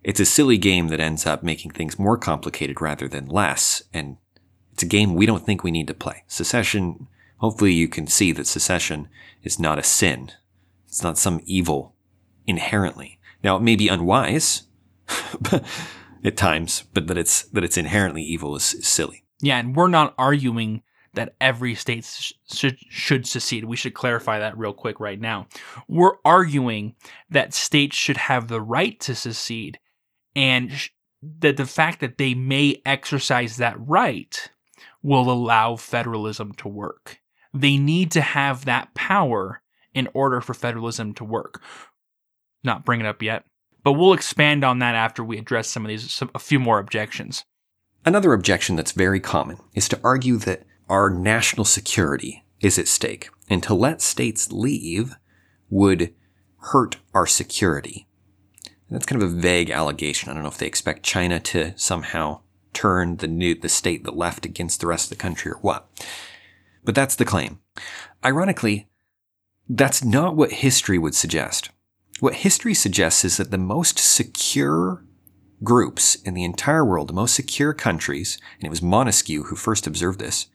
it's 0.03 0.19
a 0.19 0.25
silly 0.25 0.57
game 0.57 0.89
that 0.89 0.99
ends 0.99 1.25
up 1.25 1.43
making 1.43 1.71
things 1.71 1.97
more 1.97 2.17
complicated 2.17 2.81
rather 2.81 3.07
than 3.07 3.27
less. 3.27 3.83
And 3.93 4.17
it's 4.73 4.83
a 4.83 4.87
game 4.87 5.13
we 5.13 5.25
don't 5.25 5.45
think 5.45 5.63
we 5.63 5.71
need 5.71 5.87
to 5.87 5.93
play. 5.93 6.23
Secession, 6.27 7.07
hopefully 7.37 7.73
you 7.73 7.87
can 7.87 8.07
see 8.07 8.31
that 8.31 8.47
secession 8.47 9.07
is 9.43 9.59
not 9.59 9.79
a 9.79 9.83
sin. 9.83 10.31
It's 10.93 11.01
not 11.01 11.17
some 11.17 11.41
evil 11.45 11.95
inherently. 12.45 13.17
Now, 13.43 13.55
it 13.55 13.63
may 13.63 13.75
be 13.75 13.87
unwise 13.87 14.67
at 16.23 16.37
times, 16.37 16.83
but 16.93 17.07
that 17.07 17.17
it's 17.17 17.45
that 17.45 17.63
it's 17.63 17.77
inherently 17.77 18.21
evil 18.21 18.55
is, 18.55 18.75
is 18.75 18.87
silly. 18.87 19.23
Yeah, 19.41 19.57
and 19.57 19.75
we're 19.75 19.87
not 19.87 20.13
arguing 20.19 20.83
that 21.15 21.33
every 21.41 21.73
state 21.73 22.05
sh- 22.05 22.33
should 22.53 22.77
should 22.89 23.25
secede. 23.25 23.65
We 23.65 23.75
should 23.75 23.95
clarify 23.95 24.37
that 24.37 24.55
real 24.55 24.71
quick 24.71 24.99
right 24.99 25.19
now. 25.19 25.47
We're 25.87 26.17
arguing 26.23 26.93
that 27.27 27.55
states 27.55 27.95
should 27.97 28.17
have 28.17 28.47
the 28.47 28.61
right 28.61 28.99
to 28.99 29.15
secede, 29.15 29.79
and 30.35 30.71
sh- 30.71 30.89
that 31.39 31.57
the 31.57 31.65
fact 31.65 32.01
that 32.01 32.19
they 32.19 32.35
may 32.35 32.83
exercise 32.85 33.57
that 33.57 33.77
right 33.79 34.51
will 35.01 35.31
allow 35.31 35.75
federalism 35.75 36.53
to 36.57 36.67
work. 36.67 37.19
they 37.51 37.77
need 37.77 38.11
to 38.11 38.21
have 38.21 38.65
that 38.65 38.93
power 38.93 39.62
in 39.93 40.07
order 40.13 40.41
for 40.41 40.53
federalism 40.53 41.13
to 41.15 41.23
work. 41.23 41.61
Not 42.63 42.85
bring 42.85 42.99
it 42.99 43.05
up 43.05 43.21
yet, 43.21 43.45
but 43.83 43.93
we'll 43.93 44.13
expand 44.13 44.63
on 44.63 44.79
that 44.79 44.95
after 44.95 45.23
we 45.23 45.37
address 45.37 45.69
some 45.69 45.85
of 45.85 45.89
these, 45.89 46.11
some, 46.11 46.31
a 46.33 46.39
few 46.39 46.59
more 46.59 46.79
objections. 46.79 47.43
Another 48.05 48.33
objection 48.33 48.75
that's 48.75 48.91
very 48.91 49.19
common 49.19 49.57
is 49.73 49.87
to 49.89 49.99
argue 50.03 50.37
that 50.37 50.63
our 50.89 51.09
national 51.09 51.65
security 51.65 52.45
is 52.61 52.79
at 52.79 52.87
stake, 52.87 53.29
and 53.49 53.61
to 53.63 53.73
let 53.73 54.01
states 54.01 54.51
leave 54.51 55.15
would 55.69 56.13
hurt 56.57 56.97
our 57.13 57.27
security. 57.27 58.07
And 58.65 58.95
that's 58.95 59.05
kind 59.05 59.21
of 59.21 59.31
a 59.31 59.35
vague 59.35 59.69
allegation. 59.69 60.29
I 60.29 60.33
don't 60.33 60.43
know 60.43 60.49
if 60.49 60.57
they 60.57 60.67
expect 60.67 61.03
China 61.03 61.39
to 61.41 61.73
somehow 61.77 62.41
turn 62.73 63.17
the 63.17 63.27
new 63.27 63.55
the 63.55 63.69
state 63.69 64.03
that 64.03 64.15
left 64.15 64.45
against 64.45 64.79
the 64.79 64.87
rest 64.87 65.11
of 65.11 65.17
the 65.17 65.21
country 65.21 65.51
or 65.51 65.57
what. 65.57 65.89
But 66.83 66.95
that's 66.95 67.15
the 67.15 67.25
claim. 67.25 67.59
Ironically, 68.23 68.87
that's 69.69 70.03
not 70.03 70.35
what 70.35 70.51
history 70.51 70.97
would 70.97 71.15
suggest. 71.15 71.69
What 72.19 72.35
history 72.35 72.73
suggests 72.73 73.25
is 73.25 73.37
that 73.37 73.51
the 73.51 73.57
most 73.57 73.99
secure 73.99 75.03
groups 75.63 76.15
in 76.15 76.33
the 76.33 76.43
entire 76.43 76.85
world, 76.85 77.09
the 77.09 77.13
most 77.13 77.35
secure 77.35 77.73
countries, 77.73 78.37
and 78.57 78.65
it 78.65 78.69
was 78.69 78.81
Montesquieu 78.81 79.43
who 79.43 79.55
first 79.55 79.87
observed 79.87 80.19
this, 80.19 80.47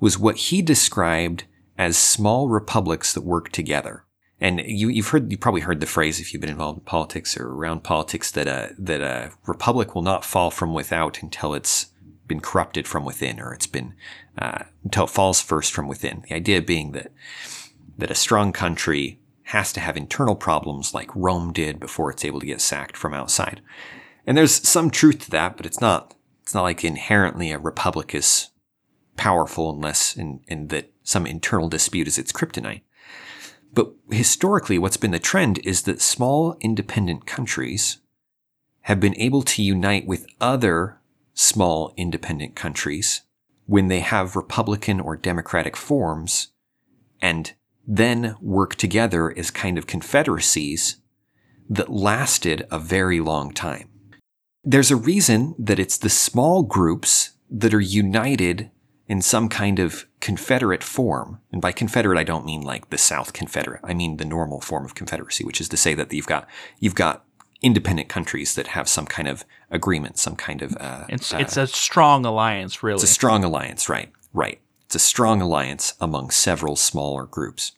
was 0.00 0.18
what 0.18 0.36
he 0.36 0.62
described 0.62 1.44
as 1.78 1.96
small 1.96 2.48
republics 2.48 3.12
that 3.12 3.22
work 3.22 3.50
together. 3.50 4.04
And 4.40 4.60
you, 4.66 4.88
have 4.96 5.08
heard, 5.08 5.30
you 5.30 5.38
probably 5.38 5.60
heard 5.60 5.80
the 5.80 5.86
phrase 5.86 6.18
if 6.18 6.32
you've 6.32 6.40
been 6.40 6.50
involved 6.50 6.80
in 6.80 6.84
politics 6.84 7.36
or 7.36 7.46
around 7.48 7.84
politics 7.84 8.30
that 8.32 8.48
a, 8.48 8.74
that 8.76 9.00
a 9.00 9.30
republic 9.46 9.94
will 9.94 10.02
not 10.02 10.24
fall 10.24 10.50
from 10.50 10.74
without 10.74 11.22
until 11.22 11.54
it's 11.54 11.86
been 12.26 12.40
corrupted 12.40 12.88
from 12.88 13.04
within 13.04 13.38
or 13.38 13.54
it's 13.54 13.68
been, 13.68 13.94
uh, 14.38 14.64
until 14.82 15.04
it 15.04 15.10
falls 15.10 15.40
first 15.40 15.72
from 15.72 15.86
within. 15.86 16.24
The 16.28 16.34
idea 16.34 16.60
being 16.60 16.90
that, 16.92 17.12
that 17.98 18.10
a 18.10 18.14
strong 18.16 18.52
country 18.52 19.20
has 19.44 19.72
to 19.72 19.80
have 19.80 19.96
internal 19.96 20.34
problems 20.34 20.94
like 20.94 21.14
Rome 21.14 21.52
did 21.52 21.80
before 21.80 22.10
it's 22.10 22.24
able 22.24 22.40
to 22.40 22.46
get 22.46 22.60
sacked 22.60 22.96
from 22.96 23.12
outside. 23.12 23.60
And 24.26 24.36
there's 24.36 24.66
some 24.66 24.90
truth 24.90 25.20
to 25.20 25.30
that, 25.32 25.56
but 25.56 25.66
it's 25.66 25.80
not, 25.80 26.14
it's 26.42 26.54
not 26.54 26.62
like 26.62 26.84
inherently 26.84 27.50
a 27.50 27.58
republic 27.58 28.14
is 28.14 28.50
powerful 29.16 29.70
unless 29.70 30.16
in, 30.16 30.40
in 30.48 30.68
that 30.68 30.92
some 31.02 31.26
internal 31.26 31.68
dispute 31.68 32.08
is 32.08 32.18
its 32.18 32.32
kryptonite. 32.32 32.82
But 33.74 33.92
historically, 34.10 34.78
what's 34.78 34.96
been 34.96 35.10
the 35.10 35.18
trend 35.18 35.58
is 35.64 35.82
that 35.82 36.00
small 36.00 36.56
independent 36.60 37.26
countries 37.26 37.98
have 38.82 39.00
been 39.00 39.16
able 39.16 39.42
to 39.42 39.62
unite 39.62 40.06
with 40.06 40.26
other 40.40 41.00
small 41.34 41.94
independent 41.96 42.54
countries 42.54 43.22
when 43.66 43.88
they 43.88 44.00
have 44.00 44.36
republican 44.36 45.00
or 45.00 45.16
democratic 45.16 45.76
forms 45.76 46.48
and 47.20 47.54
then 47.86 48.36
work 48.40 48.74
together 48.76 49.36
as 49.36 49.50
kind 49.50 49.78
of 49.78 49.86
confederacies 49.86 50.96
that 51.68 51.90
lasted 51.90 52.66
a 52.70 52.78
very 52.78 53.20
long 53.20 53.52
time. 53.52 53.88
There's 54.64 54.90
a 54.90 54.96
reason 54.96 55.54
that 55.58 55.78
it's 55.78 55.98
the 55.98 56.08
small 56.08 56.62
groups 56.62 57.32
that 57.50 57.74
are 57.74 57.80
united 57.80 58.70
in 59.08 59.20
some 59.20 59.48
kind 59.48 59.78
of 59.78 60.06
Confederate 60.20 60.82
form. 60.82 61.40
And 61.52 61.60
by 61.60 61.72
Confederate, 61.72 62.18
I 62.18 62.24
don't 62.24 62.46
mean 62.46 62.62
like 62.62 62.88
the 62.88 62.96
South 62.96 63.34
Confederate. 63.34 63.80
I 63.84 63.92
mean 63.92 64.16
the 64.16 64.24
normal 64.24 64.60
form 64.60 64.86
of 64.86 64.94
Confederacy, 64.94 65.44
which 65.44 65.60
is 65.60 65.68
to 65.68 65.76
say 65.76 65.92
that 65.94 66.10
you've 66.12 66.26
got, 66.26 66.48
you've 66.78 66.94
got 66.94 67.24
independent 67.60 68.08
countries 68.08 68.54
that 68.54 68.68
have 68.68 68.88
some 68.88 69.04
kind 69.04 69.28
of 69.28 69.44
agreement, 69.70 70.18
some 70.18 70.34
kind 70.34 70.62
of, 70.62 70.74
uh, 70.80 71.04
it's, 71.10 71.34
uh, 71.34 71.38
it's 71.38 71.58
a 71.58 71.66
strong 71.66 72.24
alliance, 72.24 72.82
really. 72.82 72.94
It's 72.94 73.04
a 73.04 73.14
strong 73.14 73.44
alliance, 73.44 73.86
right? 73.88 74.10
Right. 74.32 74.61
It's 74.92 75.02
a 75.02 75.08
strong 75.08 75.40
alliance 75.40 75.94
among 76.02 76.32
several 76.32 76.76
smaller 76.76 77.24
groups. 77.24 77.72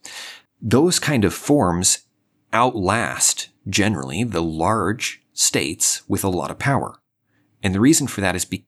Those 0.60 0.98
kind 0.98 1.24
of 1.24 1.32
forms 1.32 2.08
outlast 2.52 3.50
generally 3.68 4.24
the 4.24 4.42
large 4.42 5.22
states 5.32 6.02
with 6.08 6.24
a 6.24 6.28
lot 6.28 6.50
of 6.50 6.58
power. 6.58 6.98
And 7.62 7.72
the 7.72 7.78
reason 7.78 8.08
for 8.08 8.20
that 8.20 8.34
is 8.34 8.44
be- 8.44 8.66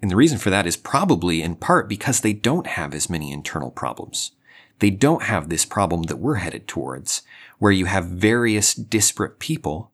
and 0.00 0.08
the 0.08 0.14
reason 0.14 0.38
for 0.38 0.48
that 0.48 0.64
is 0.64 0.76
probably 0.76 1.42
in 1.42 1.56
part 1.56 1.88
because 1.88 2.20
they 2.20 2.32
don't 2.32 2.68
have 2.68 2.94
as 2.94 3.10
many 3.10 3.32
internal 3.32 3.72
problems. 3.72 4.30
They 4.78 4.90
don't 4.90 5.24
have 5.24 5.48
this 5.48 5.64
problem 5.64 6.04
that 6.04 6.20
we're 6.20 6.36
headed 6.36 6.68
towards, 6.68 7.22
where 7.58 7.72
you 7.72 7.86
have 7.86 8.06
various 8.06 8.74
disparate 8.74 9.40
people 9.40 9.90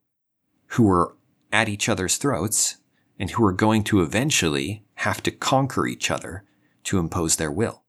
who 0.72 0.90
are 0.90 1.16
at 1.50 1.70
each 1.70 1.88
other's 1.88 2.18
throats 2.18 2.76
and 3.18 3.30
who 3.30 3.46
are 3.46 3.52
going 3.52 3.82
to 3.84 4.02
eventually 4.02 4.84
have 4.96 5.22
to 5.22 5.30
conquer 5.30 5.86
each 5.86 6.10
other 6.10 6.44
to 6.88 6.98
impose 6.98 7.36
their 7.36 7.50
will. 7.50 7.84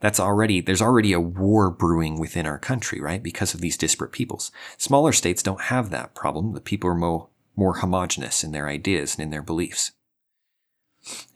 That's 0.00 0.18
already, 0.18 0.60
there's 0.60 0.80
already 0.80 1.12
a 1.12 1.20
war 1.20 1.70
brewing 1.70 2.18
within 2.18 2.46
our 2.46 2.58
country, 2.58 3.00
right? 3.00 3.22
Because 3.22 3.52
of 3.52 3.60
these 3.60 3.76
disparate 3.76 4.12
peoples. 4.12 4.50
Smaller 4.78 5.12
states 5.12 5.42
don't 5.42 5.62
have 5.62 5.90
that 5.90 6.14
problem. 6.14 6.54
The 6.54 6.60
people 6.60 6.88
are 6.88 6.94
more, 6.94 7.28
more 7.54 7.74
homogenous 7.74 8.42
in 8.42 8.52
their 8.52 8.66
ideas 8.66 9.14
and 9.14 9.22
in 9.22 9.30
their 9.30 9.42
beliefs. 9.42 9.92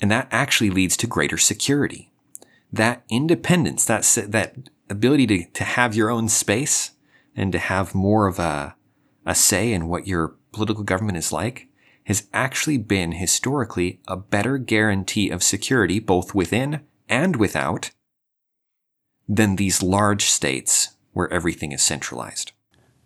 And 0.00 0.10
that 0.10 0.28
actually 0.30 0.70
leads 0.70 0.96
to 0.98 1.06
greater 1.06 1.36
security. 1.36 2.10
That 2.72 3.04
independence, 3.10 3.84
that, 3.84 4.02
that 4.28 4.56
ability 4.88 5.26
to, 5.26 5.44
to 5.44 5.64
have 5.64 5.94
your 5.94 6.10
own 6.10 6.28
space 6.28 6.92
and 7.36 7.52
to 7.52 7.58
have 7.58 7.94
more 7.94 8.26
of 8.26 8.38
a, 8.38 8.76
a 9.26 9.34
say 9.34 9.72
in 9.72 9.88
what 9.88 10.06
your 10.06 10.36
political 10.52 10.84
government 10.84 11.18
is 11.18 11.32
like 11.32 11.68
has 12.04 12.28
actually 12.32 12.78
been 12.78 13.12
historically 13.12 14.00
a 14.06 14.16
better 14.16 14.58
guarantee 14.58 15.30
of 15.30 15.42
security 15.42 15.98
both 15.98 16.34
within 16.34 16.80
and 17.08 17.36
without 17.36 17.90
than 19.28 19.56
these 19.56 19.82
large 19.82 20.24
states 20.26 20.90
where 21.12 21.32
everything 21.32 21.72
is 21.72 21.82
centralized. 21.82 22.52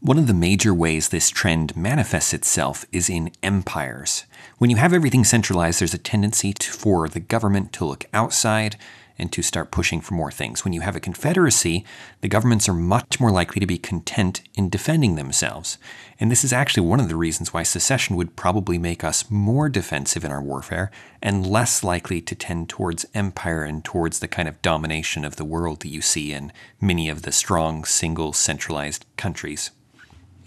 One 0.01 0.18
of 0.18 0.26
the 0.26 0.34
major 0.34 0.72
ways 0.72 1.09
this 1.09 1.30
trend 1.30 1.76
manifests 1.76 2.32
itself 2.32 2.84
is 2.92 3.11
in 3.11 3.32
empires. 3.42 4.24
When 4.59 4.70
you 4.70 4.76
have 4.76 4.93
everything 4.93 5.24
centralized, 5.24 5.80
there's 5.80 5.95
a 5.95 5.99
tendency 5.99 6.53
to, 6.53 6.72
for 6.72 7.09
the 7.09 7.20
government 7.20 7.72
to 7.74 7.84
look 7.84 8.07
outside 8.12 8.76
and 9.18 9.32
to 9.32 9.43
start 9.43 9.70
pushing 9.70 10.01
for 10.01 10.14
more 10.14 10.30
things. 10.30 10.64
When 10.64 10.72
you 10.72 10.80
have 10.82 10.95
a 10.95 11.01
confederacy, 11.01 11.84
the 12.20 12.28
governments 12.28 12.68
are 12.68 12.74
much 12.74 13.18
more 13.18 13.32
likely 13.32 13.61
to 13.61 13.66
be 13.66 13.78
content 13.78 14.43
in 14.55 14.68
defending 14.68 15.16
themselves. 15.16 15.76
And 16.20 16.30
this 16.30 16.45
is 16.45 16.53
actually 16.53 16.86
one 16.86 17.01
of 17.01 17.09
the 17.09 17.16
reasons 17.16 17.53
why 17.53 17.64
secession 17.64 18.16
would 18.16 18.36
probably 18.36 18.78
make 18.78 19.03
us 19.03 19.30
more 19.30 19.68
defensive 19.68 20.24
in 20.24 20.30
our 20.30 20.43
warfare 20.43 20.91
and 21.20 21.47
less 21.47 21.82
likely 21.82 22.20
to 22.22 22.34
tend 22.34 22.68
towards 22.68 23.07
empire 23.14 23.64
and 23.64 23.84
towards 23.84 24.20
the 24.20 24.28
kind 24.28 24.49
of 24.49 24.62
domination 24.62 25.24
of 25.24 25.36
the 25.36 25.45
world 25.45 25.80
that 25.80 25.89
you 25.89 26.01
see 26.01 26.32
in 26.32 26.53
many 26.80 27.09
of 27.09 27.22
the 27.22 27.32
strong, 27.32 27.84
single, 27.84 28.32
centralized 28.32 29.05
countries. 29.16 29.72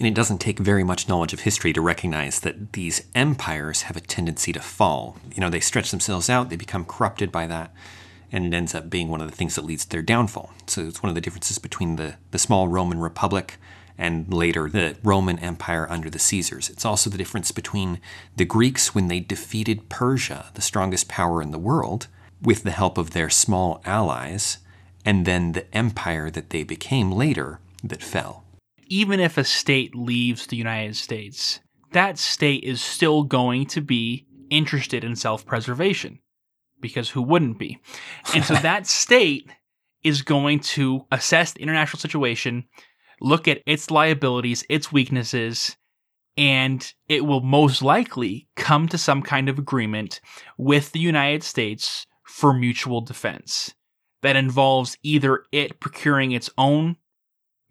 And 0.01 0.07
it 0.07 0.15
doesn't 0.15 0.39
take 0.39 0.57
very 0.57 0.83
much 0.83 1.07
knowledge 1.07 1.31
of 1.31 1.41
history 1.41 1.73
to 1.73 1.79
recognize 1.79 2.39
that 2.39 2.73
these 2.73 3.03
empires 3.13 3.83
have 3.83 3.95
a 3.95 4.01
tendency 4.01 4.51
to 4.51 4.59
fall. 4.59 5.15
You 5.31 5.41
know, 5.41 5.49
they 5.51 5.59
stretch 5.59 5.91
themselves 5.91 6.27
out, 6.27 6.49
they 6.49 6.55
become 6.55 6.85
corrupted 6.85 7.31
by 7.31 7.45
that 7.45 7.71
and 8.31 8.47
it 8.47 8.57
ends 8.57 8.73
up 8.73 8.89
being 8.89 9.09
one 9.09 9.21
of 9.21 9.29
the 9.29 9.37
things 9.37 9.53
that 9.53 9.63
leads 9.63 9.83
to 9.83 9.91
their 9.91 10.01
downfall. 10.01 10.53
So 10.65 10.81
it's 10.87 11.03
one 11.03 11.09
of 11.09 11.13
the 11.13 11.21
differences 11.21 11.59
between 11.59 11.97
the, 11.97 12.15
the 12.31 12.39
small 12.39 12.67
Roman 12.67 12.99
Republic 12.99 13.59
and 13.95 14.33
later 14.33 14.71
the 14.71 14.97
Roman 15.03 15.37
Empire 15.37 15.85
under 15.87 16.09
the 16.09 16.17
Caesars. 16.17 16.71
It's 16.71 16.83
also 16.83 17.11
the 17.11 17.17
difference 17.19 17.51
between 17.51 18.01
the 18.35 18.45
Greeks 18.45 18.95
when 18.95 19.07
they 19.07 19.19
defeated 19.19 19.87
Persia, 19.87 20.47
the 20.55 20.63
strongest 20.63 21.09
power 21.09 21.43
in 21.43 21.51
the 21.51 21.59
world, 21.59 22.07
with 22.41 22.63
the 22.63 22.71
help 22.71 22.97
of 22.97 23.11
their 23.11 23.29
small 23.29 23.83
allies, 23.85 24.57
and 25.05 25.27
then 25.27 25.51
the 25.51 25.71
empire 25.77 26.31
that 26.31 26.49
they 26.49 26.63
became 26.63 27.11
later 27.11 27.59
that 27.83 28.01
fell. 28.01 28.45
Even 28.91 29.21
if 29.21 29.37
a 29.37 29.45
state 29.45 29.95
leaves 29.95 30.47
the 30.47 30.57
United 30.57 30.97
States, 30.97 31.61
that 31.93 32.17
state 32.17 32.65
is 32.65 32.81
still 32.81 33.23
going 33.23 33.65
to 33.67 33.79
be 33.79 34.27
interested 34.49 35.05
in 35.05 35.15
self 35.15 35.45
preservation 35.45 36.19
because 36.81 37.09
who 37.09 37.21
wouldn't 37.21 37.57
be? 37.57 37.79
And 38.35 38.43
so 38.43 38.53
that 38.61 38.85
state 38.85 39.49
is 40.03 40.23
going 40.23 40.59
to 40.59 41.05
assess 41.09 41.53
the 41.53 41.61
international 41.61 42.01
situation, 42.01 42.65
look 43.21 43.47
at 43.47 43.61
its 43.65 43.89
liabilities, 43.89 44.65
its 44.69 44.91
weaknesses, 44.91 45.77
and 46.35 46.93
it 47.07 47.25
will 47.25 47.39
most 47.39 47.81
likely 47.81 48.49
come 48.57 48.89
to 48.89 48.97
some 48.97 49.21
kind 49.21 49.47
of 49.47 49.57
agreement 49.57 50.19
with 50.57 50.91
the 50.91 50.99
United 50.99 51.43
States 51.43 52.05
for 52.25 52.53
mutual 52.53 52.99
defense 52.99 53.73
that 54.21 54.35
involves 54.35 54.97
either 55.01 55.45
it 55.53 55.79
procuring 55.79 56.33
its 56.33 56.49
own 56.57 56.97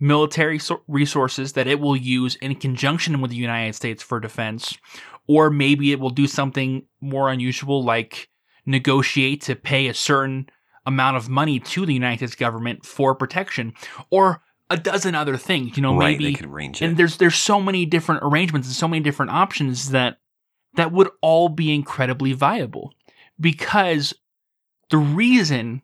military 0.01 0.59
so- 0.59 0.83
resources 0.89 1.53
that 1.53 1.67
it 1.67 1.79
will 1.79 1.97
use 1.97 2.35
in 2.37 2.55
conjunction 2.55 3.21
with 3.21 3.31
the 3.31 3.37
United 3.37 3.75
States 3.75 4.03
for 4.03 4.19
defense, 4.19 4.77
or 5.29 5.51
maybe 5.51 5.93
it 5.93 6.01
will 6.01 6.11
do 6.11 6.27
something 6.27 6.85
more 7.01 7.31
unusual 7.31 7.85
like 7.85 8.29
negotiate 8.67 9.43
to 9.43 9.55
pay 9.55 9.87
a 9.87 9.95
certain 9.95 10.49
amount 10.87 11.17
of 11.17 11.29
money 11.29 11.61
to 11.61 11.85
the 11.87 11.95
United 11.95 12.19
States 12.19 12.35
government 12.35 12.85
for 12.85 13.15
protection, 13.15 13.75
or 14.11 14.43
a 14.71 14.77
dozen 14.77 15.15
other 15.15 15.37
things. 15.37 15.77
You 15.77 15.83
know, 15.83 15.97
right, 15.97 16.19
maybe 16.19 16.33
they 16.33 16.33
could 16.33 16.47
arrange 16.47 16.81
it. 16.81 16.87
and 16.87 16.97
there's 16.97 17.19
there's 17.19 17.37
so 17.37 17.61
many 17.61 17.85
different 17.85 18.23
arrangements 18.25 18.69
and 18.69 18.75
so 18.75 18.89
many 18.89 19.03
different 19.03 19.33
options 19.33 19.91
that 19.91 20.19
that 20.75 20.93
would 20.93 21.11
all 21.21 21.49
be 21.49 21.75
incredibly 21.75 22.33
viable 22.33 22.93
because 23.39 24.15
the 24.91 24.99
reason 24.99 25.83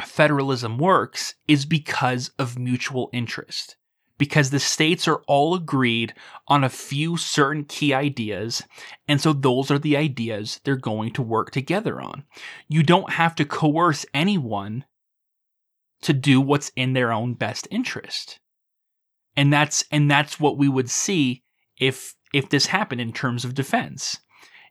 federalism 0.00 0.78
works 0.78 1.34
is 1.48 1.66
because 1.66 2.30
of 2.38 2.58
mutual 2.58 3.10
interest. 3.12 3.76
Because 4.18 4.50
the 4.50 4.60
states 4.60 5.08
are 5.08 5.22
all 5.26 5.54
agreed 5.54 6.12
on 6.46 6.62
a 6.62 6.68
few 6.68 7.16
certain 7.16 7.64
key 7.64 7.94
ideas, 7.94 8.62
and 9.08 9.18
so 9.18 9.32
those 9.32 9.70
are 9.70 9.78
the 9.78 9.96
ideas 9.96 10.60
they're 10.62 10.76
going 10.76 11.12
to 11.12 11.22
work 11.22 11.50
together 11.50 12.02
on. 12.02 12.24
You 12.68 12.82
don't 12.82 13.14
have 13.14 13.34
to 13.36 13.46
coerce 13.46 14.04
anyone 14.12 14.84
to 16.02 16.12
do 16.12 16.40
what's 16.40 16.70
in 16.76 16.92
their 16.92 17.12
own 17.12 17.34
best 17.34 17.66
interest. 17.70 18.40
And 19.36 19.52
that's 19.52 19.84
and 19.90 20.10
that's 20.10 20.38
what 20.38 20.58
we 20.58 20.68
would 20.68 20.90
see 20.90 21.42
if 21.78 22.14
if 22.32 22.50
this 22.50 22.66
happened 22.66 23.00
in 23.00 23.12
terms 23.12 23.44
of 23.44 23.54
defense 23.54 24.18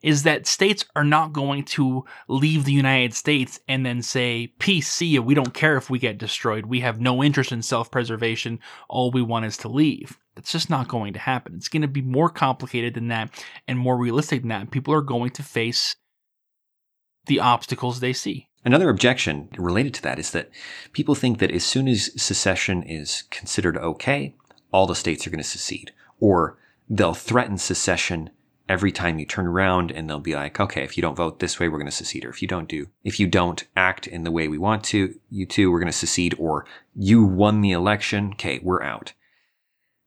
is 0.02 0.24
that 0.24 0.48
states 0.48 0.86
are 0.96 1.04
not 1.04 1.34
going 1.34 1.64
to 1.64 2.06
leave 2.28 2.66
the 2.66 2.72
United 2.72 3.14
States 3.14 3.60
and 3.68 3.86
then 3.86 4.02
say, 4.02 4.54
peace, 4.60 4.92
see 4.92 5.08
you. 5.08 5.22
We 5.22 5.36
don't 5.36 5.54
care 5.54 5.78
if 5.78 5.90
we 5.90 6.00
get 6.00 6.18
destroyed. 6.18 6.66
We 6.66 6.80
have 6.82 7.02
no 7.02 7.24
interest 7.24 7.52
in 7.52 7.62
self 7.62 7.92
preservation. 7.92 8.60
All 8.88 9.12
we 9.12 9.22
want 9.22 9.46
is 9.46 9.58
to 9.58 9.68
leave. 9.68 10.18
It's 10.38 10.52
just 10.52 10.70
not 10.70 10.88
going 10.88 11.14
to 11.14 11.20
happen. 11.20 11.56
It's 11.56 11.68
going 11.68 11.82
to 11.82 11.88
be 11.88 12.02
more 12.02 12.30
complicated 12.30 12.94
than 12.94 13.10
that 13.10 13.44
and 13.68 13.78
more 13.78 13.98
realistic 13.98 14.42
than 14.42 14.50
that. 14.50 14.72
People 14.72 14.94
are 14.94 15.02
going 15.02 15.32
to 15.32 15.44
face 15.44 15.98
the 17.26 17.40
obstacles 17.40 18.00
they 18.00 18.14
see. 18.14 18.48
Another 18.64 18.90
objection 18.90 19.50
related 19.58 19.94
to 19.96 20.02
that 20.04 20.20
is 20.20 20.32
that 20.32 20.50
people 20.94 21.16
think 21.16 21.40
that 21.40 21.52
as 21.52 21.64
soon 21.64 21.88
as 21.88 22.12
secession 22.22 22.84
is 22.84 23.24
considered 23.30 23.78
okay, 23.78 24.36
all 24.72 24.88
the 24.88 24.96
states 24.96 25.26
are 25.26 25.30
going 25.30 25.44
to 25.44 25.48
secede, 25.48 25.92
or 26.20 26.58
they'll 26.90 27.14
threaten 27.14 27.58
secession 27.58 28.30
every 28.70 28.92
time 28.92 29.18
you 29.18 29.26
turn 29.26 29.48
around 29.48 29.92
and 29.92 30.08
they'll 30.08 30.20
be 30.20 30.36
like, 30.36 30.60
okay, 30.60 30.84
if 30.84 30.96
you 30.96 31.02
don't 31.02 31.16
vote 31.16 31.40
this 31.40 31.60
way, 31.60 31.68
we're 31.68 31.80
going 31.80 31.90
to 31.90 31.92
secede. 31.92 32.24
Or 32.24 32.30
if 32.30 32.42
you 32.42 32.48
don't 32.48 32.70
do, 32.70 32.88
if 33.04 33.20
you 33.20 33.28
don't 33.28 33.66
act 33.76 34.06
in 34.06 34.24
the 34.24 34.32
way 34.32 34.48
we 34.48 34.60
want 34.60 34.84
to, 34.86 35.20
you 35.32 35.48
two, 35.48 35.72
we're 35.72 35.80
going 35.80 35.92
to 35.92 35.98
secede. 35.98 36.36
Or 36.38 36.66
you 36.96 37.26
won 37.26 37.62
the 37.62 37.72
election. 37.72 38.30
Okay, 38.34 38.60
we're 38.62 38.84
out. 38.84 39.14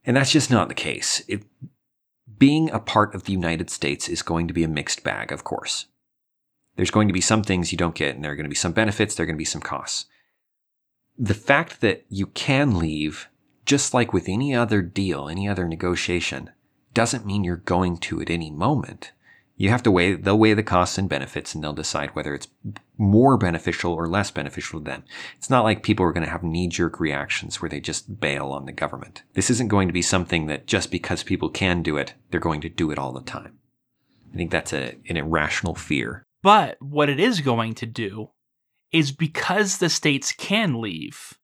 And 0.04 0.16
that's 0.16 0.32
just 0.32 0.50
not 0.50 0.68
the 0.68 0.74
case. 0.74 1.22
It, 1.26 1.42
being 2.38 2.70
a 2.70 2.78
part 2.78 3.14
of 3.14 3.24
the 3.24 3.32
United 3.32 3.68
States 3.68 4.08
is 4.08 4.22
going 4.22 4.48
to 4.48 4.54
be 4.54 4.64
a 4.64 4.68
mixed 4.68 5.02
bag, 5.02 5.32
of 5.32 5.44
course. 5.44 5.86
There's 6.76 6.90
going 6.90 7.08
to 7.08 7.14
be 7.14 7.20
some 7.20 7.42
things 7.42 7.72
you 7.72 7.78
don't 7.78 7.94
get, 7.94 8.14
and 8.14 8.24
there 8.24 8.32
are 8.32 8.36
going 8.36 8.46
to 8.46 8.50
be 8.50 8.54
some 8.54 8.72
benefits, 8.72 9.14
there 9.14 9.24
are 9.24 9.26
going 9.26 9.36
to 9.36 9.38
be 9.38 9.44
some 9.44 9.60
costs. 9.60 10.06
The 11.18 11.34
fact 11.34 11.82
that 11.82 12.04
you 12.08 12.26
can 12.26 12.78
leave, 12.78 13.28
just 13.66 13.92
like 13.92 14.12
with 14.12 14.28
any 14.28 14.54
other 14.54 14.82
deal, 14.82 15.28
any 15.28 15.46
other 15.46 15.68
negotiation, 15.68 16.50
doesn't 16.94 17.26
mean 17.26 17.44
you're 17.44 17.56
going 17.56 17.98
to 17.98 18.20
at 18.20 18.30
any 18.30 18.50
moment. 18.50 19.12
You 19.56 19.68
have 19.68 19.82
to 19.84 19.90
weigh, 19.90 20.14
they'll 20.14 20.38
weigh 20.38 20.54
the 20.54 20.62
costs 20.62 20.98
and 20.98 21.08
benefits 21.08 21.54
and 21.54 21.62
they'll 21.62 21.72
decide 21.72 22.10
whether 22.10 22.34
it's 22.34 22.48
more 22.98 23.36
beneficial 23.36 23.92
or 23.92 24.08
less 24.08 24.30
beneficial 24.30 24.80
to 24.80 24.84
them. 24.84 25.04
It's 25.36 25.50
not 25.50 25.62
like 25.62 25.82
people 25.82 26.04
are 26.04 26.12
going 26.12 26.24
to 26.24 26.30
have 26.30 26.42
knee 26.42 26.68
jerk 26.68 26.98
reactions 26.98 27.60
where 27.60 27.68
they 27.68 27.80
just 27.80 28.18
bail 28.18 28.48
on 28.48 28.64
the 28.66 28.72
government. 28.72 29.22
This 29.34 29.50
isn't 29.50 29.68
going 29.68 29.88
to 29.88 29.92
be 29.92 30.02
something 30.02 30.46
that 30.46 30.66
just 30.66 30.90
because 30.90 31.22
people 31.22 31.48
can 31.48 31.82
do 31.82 31.96
it, 31.96 32.14
they're 32.30 32.40
going 32.40 32.60
to 32.62 32.68
do 32.68 32.90
it 32.90 32.98
all 32.98 33.12
the 33.12 33.20
time. 33.20 33.58
I 34.32 34.36
think 34.36 34.50
that's 34.50 34.72
a, 34.72 34.96
an 35.08 35.16
irrational 35.16 35.74
fear. 35.74 36.24
But 36.42 36.76
what 36.80 37.08
it 37.08 37.20
is 37.20 37.40
going 37.40 37.74
to 37.74 37.86
do 37.86 38.30
is 38.90 39.12
because 39.12 39.78
the 39.78 39.88
states 39.88 40.32
can 40.32 40.80
leave, 40.80 41.34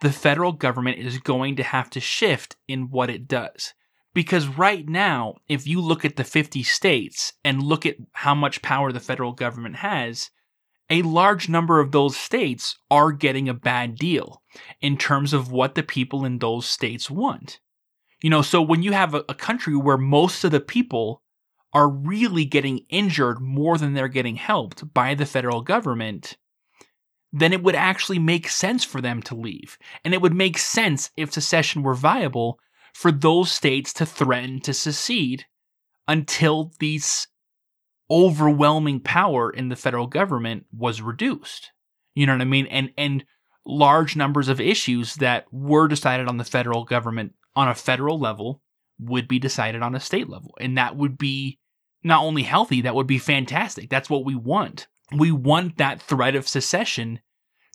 the 0.00 0.12
federal 0.12 0.52
government 0.52 0.98
is 0.98 1.18
going 1.18 1.56
to 1.56 1.62
have 1.62 1.88
to 1.90 2.00
shift 2.00 2.56
in 2.66 2.90
what 2.90 3.10
it 3.10 3.28
does. 3.28 3.74
Because 4.14 4.46
right 4.46 4.88
now, 4.88 5.34
if 5.48 5.66
you 5.66 5.80
look 5.80 6.04
at 6.04 6.16
the 6.16 6.24
50 6.24 6.62
states 6.62 7.32
and 7.44 7.62
look 7.62 7.84
at 7.84 7.96
how 8.12 8.34
much 8.34 8.62
power 8.62 8.92
the 8.92 9.00
federal 9.00 9.32
government 9.32 9.76
has, 9.76 10.30
a 10.88 11.02
large 11.02 11.48
number 11.48 11.80
of 11.80 11.92
those 11.92 12.16
states 12.16 12.78
are 12.90 13.10
getting 13.10 13.48
a 13.48 13.54
bad 13.54 13.96
deal 13.96 14.42
in 14.80 14.96
terms 14.96 15.32
of 15.32 15.50
what 15.50 15.74
the 15.74 15.82
people 15.82 16.24
in 16.24 16.38
those 16.38 16.66
states 16.66 17.10
want. 17.10 17.58
You 18.22 18.30
know, 18.30 18.42
so 18.42 18.62
when 18.62 18.82
you 18.82 18.92
have 18.92 19.14
a, 19.14 19.24
a 19.28 19.34
country 19.34 19.76
where 19.76 19.98
most 19.98 20.44
of 20.44 20.50
the 20.52 20.60
people 20.60 21.22
are 21.72 21.88
really 21.88 22.44
getting 22.44 22.86
injured 22.88 23.40
more 23.40 23.76
than 23.76 23.94
they're 23.94 24.08
getting 24.08 24.36
helped 24.36 24.94
by 24.94 25.14
the 25.14 25.26
federal 25.26 25.60
government, 25.60 26.36
then 27.32 27.52
it 27.52 27.64
would 27.64 27.74
actually 27.74 28.20
make 28.20 28.48
sense 28.48 28.84
for 28.84 29.00
them 29.00 29.20
to 29.22 29.34
leave. 29.34 29.76
And 30.04 30.14
it 30.14 30.22
would 30.22 30.34
make 30.34 30.56
sense 30.56 31.10
if 31.16 31.32
secession 31.32 31.82
were 31.82 31.94
viable 31.94 32.60
for 32.94 33.12
those 33.12 33.50
states 33.50 33.92
to 33.92 34.06
threaten 34.06 34.60
to 34.60 34.72
secede 34.72 35.44
until 36.08 36.72
these 36.78 37.26
overwhelming 38.10 39.00
power 39.00 39.50
in 39.50 39.68
the 39.68 39.76
federal 39.76 40.06
government 40.06 40.64
was 40.72 41.02
reduced. 41.02 41.72
You 42.14 42.26
know 42.26 42.34
what 42.34 42.40
I 42.40 42.46
mean? 42.46 42.66
And 42.66 42.92
and 42.96 43.24
large 43.66 44.14
numbers 44.14 44.48
of 44.48 44.60
issues 44.60 45.16
that 45.16 45.46
were 45.50 45.88
decided 45.88 46.28
on 46.28 46.36
the 46.36 46.44
federal 46.44 46.84
government 46.84 47.32
on 47.56 47.68
a 47.68 47.74
federal 47.74 48.18
level 48.18 48.62
would 48.98 49.26
be 49.26 49.38
decided 49.38 49.82
on 49.82 49.94
a 49.94 50.00
state 50.00 50.28
level. 50.28 50.54
And 50.60 50.78
that 50.78 50.96
would 50.96 51.18
be 51.18 51.58
not 52.04 52.22
only 52.22 52.42
healthy, 52.42 52.82
that 52.82 52.94
would 52.94 53.06
be 53.06 53.18
fantastic. 53.18 53.90
That's 53.90 54.10
what 54.10 54.24
we 54.24 54.34
want. 54.34 54.86
We 55.16 55.32
want 55.32 55.78
that 55.78 56.00
threat 56.00 56.36
of 56.36 56.46
secession 56.46 57.20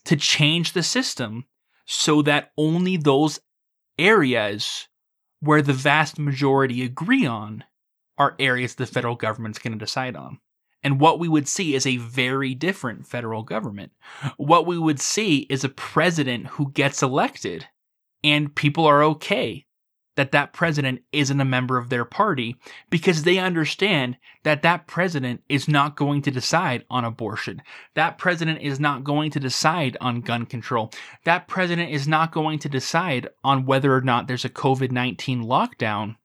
to 0.04 0.16
change 0.16 0.72
the 0.72 0.82
system 0.82 1.44
so 1.84 2.22
that 2.22 2.52
only 2.56 2.96
those 2.96 3.40
areas 3.98 4.88
where 5.40 5.62
the 5.62 5.72
vast 5.72 6.18
majority 6.18 6.82
agree 6.82 7.26
on 7.26 7.64
are 8.18 8.36
areas 8.38 8.74
the 8.74 8.86
federal 8.86 9.16
government's 9.16 9.58
going 9.58 9.72
to 9.72 9.84
decide 9.84 10.14
on. 10.14 10.38
And 10.82 11.00
what 11.00 11.18
we 11.18 11.28
would 11.28 11.48
see 11.48 11.74
is 11.74 11.86
a 11.86 11.98
very 11.98 12.54
different 12.54 13.06
federal 13.06 13.42
government. 13.42 13.92
What 14.36 14.66
we 14.66 14.78
would 14.78 15.00
see 15.00 15.40
is 15.50 15.64
a 15.64 15.68
president 15.68 16.46
who 16.46 16.70
gets 16.72 17.02
elected 17.02 17.66
and 18.22 18.54
people 18.54 18.86
are 18.86 19.02
okay 19.02 19.66
that 20.16 20.32
that 20.32 20.52
president 20.52 21.02
isn't 21.12 21.40
a 21.40 21.44
member 21.44 21.78
of 21.78 21.88
their 21.88 22.04
party 22.04 22.56
because 22.90 23.22
they 23.22 23.38
understand 23.38 24.16
that 24.42 24.62
that 24.62 24.86
president 24.86 25.42
is 25.48 25.68
not 25.68 25.96
going 25.96 26.22
to 26.22 26.30
decide 26.30 26.84
on 26.90 27.04
abortion. 27.04 27.62
That 27.94 28.18
president 28.18 28.60
is 28.60 28.80
not 28.80 29.04
going 29.04 29.30
to 29.32 29.40
decide 29.40 29.96
on 30.00 30.20
gun 30.20 30.46
control. 30.46 30.90
That 31.24 31.48
president 31.48 31.90
is 31.90 32.08
not 32.08 32.32
going 32.32 32.58
to 32.60 32.68
decide 32.68 33.28
on 33.44 33.66
whether 33.66 33.94
or 33.94 34.00
not 34.00 34.26
there's 34.26 34.44
a 34.44 34.50
COVID 34.50 34.90
19 34.90 35.44
lockdown 35.44 36.16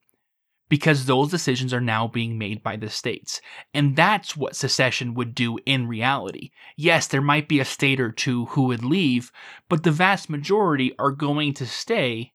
because 0.68 1.06
those 1.06 1.30
decisions 1.30 1.72
are 1.72 1.80
now 1.80 2.08
being 2.08 2.38
made 2.38 2.62
by 2.62 2.76
the 2.76 2.90
states. 2.90 3.40
And 3.72 3.94
that's 3.94 4.36
what 4.36 4.56
secession 4.56 5.14
would 5.14 5.34
do 5.34 5.58
in 5.64 5.86
reality. 5.86 6.50
Yes, 6.76 7.06
there 7.06 7.20
might 7.20 7.48
be 7.48 7.60
a 7.60 7.64
state 7.64 8.00
or 8.00 8.10
two 8.10 8.46
who 8.46 8.64
would 8.64 8.84
leave, 8.84 9.30
but 9.68 9.84
the 9.84 9.92
vast 9.92 10.28
majority 10.28 10.92
are 10.98 11.12
going 11.12 11.54
to 11.54 11.66
stay 11.66 12.32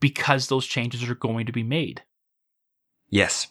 because 0.00 0.48
those 0.48 0.66
changes 0.66 1.08
are 1.08 1.14
going 1.14 1.46
to 1.46 1.52
be 1.52 1.62
made. 1.62 2.02
Yes. 3.08 3.48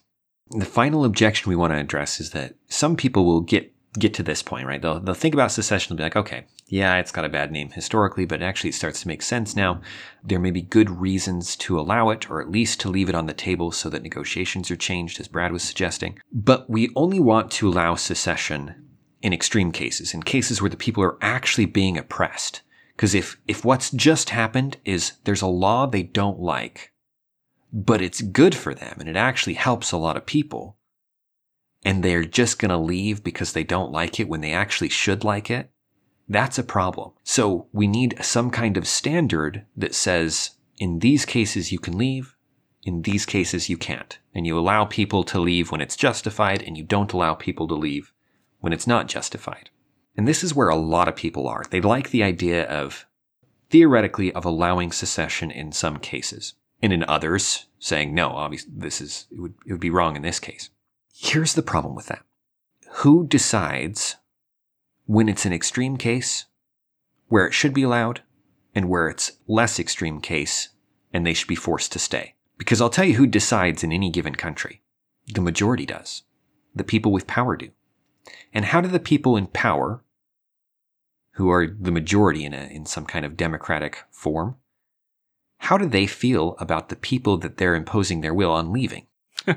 The 0.52 0.66
final 0.66 1.06
objection 1.06 1.50
we 1.50 1.56
want 1.56 1.74
to 1.74 1.80
address 1.80 2.20
is 2.20 2.32
that 2.32 2.56
some 2.68 2.96
people 2.96 3.26
will 3.26 3.42
get 3.42 3.72
get 3.98 4.14
to 4.14 4.24
this 4.24 4.44
point, 4.44 4.68
right? 4.68 4.82
They'll, 4.82 5.00
they'll 5.00 5.16
think 5.16 5.34
about 5.34 5.52
secession 5.52 5.94
and 5.94 5.98
be 5.98 6.04
like, 6.04 6.16
okay, 6.16 6.46
yeah, 6.68 6.98
it's 6.98 7.12
got 7.12 7.26
a 7.26 7.30
bad 7.30 7.52
name 7.52 7.72
historically, 7.72 8.26
but 8.26 8.42
actually 8.42 8.72
it 8.72 8.76
starts 8.76 9.02
to 9.02 9.08
make 9.08 9.22
sense 9.22 9.56
now. 9.56 9.82
There 10.24 10.40
may 10.40 10.52
be 10.52 10.62
good 10.62 10.90
reasons 10.90 11.56
to 11.58 11.80
allow 11.80 12.10
it, 12.10 12.30
or 12.30 12.42
at 12.42 12.52
least 12.52 12.80
to 12.82 12.90
leave 12.90 13.10
it 13.10 13.16
on 13.16 13.28
the 13.28 13.34
table 13.34 13.72
so 13.72 13.90
that 13.90 14.04
negotiations 14.04 14.70
are 14.72 14.76
changed, 14.76 15.20
as 15.20 15.28
Brad 15.28 15.52
was 15.52 15.64
suggesting. 15.64 16.20
But 16.32 16.70
we 16.70 16.90
only 16.96 17.20
want 17.20 17.52
to 17.52 17.70
allow 17.70 17.96
secession 17.96 18.76
in 19.22 19.34
extreme 19.34 19.72
cases, 19.72 20.14
in 20.14 20.24
cases 20.24 20.62
where 20.62 20.70
the 20.70 20.78
people 20.78 21.04
are 21.04 21.18
actually 21.22 21.66
being 21.66 21.98
oppressed. 21.98 22.62
Because 22.96 23.14
if, 23.14 23.38
if 23.48 23.66
what's 23.66 23.92
just 23.92 24.30
happened 24.30 24.78
is 24.86 25.14
there's 25.26 25.42
a 25.42 25.48
law 25.48 25.86
they 25.86 26.04
don't 26.04 26.40
like, 26.40 26.94
but 27.74 28.02
it's 28.02 28.22
good 28.22 28.56
for 28.56 28.74
them 28.74 28.98
and 29.00 29.10
it 29.10 29.18
actually 29.18 29.56
helps 29.56 29.92
a 29.92 29.98
lot 29.98 30.16
of 30.16 30.26
people, 30.26 30.78
and 31.84 32.04
they're 32.04 32.26
just 32.26 32.58
going 32.58 32.70
to 32.70 32.78
leave 32.78 33.24
because 33.24 33.54
they 33.54 33.64
don't 33.64 33.92
like 33.92 34.20
it 34.20 34.28
when 34.28 34.42
they 34.42 34.54
actually 34.54 34.90
should 34.90 35.24
like 35.24 35.52
it, 35.52 35.70
that's 36.28 36.58
a 36.58 36.64
problem. 36.64 37.12
So 37.24 37.68
we 37.72 37.86
need 37.86 38.18
some 38.24 38.50
kind 38.50 38.78
of 38.78 38.88
standard 38.88 39.66
that 39.78 39.94
says 39.94 40.52
in 40.78 41.00
these 41.00 41.26
cases 41.26 41.72
you 41.72 41.80
can 41.80 41.98
leave, 41.98 42.36
in 42.84 43.04
these 43.04 43.26
cases 43.26 43.70
you 43.70 43.78
can't. 43.78 44.18
And 44.34 44.48
you 44.48 44.58
allow 44.58 44.86
people 44.86 45.24
to 45.26 45.40
leave 45.40 45.72
when 45.72 45.82
it's 45.82 45.96
justified 45.96 46.64
and 46.64 46.78
you 46.78 46.84
don't 46.84 47.14
allow 47.14 47.36
people 47.36 47.68
to 47.68 47.76
leave 47.76 48.12
when 48.60 48.74
it's 48.74 48.88
not 48.88 49.08
justified. 49.08 49.70
And 50.18 50.28
this 50.28 50.44
is 50.44 50.56
where 50.56 50.70
a 50.70 50.76
lot 50.76 51.08
of 51.08 51.16
people 51.16 51.48
are. 51.48 51.66
They 51.70 51.82
like 51.82 52.10
the 52.10 52.24
idea 52.24 52.66
of, 52.66 53.06
theoretically, 53.70 54.32
of 54.32 54.46
allowing 54.46 54.92
secession 54.92 55.52
in 55.52 55.72
some 55.72 55.98
cases, 55.98 56.54
and 56.82 56.94
in 56.94 57.04
others, 57.04 57.66
saying, 57.80 58.14
no, 58.14 58.30
obviously, 58.30 58.72
this 58.76 59.02
is, 59.02 59.28
it 59.32 59.40
would, 59.40 59.54
it 59.66 59.72
would 59.74 59.82
be 59.82 59.90
wrong 59.90 60.16
in 60.16 60.22
this 60.22 60.40
case. 60.40 60.70
Here's 61.14 61.54
the 61.54 61.62
problem 61.62 61.96
with 61.96 62.08
that. 62.08 62.24
Who 62.98 63.28
decides 63.28 64.16
when 65.06 65.28
it's 65.28 65.46
an 65.46 65.54
extreme 65.54 65.98
case, 65.98 66.46
where 67.28 67.46
it 67.46 67.54
should 67.54 67.74
be 67.74 67.84
allowed, 67.84 68.22
and 68.74 68.90
where 68.90 69.08
it's 69.08 69.34
less 69.48 69.80
extreme 69.80 70.22
case, 70.22 70.70
and 71.14 71.26
they 71.26 71.34
should 71.34 71.48
be 71.48 71.56
forced 71.56 71.92
to 71.94 72.00
stay? 72.00 72.36
Because 72.58 72.80
I'll 72.80 72.90
tell 72.90 73.06
you 73.06 73.16
who 73.16 73.28
decides 73.28 73.84
in 73.84 73.92
any 73.92 74.10
given 74.10 74.36
country. 74.36 74.82
The 75.34 75.42
majority 75.42 75.86
does. 75.86 76.24
The 76.74 76.84
people 76.84 77.12
with 77.12 77.28
power 77.28 77.58
do. 77.58 77.72
And 78.54 78.66
how 78.66 78.80
do 78.82 78.88
the 78.88 79.00
people 79.00 79.36
in 79.36 79.48
power 79.48 80.04
who 81.36 81.50
are 81.50 81.68
the 81.68 81.92
majority 81.92 82.44
in 82.46 82.54
a, 82.54 82.64
in 82.68 82.86
some 82.86 83.06
kind 83.06 83.26
of 83.26 83.38
democratic 83.38 84.04
form, 84.12 84.56
how 85.60 85.78
do 85.78 85.86
they 85.86 86.08
feel 86.08 86.56
about 86.60 86.90
the 86.90 86.96
people 86.96 87.38
that 87.38 87.58
they're 87.58 87.76
imposing 87.76 88.22
their 88.22 88.34
will 88.34 88.52
on 88.52 88.72
leaving? 88.74 89.08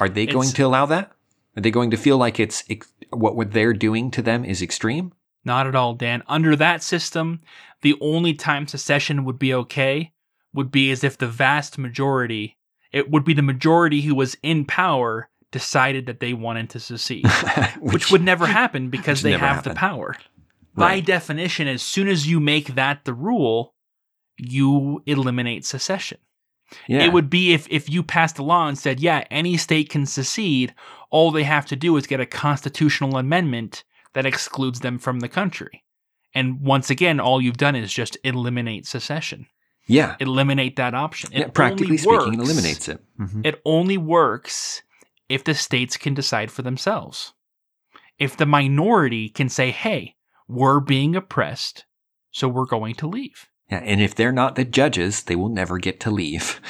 Are 0.00 0.08
they 0.08 0.26
going 0.26 0.48
It's- 0.48 0.52
to 0.54 0.62
allow 0.62 0.86
that? 0.86 1.12
Are 1.56 1.60
they 1.60 1.70
going 1.72 1.90
to 1.90 1.96
feel 1.96 2.16
like 2.18 2.38
it's 2.38 2.62
what 3.10 3.34
what 3.34 3.50
they're 3.52 3.72
doing 3.72 4.12
to 4.12 4.22
them 4.22 4.44
is 4.44 4.62
extreme? 4.62 5.12
Not 5.44 5.66
at 5.66 5.74
all, 5.74 5.94
Dan. 5.94 6.22
Under 6.28 6.54
that 6.54 6.82
system, 6.84 7.40
the 7.82 7.96
only 8.00 8.32
time 8.34 8.68
secession 8.68 9.24
would 9.24 9.38
be 9.40 9.52
okay 9.54 10.12
would 10.54 10.70
be 10.70 10.90
as 10.92 11.02
if 11.02 11.18
the 11.18 11.26
vast 11.26 11.76
majority, 11.76 12.56
it 12.92 13.10
would 13.10 13.24
be 13.24 13.34
the 13.34 13.42
majority 13.42 14.02
who 14.02 14.14
was 14.14 14.36
in 14.42 14.64
power 14.66 15.28
decided 15.50 16.06
that 16.06 16.20
they 16.20 16.34
wanted 16.34 16.70
to 16.70 16.80
secede, 16.80 17.26
which, 17.80 18.10
would 18.10 18.22
never 18.22 18.46
happen 18.46 18.90
because 18.96 19.22
they 19.22 19.32
have 19.32 19.40
the 19.40 19.70
happened. 19.70 19.76
power. 19.76 20.16
By 20.74 21.00
definition, 21.00 21.66
as 21.66 21.82
soon 21.82 22.06
as 22.08 22.28
you 22.28 22.38
make 22.38 22.74
that 22.76 23.04
the 23.04 23.12
rule, 23.14 23.74
you 24.36 25.02
eliminate 25.06 25.64
secession. 25.64 26.18
yeah. 26.86 27.02
It 27.02 27.12
would 27.12 27.28
be 27.28 27.52
if, 27.52 27.66
if 27.68 27.90
you 27.90 28.04
passed 28.04 28.38
a 28.38 28.44
law 28.44 28.68
and 28.68 28.78
said, 28.78 29.00
yeah, 29.00 29.24
any 29.30 29.56
state 29.56 29.88
can 29.90 30.06
secede. 30.06 30.72
All 31.10 31.30
they 31.32 31.42
have 31.42 31.66
to 31.66 31.76
do 31.76 31.96
is 31.96 32.06
get 32.06 32.20
a 32.20 32.26
constitutional 32.26 33.16
amendment 33.18 33.82
that 34.14 34.24
excludes 34.26 34.80
them 34.80 34.98
from 34.98 35.18
the 35.20 35.28
country. 35.28 35.82
And 36.34 36.60
once 36.60 36.90
again, 36.90 37.18
all 37.18 37.40
you've 37.40 37.56
done 37.56 37.74
is 37.74 37.92
just 37.92 38.16
eliminate 38.22 38.86
secession, 38.86 39.46
yeah. 39.88 40.14
eliminate 40.20 40.76
that 40.76 40.94
option. 40.94 41.30
It 41.32 41.38
yeah. 41.40 41.48
Practically 41.48 41.96
speaking, 41.96 42.12
works- 42.18 42.28
it 42.28 42.34
eliminates 42.40 42.88
it. 42.88 43.00
Mhm. 43.18 43.44
It 43.44 43.60
only 43.64 43.96
works 43.98 44.82
if 45.28 45.44
the 45.44 45.54
states 45.54 45.96
can 45.96 46.14
decide 46.14 46.50
for 46.50 46.62
themselves. 46.62 47.34
If 48.18 48.36
the 48.36 48.46
minority 48.46 49.28
can 49.28 49.48
say, 49.48 49.70
hey, 49.70 50.16
we're 50.48 50.80
being 50.80 51.14
oppressed, 51.14 51.84
so 52.30 52.48
we're 52.48 52.66
going 52.66 52.94
to 52.96 53.06
leave. 53.06 53.48
Yeah, 53.70 53.78
and 53.84 54.00
if 54.00 54.14
they're 54.14 54.32
not 54.32 54.56
the 54.56 54.64
judges, 54.64 55.24
they 55.24 55.36
will 55.36 55.50
never 55.50 55.78
get 55.78 56.00
to 56.00 56.10
leave. 56.10 56.60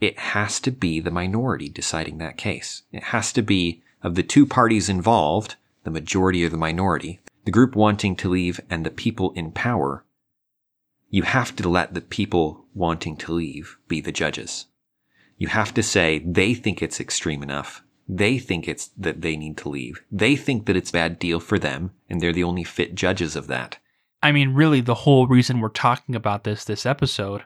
It 0.00 0.18
has 0.18 0.60
to 0.60 0.70
be 0.70 1.00
the 1.00 1.10
minority 1.10 1.68
deciding 1.68 2.18
that 2.18 2.36
case. 2.36 2.82
It 2.92 3.04
has 3.04 3.32
to 3.32 3.42
be 3.42 3.82
of 4.02 4.14
the 4.14 4.22
two 4.22 4.46
parties 4.46 4.88
involved, 4.88 5.56
the 5.84 5.90
majority 5.90 6.44
or 6.44 6.48
the 6.48 6.56
minority, 6.56 7.20
the 7.44 7.50
group 7.50 7.74
wanting 7.74 8.14
to 8.16 8.28
leave 8.28 8.60
and 8.68 8.84
the 8.84 8.90
people 8.90 9.32
in 9.32 9.52
power. 9.52 10.04
You 11.08 11.22
have 11.22 11.56
to 11.56 11.68
let 11.68 11.94
the 11.94 12.00
people 12.00 12.66
wanting 12.74 13.16
to 13.18 13.32
leave 13.32 13.78
be 13.88 14.00
the 14.00 14.12
judges. 14.12 14.66
You 15.38 15.48
have 15.48 15.72
to 15.74 15.82
say 15.82 16.18
they 16.18 16.54
think 16.54 16.82
it's 16.82 17.00
extreme 17.00 17.42
enough. 17.42 17.82
They 18.08 18.38
think 18.38 18.68
it's 18.68 18.88
that 18.96 19.22
they 19.22 19.36
need 19.36 19.56
to 19.58 19.68
leave. 19.68 20.00
They 20.10 20.36
think 20.36 20.66
that 20.66 20.76
it's 20.76 20.90
a 20.90 20.94
bad 20.94 21.18
deal 21.18 21.40
for 21.40 21.58
them, 21.58 21.92
and 22.08 22.20
they're 22.20 22.32
the 22.32 22.44
only 22.44 22.64
fit 22.64 22.94
judges 22.94 23.34
of 23.34 23.48
that. 23.48 23.78
I 24.22 24.32
mean, 24.32 24.54
really, 24.54 24.80
the 24.80 24.94
whole 24.94 25.26
reason 25.26 25.60
we're 25.60 25.68
talking 25.68 26.14
about 26.14 26.44
this 26.44 26.64
this 26.64 26.86
episode 26.86 27.44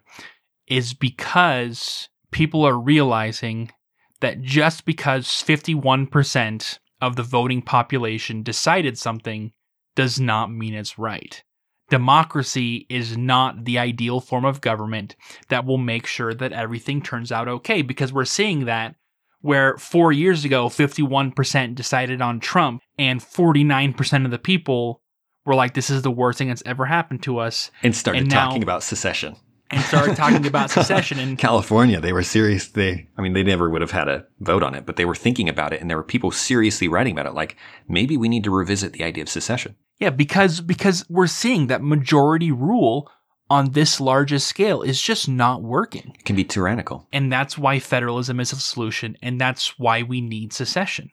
is 0.67 0.95
because 0.95 2.09
people 2.31 2.65
are 2.65 2.79
realizing 2.79 3.73
that 4.21 4.43
just 4.43 4.85
because 4.85 5.27
51% 5.27 6.79
of 7.01 7.17
the 7.17 7.23
voting 7.23 7.63
population 7.63 8.43
decided 8.43 8.99
something 8.99 9.53
does 9.97 10.21
not 10.21 10.53
mean 10.53 10.75
it's 10.75 10.99
right. 10.99 11.43
Democracy 11.89 12.87
is 12.89 13.17
not 13.17 13.65
the 13.65 13.79
ideal 13.79 14.21
form 14.21 14.45
of 14.45 14.61
government 14.61 15.17
that 15.49 15.65
will 15.65 15.79
make 15.79 16.07
sure 16.07 16.33
that 16.35 16.53
everything 16.53 17.03
turns 17.03 17.33
out 17.33 17.49
okay 17.49 17.83
because 17.83 18.13
we're 18.13 18.25
seeing 18.25 18.67
that 18.67 18.95
where 19.41 19.76
four 19.78 20.12
years 20.12 20.45
ago, 20.45 20.68
51% 20.68 21.74
decided 21.74 22.20
on 22.20 22.41
Trump 22.41 22.82
and 22.99 23.20
49% 23.20 24.24
of 24.24 24.30
the 24.30 24.38
people 24.38 25.03
were 25.47 25.55
like, 25.55 25.74
this 25.74 25.91
is 25.91 26.03
the 26.03 26.11
worst 26.11 26.38
thing 26.38 26.49
that's 26.49 26.62
ever 26.66 26.84
happened 26.86 27.22
to 27.24 27.38
us, 27.38 27.70
And 27.82 27.95
started 27.97 28.22
And 28.22 28.30
now- 28.30 28.47
talking 28.47 28.62
about 28.62 28.82
secession. 28.82 29.36
and 29.70 29.80
started 29.84 30.16
talking 30.16 30.47
about 30.47 30.68
secession. 30.78 31.18
In 31.18 31.36
California, 31.36 32.01
they 32.01 32.12
were 32.12 32.22
serious. 32.24 32.68
They, 32.68 33.09
I 33.16 33.22
mean, 33.22 33.32
they 33.34 33.43
never 33.45 33.70
would 33.70 33.80
have 33.80 33.93
had 33.93 34.09
a 34.09 34.26
vote 34.41 34.62
on 34.62 34.74
it, 34.74 34.84
but 34.84 34.97
they 34.97 35.05
were 35.05 35.14
thinking 35.14 35.49
about 35.49 35.72
it, 35.72 35.80
and 35.80 35.88
there 35.88 35.97
were 35.97 36.03
people 36.03 36.30
seriously 36.32 36.88
writing 36.88 37.12
about 37.14 37.26
it. 37.26 37.34
Like 37.34 37.57
maybe 37.88 38.16
we 38.16 38.28
need 38.28 38.43
to 38.45 38.51
revisit 38.51 38.93
the 38.93 39.05
idea 39.05 39.22
of 39.22 39.28
secession. 39.28 39.76
yeah, 40.01 40.11
because 40.11 40.61
because 40.61 41.07
we're 41.09 41.26
seeing 41.28 41.68
that 41.68 41.82
majority 41.82 42.51
rule 42.51 43.11
on 43.51 43.73
this 43.73 44.01
largest 44.01 44.47
scale 44.47 44.81
is 44.81 45.03
just 45.03 45.29
not 45.29 45.63
working. 45.63 46.15
It 46.15 46.25
can 46.25 46.37
be 46.37 46.45
tyrannical. 46.45 47.09
And 47.13 47.33
that's 47.33 47.59
why 47.59 47.81
federalism 47.81 48.39
is 48.39 48.53
a 48.53 48.57
solution, 48.57 49.19
and 49.21 49.41
that's 49.41 49.79
why 49.79 50.03
we 50.03 50.21
need 50.21 50.53
secession. 50.53 51.11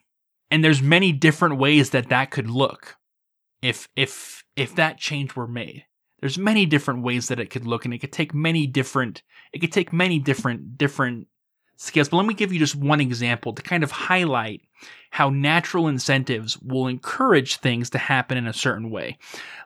And 0.51 0.63
there's 0.63 0.81
many 0.81 1.11
different 1.11 1.57
ways 1.57 1.89
that 1.89 2.09
that 2.09 2.31
could 2.31 2.49
look 2.49 2.95
if 3.61 3.89
if 3.95 4.43
if 4.55 4.75
that 4.75 4.97
change 4.97 5.35
were 5.35 5.47
made. 5.47 5.85
There's 6.19 6.37
many 6.37 6.65
different 6.65 7.03
ways 7.03 7.27
that 7.27 7.39
it 7.39 7.49
could 7.49 7.67
look, 7.67 7.85
and 7.85 7.93
it 7.93 7.99
could 7.99 8.13
take 8.13 8.33
many 8.33 8.67
different 8.67 9.23
it 9.51 9.59
could 9.59 9.73
take 9.73 9.91
many 9.91 10.19
different 10.19 10.77
different 10.77 11.27
scales. 11.77 12.09
But 12.09 12.17
let 12.17 12.25
me 12.25 12.33
give 12.33 12.51
you 12.51 12.59
just 12.59 12.75
one 12.75 12.99
example 12.99 13.53
to 13.53 13.61
kind 13.61 13.83
of 13.83 13.91
highlight 13.91 14.61
how 15.11 15.29
natural 15.29 15.87
incentives 15.87 16.57
will 16.59 16.87
encourage 16.87 17.57
things 17.57 17.89
to 17.91 17.97
happen 17.97 18.37
in 18.37 18.45
a 18.45 18.53
certain 18.53 18.89
way. 18.89 19.17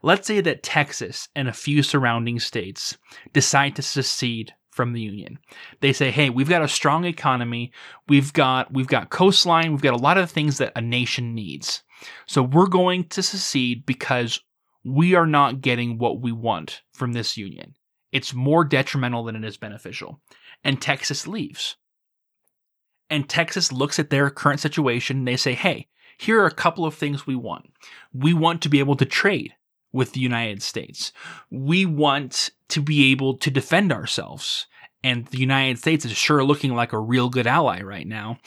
Let's 0.03 0.27
say 0.27 0.39
that 0.41 0.63
Texas 0.63 1.27
and 1.35 1.47
a 1.47 1.53
few 1.53 1.83
surrounding 1.83 2.39
states 2.39 2.97
decide 3.33 3.75
to 3.75 3.81
secede 3.81 4.53
from 4.71 4.93
the 4.93 5.01
union. 5.01 5.37
They 5.81 5.91
say, 5.91 6.11
"Hey, 6.11 6.29
we've 6.29 6.47
got 6.47 6.61
a 6.61 6.67
strong 6.67 7.03
economy. 7.03 7.71
We've 8.07 8.31
got 8.31 8.71
we've 8.71 8.87
got 8.87 9.09
coastline. 9.09 9.71
We've 9.71 9.81
got 9.81 9.93
a 9.93 9.97
lot 9.97 10.17
of 10.17 10.31
things 10.31 10.59
that 10.59 10.71
a 10.75 10.81
nation 10.81 11.35
needs. 11.35 11.83
So 12.25 12.41
we're 12.41 12.67
going 12.67 13.09
to 13.09 13.21
secede 13.21 13.85
because 13.85 14.39
we 14.83 15.13
are 15.13 15.27
not 15.27 15.61
getting 15.61 15.97
what 15.97 16.21
we 16.21 16.31
want 16.31 16.83
from 16.93 17.13
this 17.13 17.35
union. 17.35 17.75
It's 18.11 18.33
more 18.33 18.63
detrimental 18.63 19.25
than 19.25 19.35
it 19.35 19.43
is 19.43 19.57
beneficial." 19.57 20.21
And 20.63 20.81
Texas 20.81 21.27
leaves. 21.27 21.75
And 23.11 23.29
Texas 23.29 23.71
looks 23.71 23.99
at 23.99 24.09
their 24.09 24.31
current 24.31 24.59
situation 24.59 25.17
and 25.17 25.27
they 25.27 25.37
say, 25.37 25.53
"Hey, 25.53 25.87
here 26.17 26.41
are 26.41 26.47
a 26.47 26.51
couple 26.51 26.85
of 26.85 26.95
things 26.95 27.27
we 27.27 27.35
want. 27.35 27.71
We 28.13 28.33
want 28.33 28.61
to 28.61 28.69
be 28.69 28.79
able 28.79 28.95
to 28.95 29.05
trade 29.05 29.53
with 29.91 30.13
the 30.13 30.19
United 30.19 30.61
States. 30.61 31.11
We 31.49 31.85
want 31.85 32.51
to 32.69 32.81
be 32.81 33.11
able 33.11 33.37
to 33.37 33.51
defend 33.51 33.91
ourselves. 33.91 34.67
And 35.03 35.25
the 35.27 35.39
United 35.39 35.79
States 35.79 36.05
is 36.05 36.15
sure 36.15 36.43
looking 36.43 36.75
like 36.75 36.93
a 36.93 36.99
real 36.99 37.29
good 37.29 37.47
ally 37.47 37.81
right 37.81 38.07
now. 38.07 38.37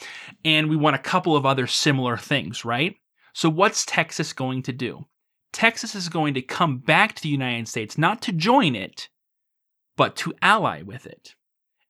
And 0.43 0.69
we 0.69 0.75
want 0.75 0.95
a 0.95 0.99
couple 0.99 1.35
of 1.35 1.45
other 1.45 1.67
similar 1.67 2.17
things, 2.17 2.63
right? 2.63 2.95
So, 3.33 3.49
what's 3.49 3.85
Texas 3.85 4.31
going 4.31 4.63
to 4.63 4.71
do? 4.71 5.05
Texas 5.51 5.95
is 5.95 6.09
going 6.09 6.33
to 6.33 6.41
come 6.41 6.77
back 6.77 7.13
to 7.15 7.21
the 7.21 7.29
United 7.29 7.67
States, 7.67 7.97
not 7.97 8.21
to 8.23 8.31
join 8.31 8.75
it, 8.75 9.09
but 9.97 10.15
to 10.17 10.33
ally 10.41 10.81
with 10.81 11.05
it. 11.05 11.35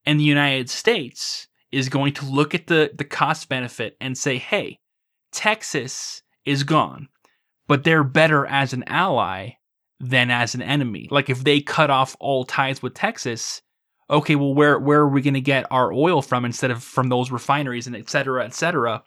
And 0.05 0.19
the 0.19 0.23
United 0.23 0.69
States 0.69 1.47
is 1.76 1.89
going 1.89 2.13
to 2.13 2.26
look 2.26 2.55
at 2.55 2.67
the, 2.67 2.89
the 2.97 3.03
cost 3.03 3.49
benefit 3.49 3.97
and 3.99 4.17
say, 4.17 4.38
hey, 4.38 4.80
Texas 5.34 6.23
is 6.45 6.63
gone, 6.63 7.09
but 7.67 7.84
they're 7.84 8.03
better 8.05 8.45
as 8.45 8.71
an 8.71 8.86
ally 8.88 9.49
than 9.99 10.32
as 10.32 10.55
an 10.55 10.61
enemy. 10.61 11.09
Like 11.11 11.30
if 11.30 11.43
they 11.43 11.59
cut 11.59 11.89
off 11.89 12.15
all 12.21 12.45
ties 12.45 12.82
with 12.82 12.93
Texas, 12.93 13.61
okay, 14.09 14.36
well 14.36 14.53
where 14.53 14.80
where 14.80 15.01
are 15.01 15.09
we 15.09 15.21
going 15.21 15.34
to 15.34 15.41
get 15.41 15.65
our 15.69 15.91
oil 15.91 16.21
from 16.21 16.45
instead 16.45 16.71
of 16.71 16.82
from 16.82 17.09
those 17.09 17.30
refineries 17.30 17.88
and 17.88 17.95
et 17.95 18.09
cetera, 18.09 18.45
et 18.45 18.53
cetera? 18.53 19.03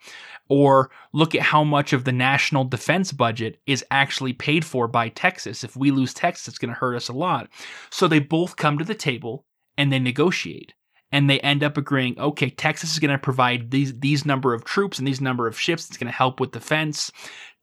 Or 0.51 0.91
look 1.15 1.35
at 1.35 1.43
how 1.43 1.65
much 1.65 1.95
of 1.95 2.05
the 2.05 2.13
national 2.13 2.65
defense 2.65 3.13
budget 3.13 3.61
is 3.67 3.85
actually 3.91 4.35
paid 4.35 4.65
for 4.65 4.89
by 4.89 5.09
Texas. 5.09 5.65
If 5.65 5.75
we 5.75 5.91
lose 5.91 6.13
Texas, 6.13 6.49
it's 6.49 6.59
going 6.59 6.75
to 6.75 6.81
hurt 6.81 6.97
us 6.97 7.09
a 7.09 7.15
lot. 7.15 7.49
So 7.91 8.09
they 8.09 8.19
both 8.19 8.57
come 8.57 8.79
to 8.79 8.85
the 8.85 8.95
table 8.95 9.47
and 9.77 9.91
they 9.91 9.99
negotiate 9.99 10.75
and 11.11 11.29
they 11.29 11.41
end 11.41 11.63
up 11.63 11.77
agreeing 11.77 12.19
okay 12.19 12.51
texas 12.51 12.93
is 12.93 12.99
going 12.99 13.11
to 13.11 13.19
provide 13.19 13.71
these 13.71 13.99
these 14.01 14.27
number 14.27 14.55
of 14.55 14.65
troops 14.65 14.99
and 14.99 15.07
these 15.07 15.21
number 15.21 15.47
of 15.47 15.59
ships. 15.59 15.89
It's 15.89 15.97
going 15.97 16.11
to 16.11 16.17
help 16.17 16.41
with 16.41 16.53
defense. 16.53 17.11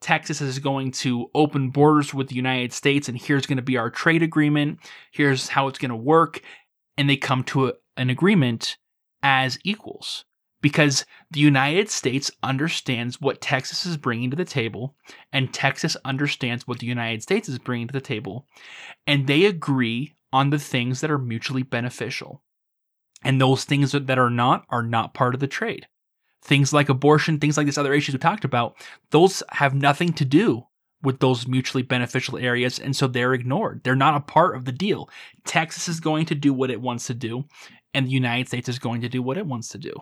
Texas 0.01 0.41
is 0.41 0.59
going 0.59 0.91
to 0.91 1.29
open 1.33 1.69
borders 1.69 2.13
with 2.13 2.27
the 2.27 2.35
united 2.35 2.73
states 2.73 3.07
and 3.07 3.17
here's 3.17 3.45
going 3.45 3.57
to 3.57 3.63
be 3.63 3.77
our 3.77 3.89
trade 3.89 4.23
agreement. 4.23 4.79
Here's 5.11 5.49
how 5.49 5.67
it's 5.67 5.79
going 5.79 5.89
to 5.89 5.95
work. 5.95 6.41
And 6.97 7.09
they 7.09 7.17
come 7.17 7.43
to 7.45 7.67
a, 7.67 7.73
an 7.97 8.09
agreement 8.09 8.77
as 9.23 9.57
equals 9.63 10.25
because 10.61 11.05
the 11.31 11.39
united 11.39 11.89
states 11.89 12.29
understands 12.43 13.19
what 13.19 13.41
texas 13.41 13.85
is 13.85 13.97
bringing 13.97 14.29
to 14.29 14.37
the 14.37 14.45
table 14.45 14.95
and 15.33 15.53
texas 15.53 15.97
understands 16.05 16.67
what 16.67 16.79
the 16.79 16.85
united 16.85 17.23
states 17.23 17.49
is 17.49 17.57
bringing 17.57 17.87
to 17.87 17.93
the 17.93 18.01
table 18.01 18.45
and 19.07 19.25
they 19.25 19.45
agree 19.45 20.13
on 20.31 20.51
the 20.51 20.59
things 20.59 21.01
that 21.01 21.09
are 21.09 21.17
mutually 21.17 21.63
beneficial 21.63 22.43
and 23.26 23.41
those 23.41 23.65
things 23.65 23.91
that 23.91 24.19
are 24.19 24.30
not 24.30 24.65
are 24.69 24.84
not 24.84 25.13
part 25.13 25.34
of 25.34 25.41
the 25.41 25.47
trade. 25.47 25.88
Things 26.41 26.71
like 26.71 26.89
abortion, 26.89 27.39
things 27.39 27.57
like 27.57 27.65
these 27.65 27.78
other 27.78 27.93
issues 27.93 28.13
we 28.13 28.19
talked 28.19 28.45
about, 28.45 28.76
those 29.09 29.41
have 29.49 29.73
nothing 29.73 30.13
to 30.13 30.23
do 30.23 30.67
with 31.01 31.19
those 31.19 31.47
mutually 31.47 31.84
beneficial 31.84 32.38
areas. 32.38 32.80
And 32.80 32.95
so 32.95 33.07
they're 33.07 33.34
ignored. 33.34 33.82
They're 33.84 33.95
not 33.95 34.15
a 34.15 34.21
part 34.21 34.55
of 34.55 34.65
the 34.65 34.71
deal. 34.71 35.09
Texas 35.43 35.88
is 35.88 35.99
going 35.99 36.26
to 36.28 36.36
do 36.36 36.53
what 36.53 36.71
it 36.71 36.82
wants 36.82 37.07
to 37.07 37.13
do, 37.13 37.45
and 37.93 38.05
the 38.05 38.11
United 38.11 38.47
States 38.47 38.69
is 38.69 38.80
going 38.80 39.01
to 39.01 39.09
do 39.09 39.21
what 39.21 39.38
it 39.38 39.47
wants 39.47 39.69
to 39.69 39.78
do. 39.78 39.93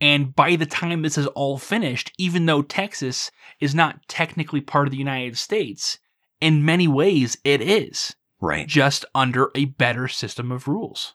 And 0.00 0.34
by 0.34 0.56
the 0.56 0.66
time 0.66 1.02
this 1.02 1.16
is 1.16 1.28
all 1.28 1.58
finished, 1.58 2.12
even 2.18 2.46
though 2.46 2.62
Texas 2.62 3.30
is 3.60 3.74
not 3.74 4.06
technically 4.08 4.60
part 4.60 4.88
of 4.88 4.90
the 4.90 4.98
United 4.98 5.38
States, 5.38 5.98
in 6.40 6.64
many 6.64 6.88
ways 6.88 7.38
it 7.44 7.62
is. 7.62 8.14
Right. 8.40 8.66
Just 8.66 9.04
under 9.14 9.50
a 9.54 9.66
better 9.66 10.08
system 10.08 10.50
of 10.50 10.66
rules. 10.66 11.14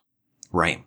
Right. 0.50 0.84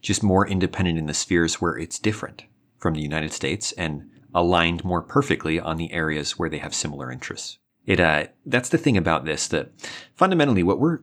Just 0.00 0.22
more 0.22 0.46
independent 0.46 0.98
in 0.98 1.06
the 1.06 1.14
spheres 1.14 1.60
where 1.60 1.76
it's 1.76 1.98
different 1.98 2.44
from 2.78 2.94
the 2.94 3.02
United 3.02 3.32
States 3.32 3.72
and 3.72 4.10
aligned 4.34 4.84
more 4.84 5.02
perfectly 5.02 5.58
on 5.58 5.76
the 5.76 5.92
areas 5.92 6.38
where 6.38 6.48
they 6.48 6.58
have 6.58 6.74
similar 6.74 7.10
interests. 7.10 7.58
It 7.86 8.00
uh 8.00 8.26
that's 8.44 8.68
the 8.68 8.78
thing 8.78 8.96
about 8.96 9.24
this 9.24 9.46
that 9.48 9.70
fundamentally 10.14 10.62
what 10.62 10.80
we're 10.80 11.00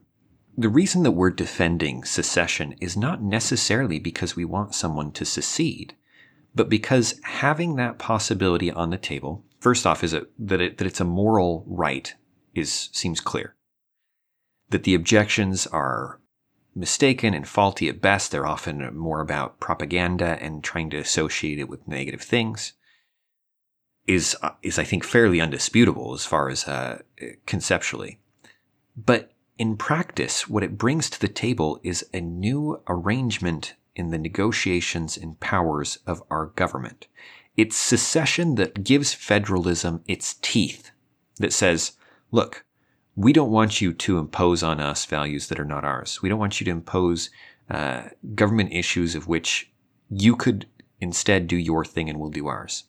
the 0.58 0.70
reason 0.70 1.04
that 1.04 1.12
we're 1.12 1.32
defending 1.32 2.04
secession 2.04 2.76
is 2.80 2.96
not 2.96 3.22
necessarily 3.22 4.00
because 4.00 4.36
we 4.36 4.46
want 4.46 4.76
someone 4.76 5.12
to 5.14 5.26
secede, 5.26 5.96
but 6.54 6.70
because 6.70 7.20
having 7.24 7.76
that 7.76 7.98
possibility 7.98 8.72
on 8.72 8.92
the 8.92 8.98
table, 8.98 9.44
first 9.60 9.88
off, 9.88 10.04
is 10.04 10.14
it, 10.14 10.30
that, 10.38 10.62
it, 10.62 10.78
that 10.78 10.86
it's 10.86 11.00
a 11.00 11.06
moral 11.06 11.64
right 11.68 12.14
is 12.54 12.90
seems 12.94 13.20
clear. 13.20 13.56
That 14.70 14.84
the 14.84 14.94
objections 14.94 15.66
are 15.68 16.20
mistaken 16.76 17.34
and 17.34 17.48
faulty 17.48 17.90
at 17.90 18.02
best. 18.02 18.32
They're 18.32 18.46
often 18.46 18.96
more 18.96 19.22
about 19.22 19.60
propaganda 19.60 20.38
and 20.42 20.64
trying 20.64 20.90
to 20.92 20.98
associate 20.98 21.60
it 21.60 21.70
with 21.70 21.88
negative 21.88 22.22
things. 22.22 22.74
Is 24.06 24.36
uh, 24.42 24.52
is 24.62 24.78
I 24.78 24.84
think 24.84 25.06
fairly 25.06 25.40
undisputable 25.40 26.14
as 26.14 26.26
far 26.26 26.50
as 26.50 26.68
uh, 26.68 27.04
conceptually, 27.46 28.20
but 28.98 29.32
in 29.58 29.78
practice, 29.78 30.50
what 30.50 30.64
it 30.64 30.78
brings 30.78 31.10
to 31.10 31.20
the 31.22 31.28
table 31.28 31.80
is 31.84 32.06
a 32.14 32.20
new 32.20 32.82
arrangement 32.88 33.76
in 33.96 34.10
the 34.10 34.18
negotiations 34.18 35.16
and 35.16 35.40
powers 35.40 36.00
of 36.08 36.24
our 36.30 36.48
government. 36.48 37.08
It's 37.56 37.78
secession 37.78 38.56
that 38.56 38.84
gives 38.84 39.14
federalism 39.14 40.04
its 40.08 40.36
teeth, 40.42 40.92
that 41.38 41.54
says, 41.54 41.94
look, 42.32 42.66
we 43.16 43.34
don't 43.34 43.52
want 43.52 43.82
you 43.82 43.94
to 43.94 44.18
impose 44.18 44.64
on 44.64 44.80
us 44.80 45.06
values 45.06 45.48
that 45.48 45.60
are 45.60 45.66
not 45.66 45.86
ours. 45.86 46.22
We 46.22 46.30
don't 46.30 46.40
want 46.40 46.60
you 46.60 46.66
to 46.66 46.72
impose 46.72 47.30
uh, 47.70 48.10
government 48.34 48.74
issues 48.74 49.16
of 49.16 49.28
which 49.28 49.72
you 50.10 50.36
could 50.36 50.68
instead 51.00 51.48
do 51.48 51.58
your 51.58 51.86
thing 51.86 52.10
and 52.10 52.20
we'll 52.20 52.30
do 52.30 52.48
ours. 52.48 52.86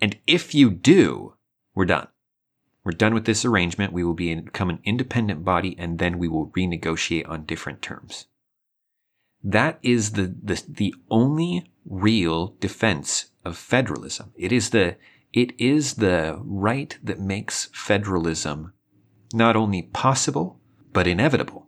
And 0.00 0.18
if 0.26 0.54
you 0.54 0.70
do, 0.70 1.34
we're 1.74 1.86
done. 1.86 2.08
We're 2.84 2.92
done 2.92 3.14
with 3.14 3.24
this 3.24 3.44
arrangement. 3.44 3.92
We 3.92 4.04
will 4.04 4.14
become 4.14 4.70
an 4.70 4.80
independent 4.84 5.44
body 5.44 5.74
and 5.78 5.98
then 5.98 6.18
we 6.18 6.28
will 6.28 6.48
renegotiate 6.48 7.28
on 7.28 7.44
different 7.44 7.82
terms. 7.82 8.26
That 9.42 9.78
is 9.82 10.12
the, 10.12 10.34
the, 10.42 10.62
the 10.68 10.94
only 11.10 11.70
real 11.86 12.54
defense 12.60 13.26
of 13.44 13.56
federalism. 13.56 14.32
It 14.36 14.52
is 14.52 14.70
the, 14.70 14.96
it 15.32 15.52
is 15.58 15.94
the 15.94 16.38
right 16.42 16.98
that 17.02 17.20
makes 17.20 17.68
federalism 17.72 18.72
not 19.32 19.56
only 19.56 19.82
possible, 19.82 20.60
but 20.92 21.06
inevitable. 21.06 21.66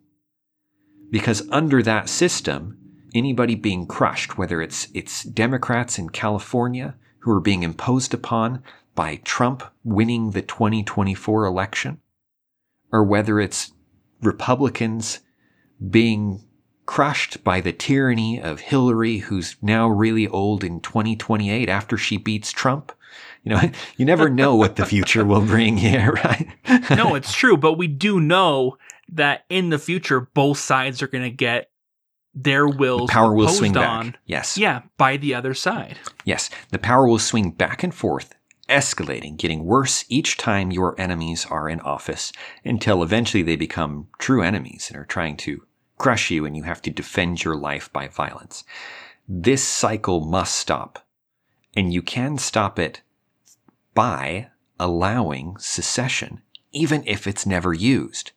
Because 1.10 1.48
under 1.50 1.82
that 1.82 2.08
system, 2.08 2.78
anybody 3.14 3.54
being 3.54 3.86
crushed, 3.86 4.38
whether 4.38 4.62
it's, 4.62 4.88
it's 4.94 5.24
Democrats 5.24 5.98
in 5.98 6.10
California 6.10 6.94
who 7.20 7.30
are 7.32 7.40
being 7.40 7.62
imposed 7.62 8.14
upon 8.14 8.62
by 8.94 9.16
Trump 9.16 9.62
winning 9.84 10.30
the 10.30 10.42
2024 10.42 11.44
election, 11.44 12.00
or 12.92 13.04
whether 13.04 13.40
it's 13.40 13.72
Republicans 14.22 15.20
being 15.90 16.44
crushed 16.86 17.44
by 17.44 17.60
the 17.60 17.72
tyranny 17.72 18.40
of 18.40 18.60
Hillary, 18.60 19.18
who's 19.18 19.56
now 19.62 19.88
really 19.88 20.26
old 20.26 20.64
in 20.64 20.80
2028 20.80 21.68
after 21.68 21.96
she 21.96 22.16
beats 22.16 22.52
Trump. 22.52 22.92
You 23.42 23.52
know, 23.52 23.60
you 23.96 24.04
never 24.04 24.28
know 24.28 24.54
what 24.54 24.76
the 24.76 24.86
future 24.86 25.24
will 25.24 25.44
bring 25.44 25.76
here, 25.76 26.12
right? 26.24 26.48
no, 26.90 27.14
it's 27.14 27.32
true, 27.32 27.56
but 27.56 27.74
we 27.74 27.86
do 27.86 28.20
know 28.20 28.76
that 29.12 29.44
in 29.48 29.70
the 29.70 29.78
future, 29.78 30.20
both 30.20 30.58
sides 30.58 31.02
are 31.02 31.08
going 31.08 31.24
to 31.24 31.30
get 31.36 31.70
their 32.32 32.68
wills 32.68 33.08
the 33.08 33.12
power 33.12 33.34
will 33.34 33.48
swing 33.48 33.76
on, 33.76 34.10
back. 34.10 34.20
Yes. 34.24 34.56
Yeah, 34.56 34.82
by 34.96 35.16
the 35.16 35.34
other 35.34 35.52
side. 35.52 35.98
Yes, 36.24 36.48
the 36.70 36.78
power 36.78 37.08
will 37.08 37.18
swing 37.18 37.50
back 37.50 37.82
and 37.82 37.92
forth 37.92 38.34
escalating, 38.70 39.36
getting 39.36 39.64
worse 39.64 40.04
each 40.08 40.36
time 40.36 40.70
your 40.70 40.98
enemies 40.98 41.44
are 41.50 41.68
in 41.68 41.80
office 41.80 42.32
until 42.64 43.02
eventually 43.02 43.42
they 43.42 43.56
become 43.56 44.06
true 44.18 44.42
enemies 44.42 44.86
and 44.88 44.96
are 44.96 45.04
trying 45.04 45.36
to 45.36 45.66
crush 45.98 46.30
you 46.30 46.46
and 46.46 46.56
you 46.56 46.62
have 46.62 46.80
to 46.80 46.90
defend 46.90 47.44
your 47.44 47.56
life 47.56 47.92
by 47.92 48.08
violence. 48.08 48.64
This 49.28 49.62
cycle 49.62 50.24
must 50.24 50.54
stop. 50.54 51.04
And 51.76 51.92
you 51.92 52.02
can 52.02 52.38
stop 52.38 52.78
it 52.78 53.02
by 54.00 54.48
allowing 54.78 55.54
secession, 55.58 56.40
even 56.72 57.02
if 57.04 57.26
it's 57.26 57.44
never 57.44 57.74
used, 57.74 58.32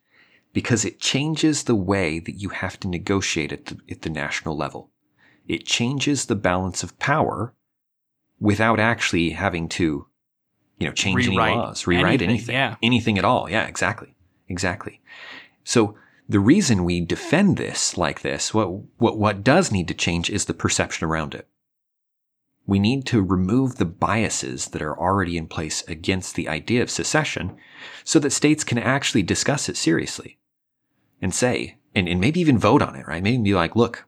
because 0.52 0.84
it 0.84 1.00
changes 1.00 1.64
the 1.64 1.74
way 1.74 2.20
that 2.20 2.34
you 2.34 2.50
have 2.50 2.78
to 2.78 2.90
negotiate 2.90 3.54
at 3.54 3.68
the, 3.68 3.78
at 3.90 4.02
the 4.02 4.10
national 4.10 4.58
level. 4.58 4.90
It 5.48 5.66
changes 5.66 6.26
the 6.26 6.36
balance 6.36 6.84
of 6.84 7.00
power 7.00 7.54
without 8.42 8.78
actually 8.78 9.30
having 9.30 9.70
to 9.70 10.06
you 10.80 10.88
know, 10.88 10.92
change 10.92 11.28
rewrite 11.28 11.52
any 11.52 11.58
laws, 11.58 11.88
rewrite 11.88 12.22
anything, 12.22 12.30
anything, 12.30 12.56
yeah. 12.56 12.76
anything 12.84 13.18
at 13.18 13.24
all. 13.24 13.50
Yeah, 13.50 13.66
exactly. 13.66 14.14
Exactly. 14.50 15.00
So 15.64 15.96
the 16.28 16.42
reason 16.42 16.84
we 16.84 17.00
defend 17.00 17.56
this 17.56 17.98
like 17.98 18.22
this, 18.22 18.54
what, 18.54 18.68
what, 18.98 19.18
what 19.18 19.46
does 19.46 19.72
need 19.72 19.88
to 19.88 19.94
change 19.94 20.30
is 20.30 20.44
the 20.44 20.54
perception 20.54 21.08
around 21.08 21.34
it. 21.34 21.48
We 22.66 22.80
need 22.80 23.06
to 23.08 23.22
remove 23.22 23.76
the 23.76 23.86
biases 23.86 24.68
that 24.70 24.82
are 24.82 24.98
already 24.98 25.38
in 25.38 25.48
place 25.48 25.84
against 25.88 26.36
the 26.36 26.48
idea 26.48 26.82
of 26.82 26.90
secession 26.90 27.58
so 28.04 28.20
that 28.20 28.32
states 28.32 28.64
can 28.64 28.78
actually 28.78 29.24
discuss 29.24 29.68
it 29.68 29.76
seriously 29.76 30.40
and 31.22 31.34
say, 31.34 31.78
and, 31.94 32.08
and 32.08 32.22
maybe 32.22 32.40
even 32.40 32.58
vote 32.58 32.82
on 32.82 32.96
it, 32.96 33.08
right? 33.08 33.22
Maybe 33.22 33.42
be 33.42 33.54
like, 33.54 33.76
look, 33.76 34.08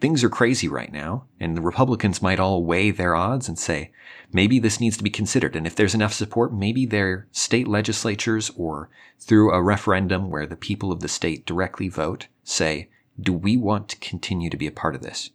things 0.00 0.22
are 0.22 0.28
crazy 0.28 0.68
right 0.68 0.92
now, 0.92 1.26
and 1.40 1.56
the 1.56 1.62
Republicans 1.62 2.22
might 2.22 2.38
all 2.38 2.64
weigh 2.64 2.90
their 2.90 3.14
odds 3.14 3.48
and 3.48 3.58
say, 3.58 3.90
maybe 4.32 4.58
this 4.58 4.80
needs 4.80 4.96
to 4.96 5.02
be 5.02 5.10
considered. 5.10 5.56
And 5.56 5.66
if 5.66 5.74
there's 5.74 5.94
enough 5.94 6.12
support, 6.12 6.54
maybe 6.54 6.86
their 6.86 7.26
state 7.32 7.66
legislatures 7.66 8.50
or 8.56 8.90
through 9.18 9.52
a 9.52 9.62
referendum 9.62 10.30
where 10.30 10.46
the 10.46 10.56
people 10.56 10.92
of 10.92 11.00
the 11.00 11.08
state 11.08 11.44
directly 11.46 11.88
vote 11.88 12.28
say, 12.44 12.88
do 13.20 13.32
we 13.32 13.56
want 13.56 13.88
to 13.88 13.98
continue 13.98 14.50
to 14.50 14.56
be 14.56 14.66
a 14.66 14.72
part 14.72 14.94
of 14.94 15.02
this? 15.02 15.30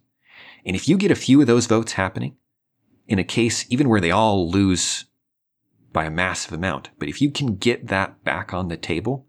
And 0.64 0.74
if 0.74 0.88
you 0.88 0.96
get 0.96 1.10
a 1.10 1.16
few 1.16 1.40
of 1.40 1.46
those 1.46 1.66
votes 1.66 1.92
happening, 1.92 2.36
in 3.06 3.18
a 3.18 3.24
case 3.24 3.66
even 3.68 3.88
where 3.88 4.00
they 4.00 4.10
all 4.10 4.50
lose 4.50 5.04
by 5.92 6.04
a 6.04 6.10
massive 6.10 6.52
amount, 6.52 6.90
but 6.98 7.08
if 7.08 7.22
you 7.22 7.30
can 7.30 7.56
get 7.56 7.86
that 7.88 8.22
back 8.24 8.52
on 8.52 8.68
the 8.68 8.76
table, 8.76 9.26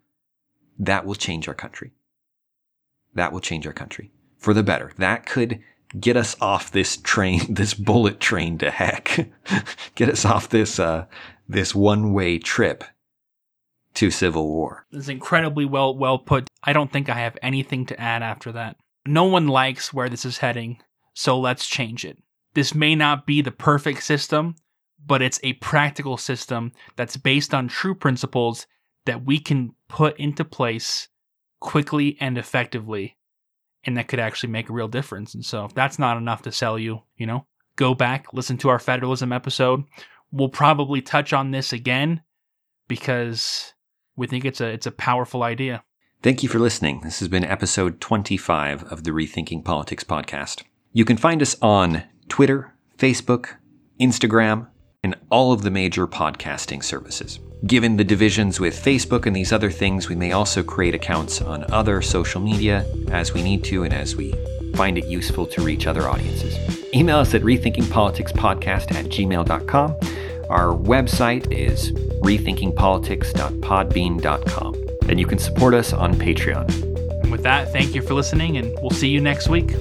that 0.80 1.06
will 1.06 1.16
change 1.16 1.48
our 1.48 1.54
country. 1.54 1.92
That 3.14 3.32
will 3.32 3.40
change 3.40 3.66
our 3.66 3.74
country 3.74 4.12
for 4.38 4.54
the 4.54 4.64
better. 4.64 4.92
That 4.98 5.26
could 5.26 5.62
get 6.00 6.18
us 6.18 6.36
off 6.42 6.72
this 6.72 6.98
train, 6.98 7.42
this 7.54 7.74
bullet 7.74 8.20
train 8.20 8.58
to 8.58 8.72
heck. 8.72 9.30
get 9.96 10.10
us 10.10 10.26
off 10.26 10.50
this, 10.50 10.80
uh, 10.80 11.06
this 11.48 11.74
one 11.76 12.14
way 12.14 12.40
trip 12.40 12.84
to 13.94 14.12
civil 14.12 14.50
war. 14.50 14.86
It's 14.92 15.08
incredibly 15.08 15.66
well, 15.66 15.96
well 15.96 16.18
put. 16.18 16.50
I 16.64 16.74
don't 16.74 16.92
think 16.92 17.10
I 17.10 17.20
have 17.20 17.38
anything 17.42 17.86
to 17.88 18.00
add 18.00 18.24
after 18.24 18.52
that. 18.52 18.76
No 19.06 19.26
one 19.26 19.48
likes 19.48 19.94
where 19.94 20.10
this 20.10 20.26
is 20.26 20.40
heading, 20.40 20.80
so 21.14 21.40
let's 21.40 21.68
change 21.68 22.04
it. 22.04 22.18
This 22.56 22.74
may 22.74 22.96
not 22.96 23.28
be 23.28 23.42
the 23.42 23.52
perfect 23.52 24.04
system, 24.04 24.56
but 25.06 25.22
it's 25.22 25.40
a 25.44 25.54
practical 25.54 26.18
system 26.18 26.72
that's 26.96 27.18
based 27.18 27.54
on 27.54 27.68
true 27.68 27.94
principles 27.94 28.66
that 29.06 29.24
we 29.24 29.40
can 29.40 29.76
put 29.88 30.18
into 30.18 30.44
place 30.44 31.08
quickly 31.60 32.18
and 32.20 32.38
effectively 32.38 33.16
and 33.86 33.98
that 33.98 34.08
could 34.08 34.20
actually 34.20 34.50
make 34.50 34.70
a 34.70 34.74
real 34.74 34.88
difference. 34.88 35.34
And 35.34 35.46
so 35.46 35.66
if 35.66 35.74
that's 35.74 36.00
not 36.00 36.18
enough 36.18 36.42
to 36.44 36.52
sell 36.52 36.78
you, 36.78 37.02
you 37.18 37.26
know, 37.26 37.46
go 37.76 37.94
back, 37.94 38.34
listen 38.34 38.58
to 38.58 38.70
our 38.70 38.80
federalism 38.80 39.32
episode. 39.32 39.84
We'll 40.32 40.50
probably 40.50 41.02
touch 41.02 41.34
on 41.34 41.52
this 41.52 41.72
again 41.72 42.22
because 42.88 43.74
we 44.16 44.28
think 44.28 44.46
it's 44.46 44.62
a 44.62 44.68
it's 44.68 44.88
a 44.88 44.92
powerful 44.92 45.44
idea. 45.44 45.84
Thank 46.24 46.42
you 46.42 46.50
for 46.50 46.60
listening. 46.60 47.02
This 47.02 47.20
has 47.20 47.28
been 47.28 47.46
episode 47.46 48.02
25 48.02 48.84
of 48.86 49.04
the 49.04 49.12
Rethinking 49.12 49.64
Politics 49.64 50.04
podcast. 50.04 50.64
You 50.92 51.06
can 51.06 51.18
find 51.18 51.42
us 51.42 51.56
on 51.62 52.04
Twitter, 52.30 52.74
Facebook, 52.98 53.56
Instagram, 54.00 54.68
and 55.04 55.16
all 55.30 55.52
of 55.52 55.62
the 55.62 55.72
major 55.72 56.08
podcasting 56.08 56.84
services. 56.84 57.40
Given 57.68 57.98
the 57.98 58.04
divisions 58.04 58.60
with 58.60 58.76
Facebook 58.76 59.26
and 59.26 59.36
these 59.36 59.52
other 59.52 59.72
things, 59.72 60.10
we 60.10 60.16
may 60.16 60.32
also 60.32 60.64
create 60.64 60.96
accounts 60.96 61.42
on 61.42 61.72
other 61.72 62.02
social 62.02 62.42
media 62.42 62.86
as 63.12 63.34
we 63.34 63.42
need 63.42 63.64
to 63.66 63.84
and 63.84 63.94
as 63.94 64.16
we 64.16 64.34
find 64.76 64.98
it 64.98 65.06
useful 65.06 65.46
to 65.46 65.62
reach 65.62 65.88
other 65.88 66.08
audiences. 66.08 66.58
Email 66.94 67.18
us 67.18 67.34
at 67.34 67.42
rethinkingpoliticspodcast 67.42 68.94
at 68.94 69.06
gmail.com. 69.06 69.96
Our 70.50 70.76
website 70.76 71.52
is 71.52 71.92
rethinkingpolitics.podbean.com. 72.22 74.76
And 75.08 75.20
you 75.20 75.28
can 75.28 75.38
support 75.40 75.74
us 75.74 75.92
on 75.94 76.16
Patreon. 76.16 76.68
And 77.24 77.32
with 77.32 77.44
that, 77.44 77.72
thank 77.72 77.96
you 77.96 78.02
for 78.02 78.14
listening, 78.14 78.58
and 78.58 78.78
we'll 78.82 78.92
see 78.92 79.08
you 79.08 79.22
next 79.22 79.48
week. 79.50 79.74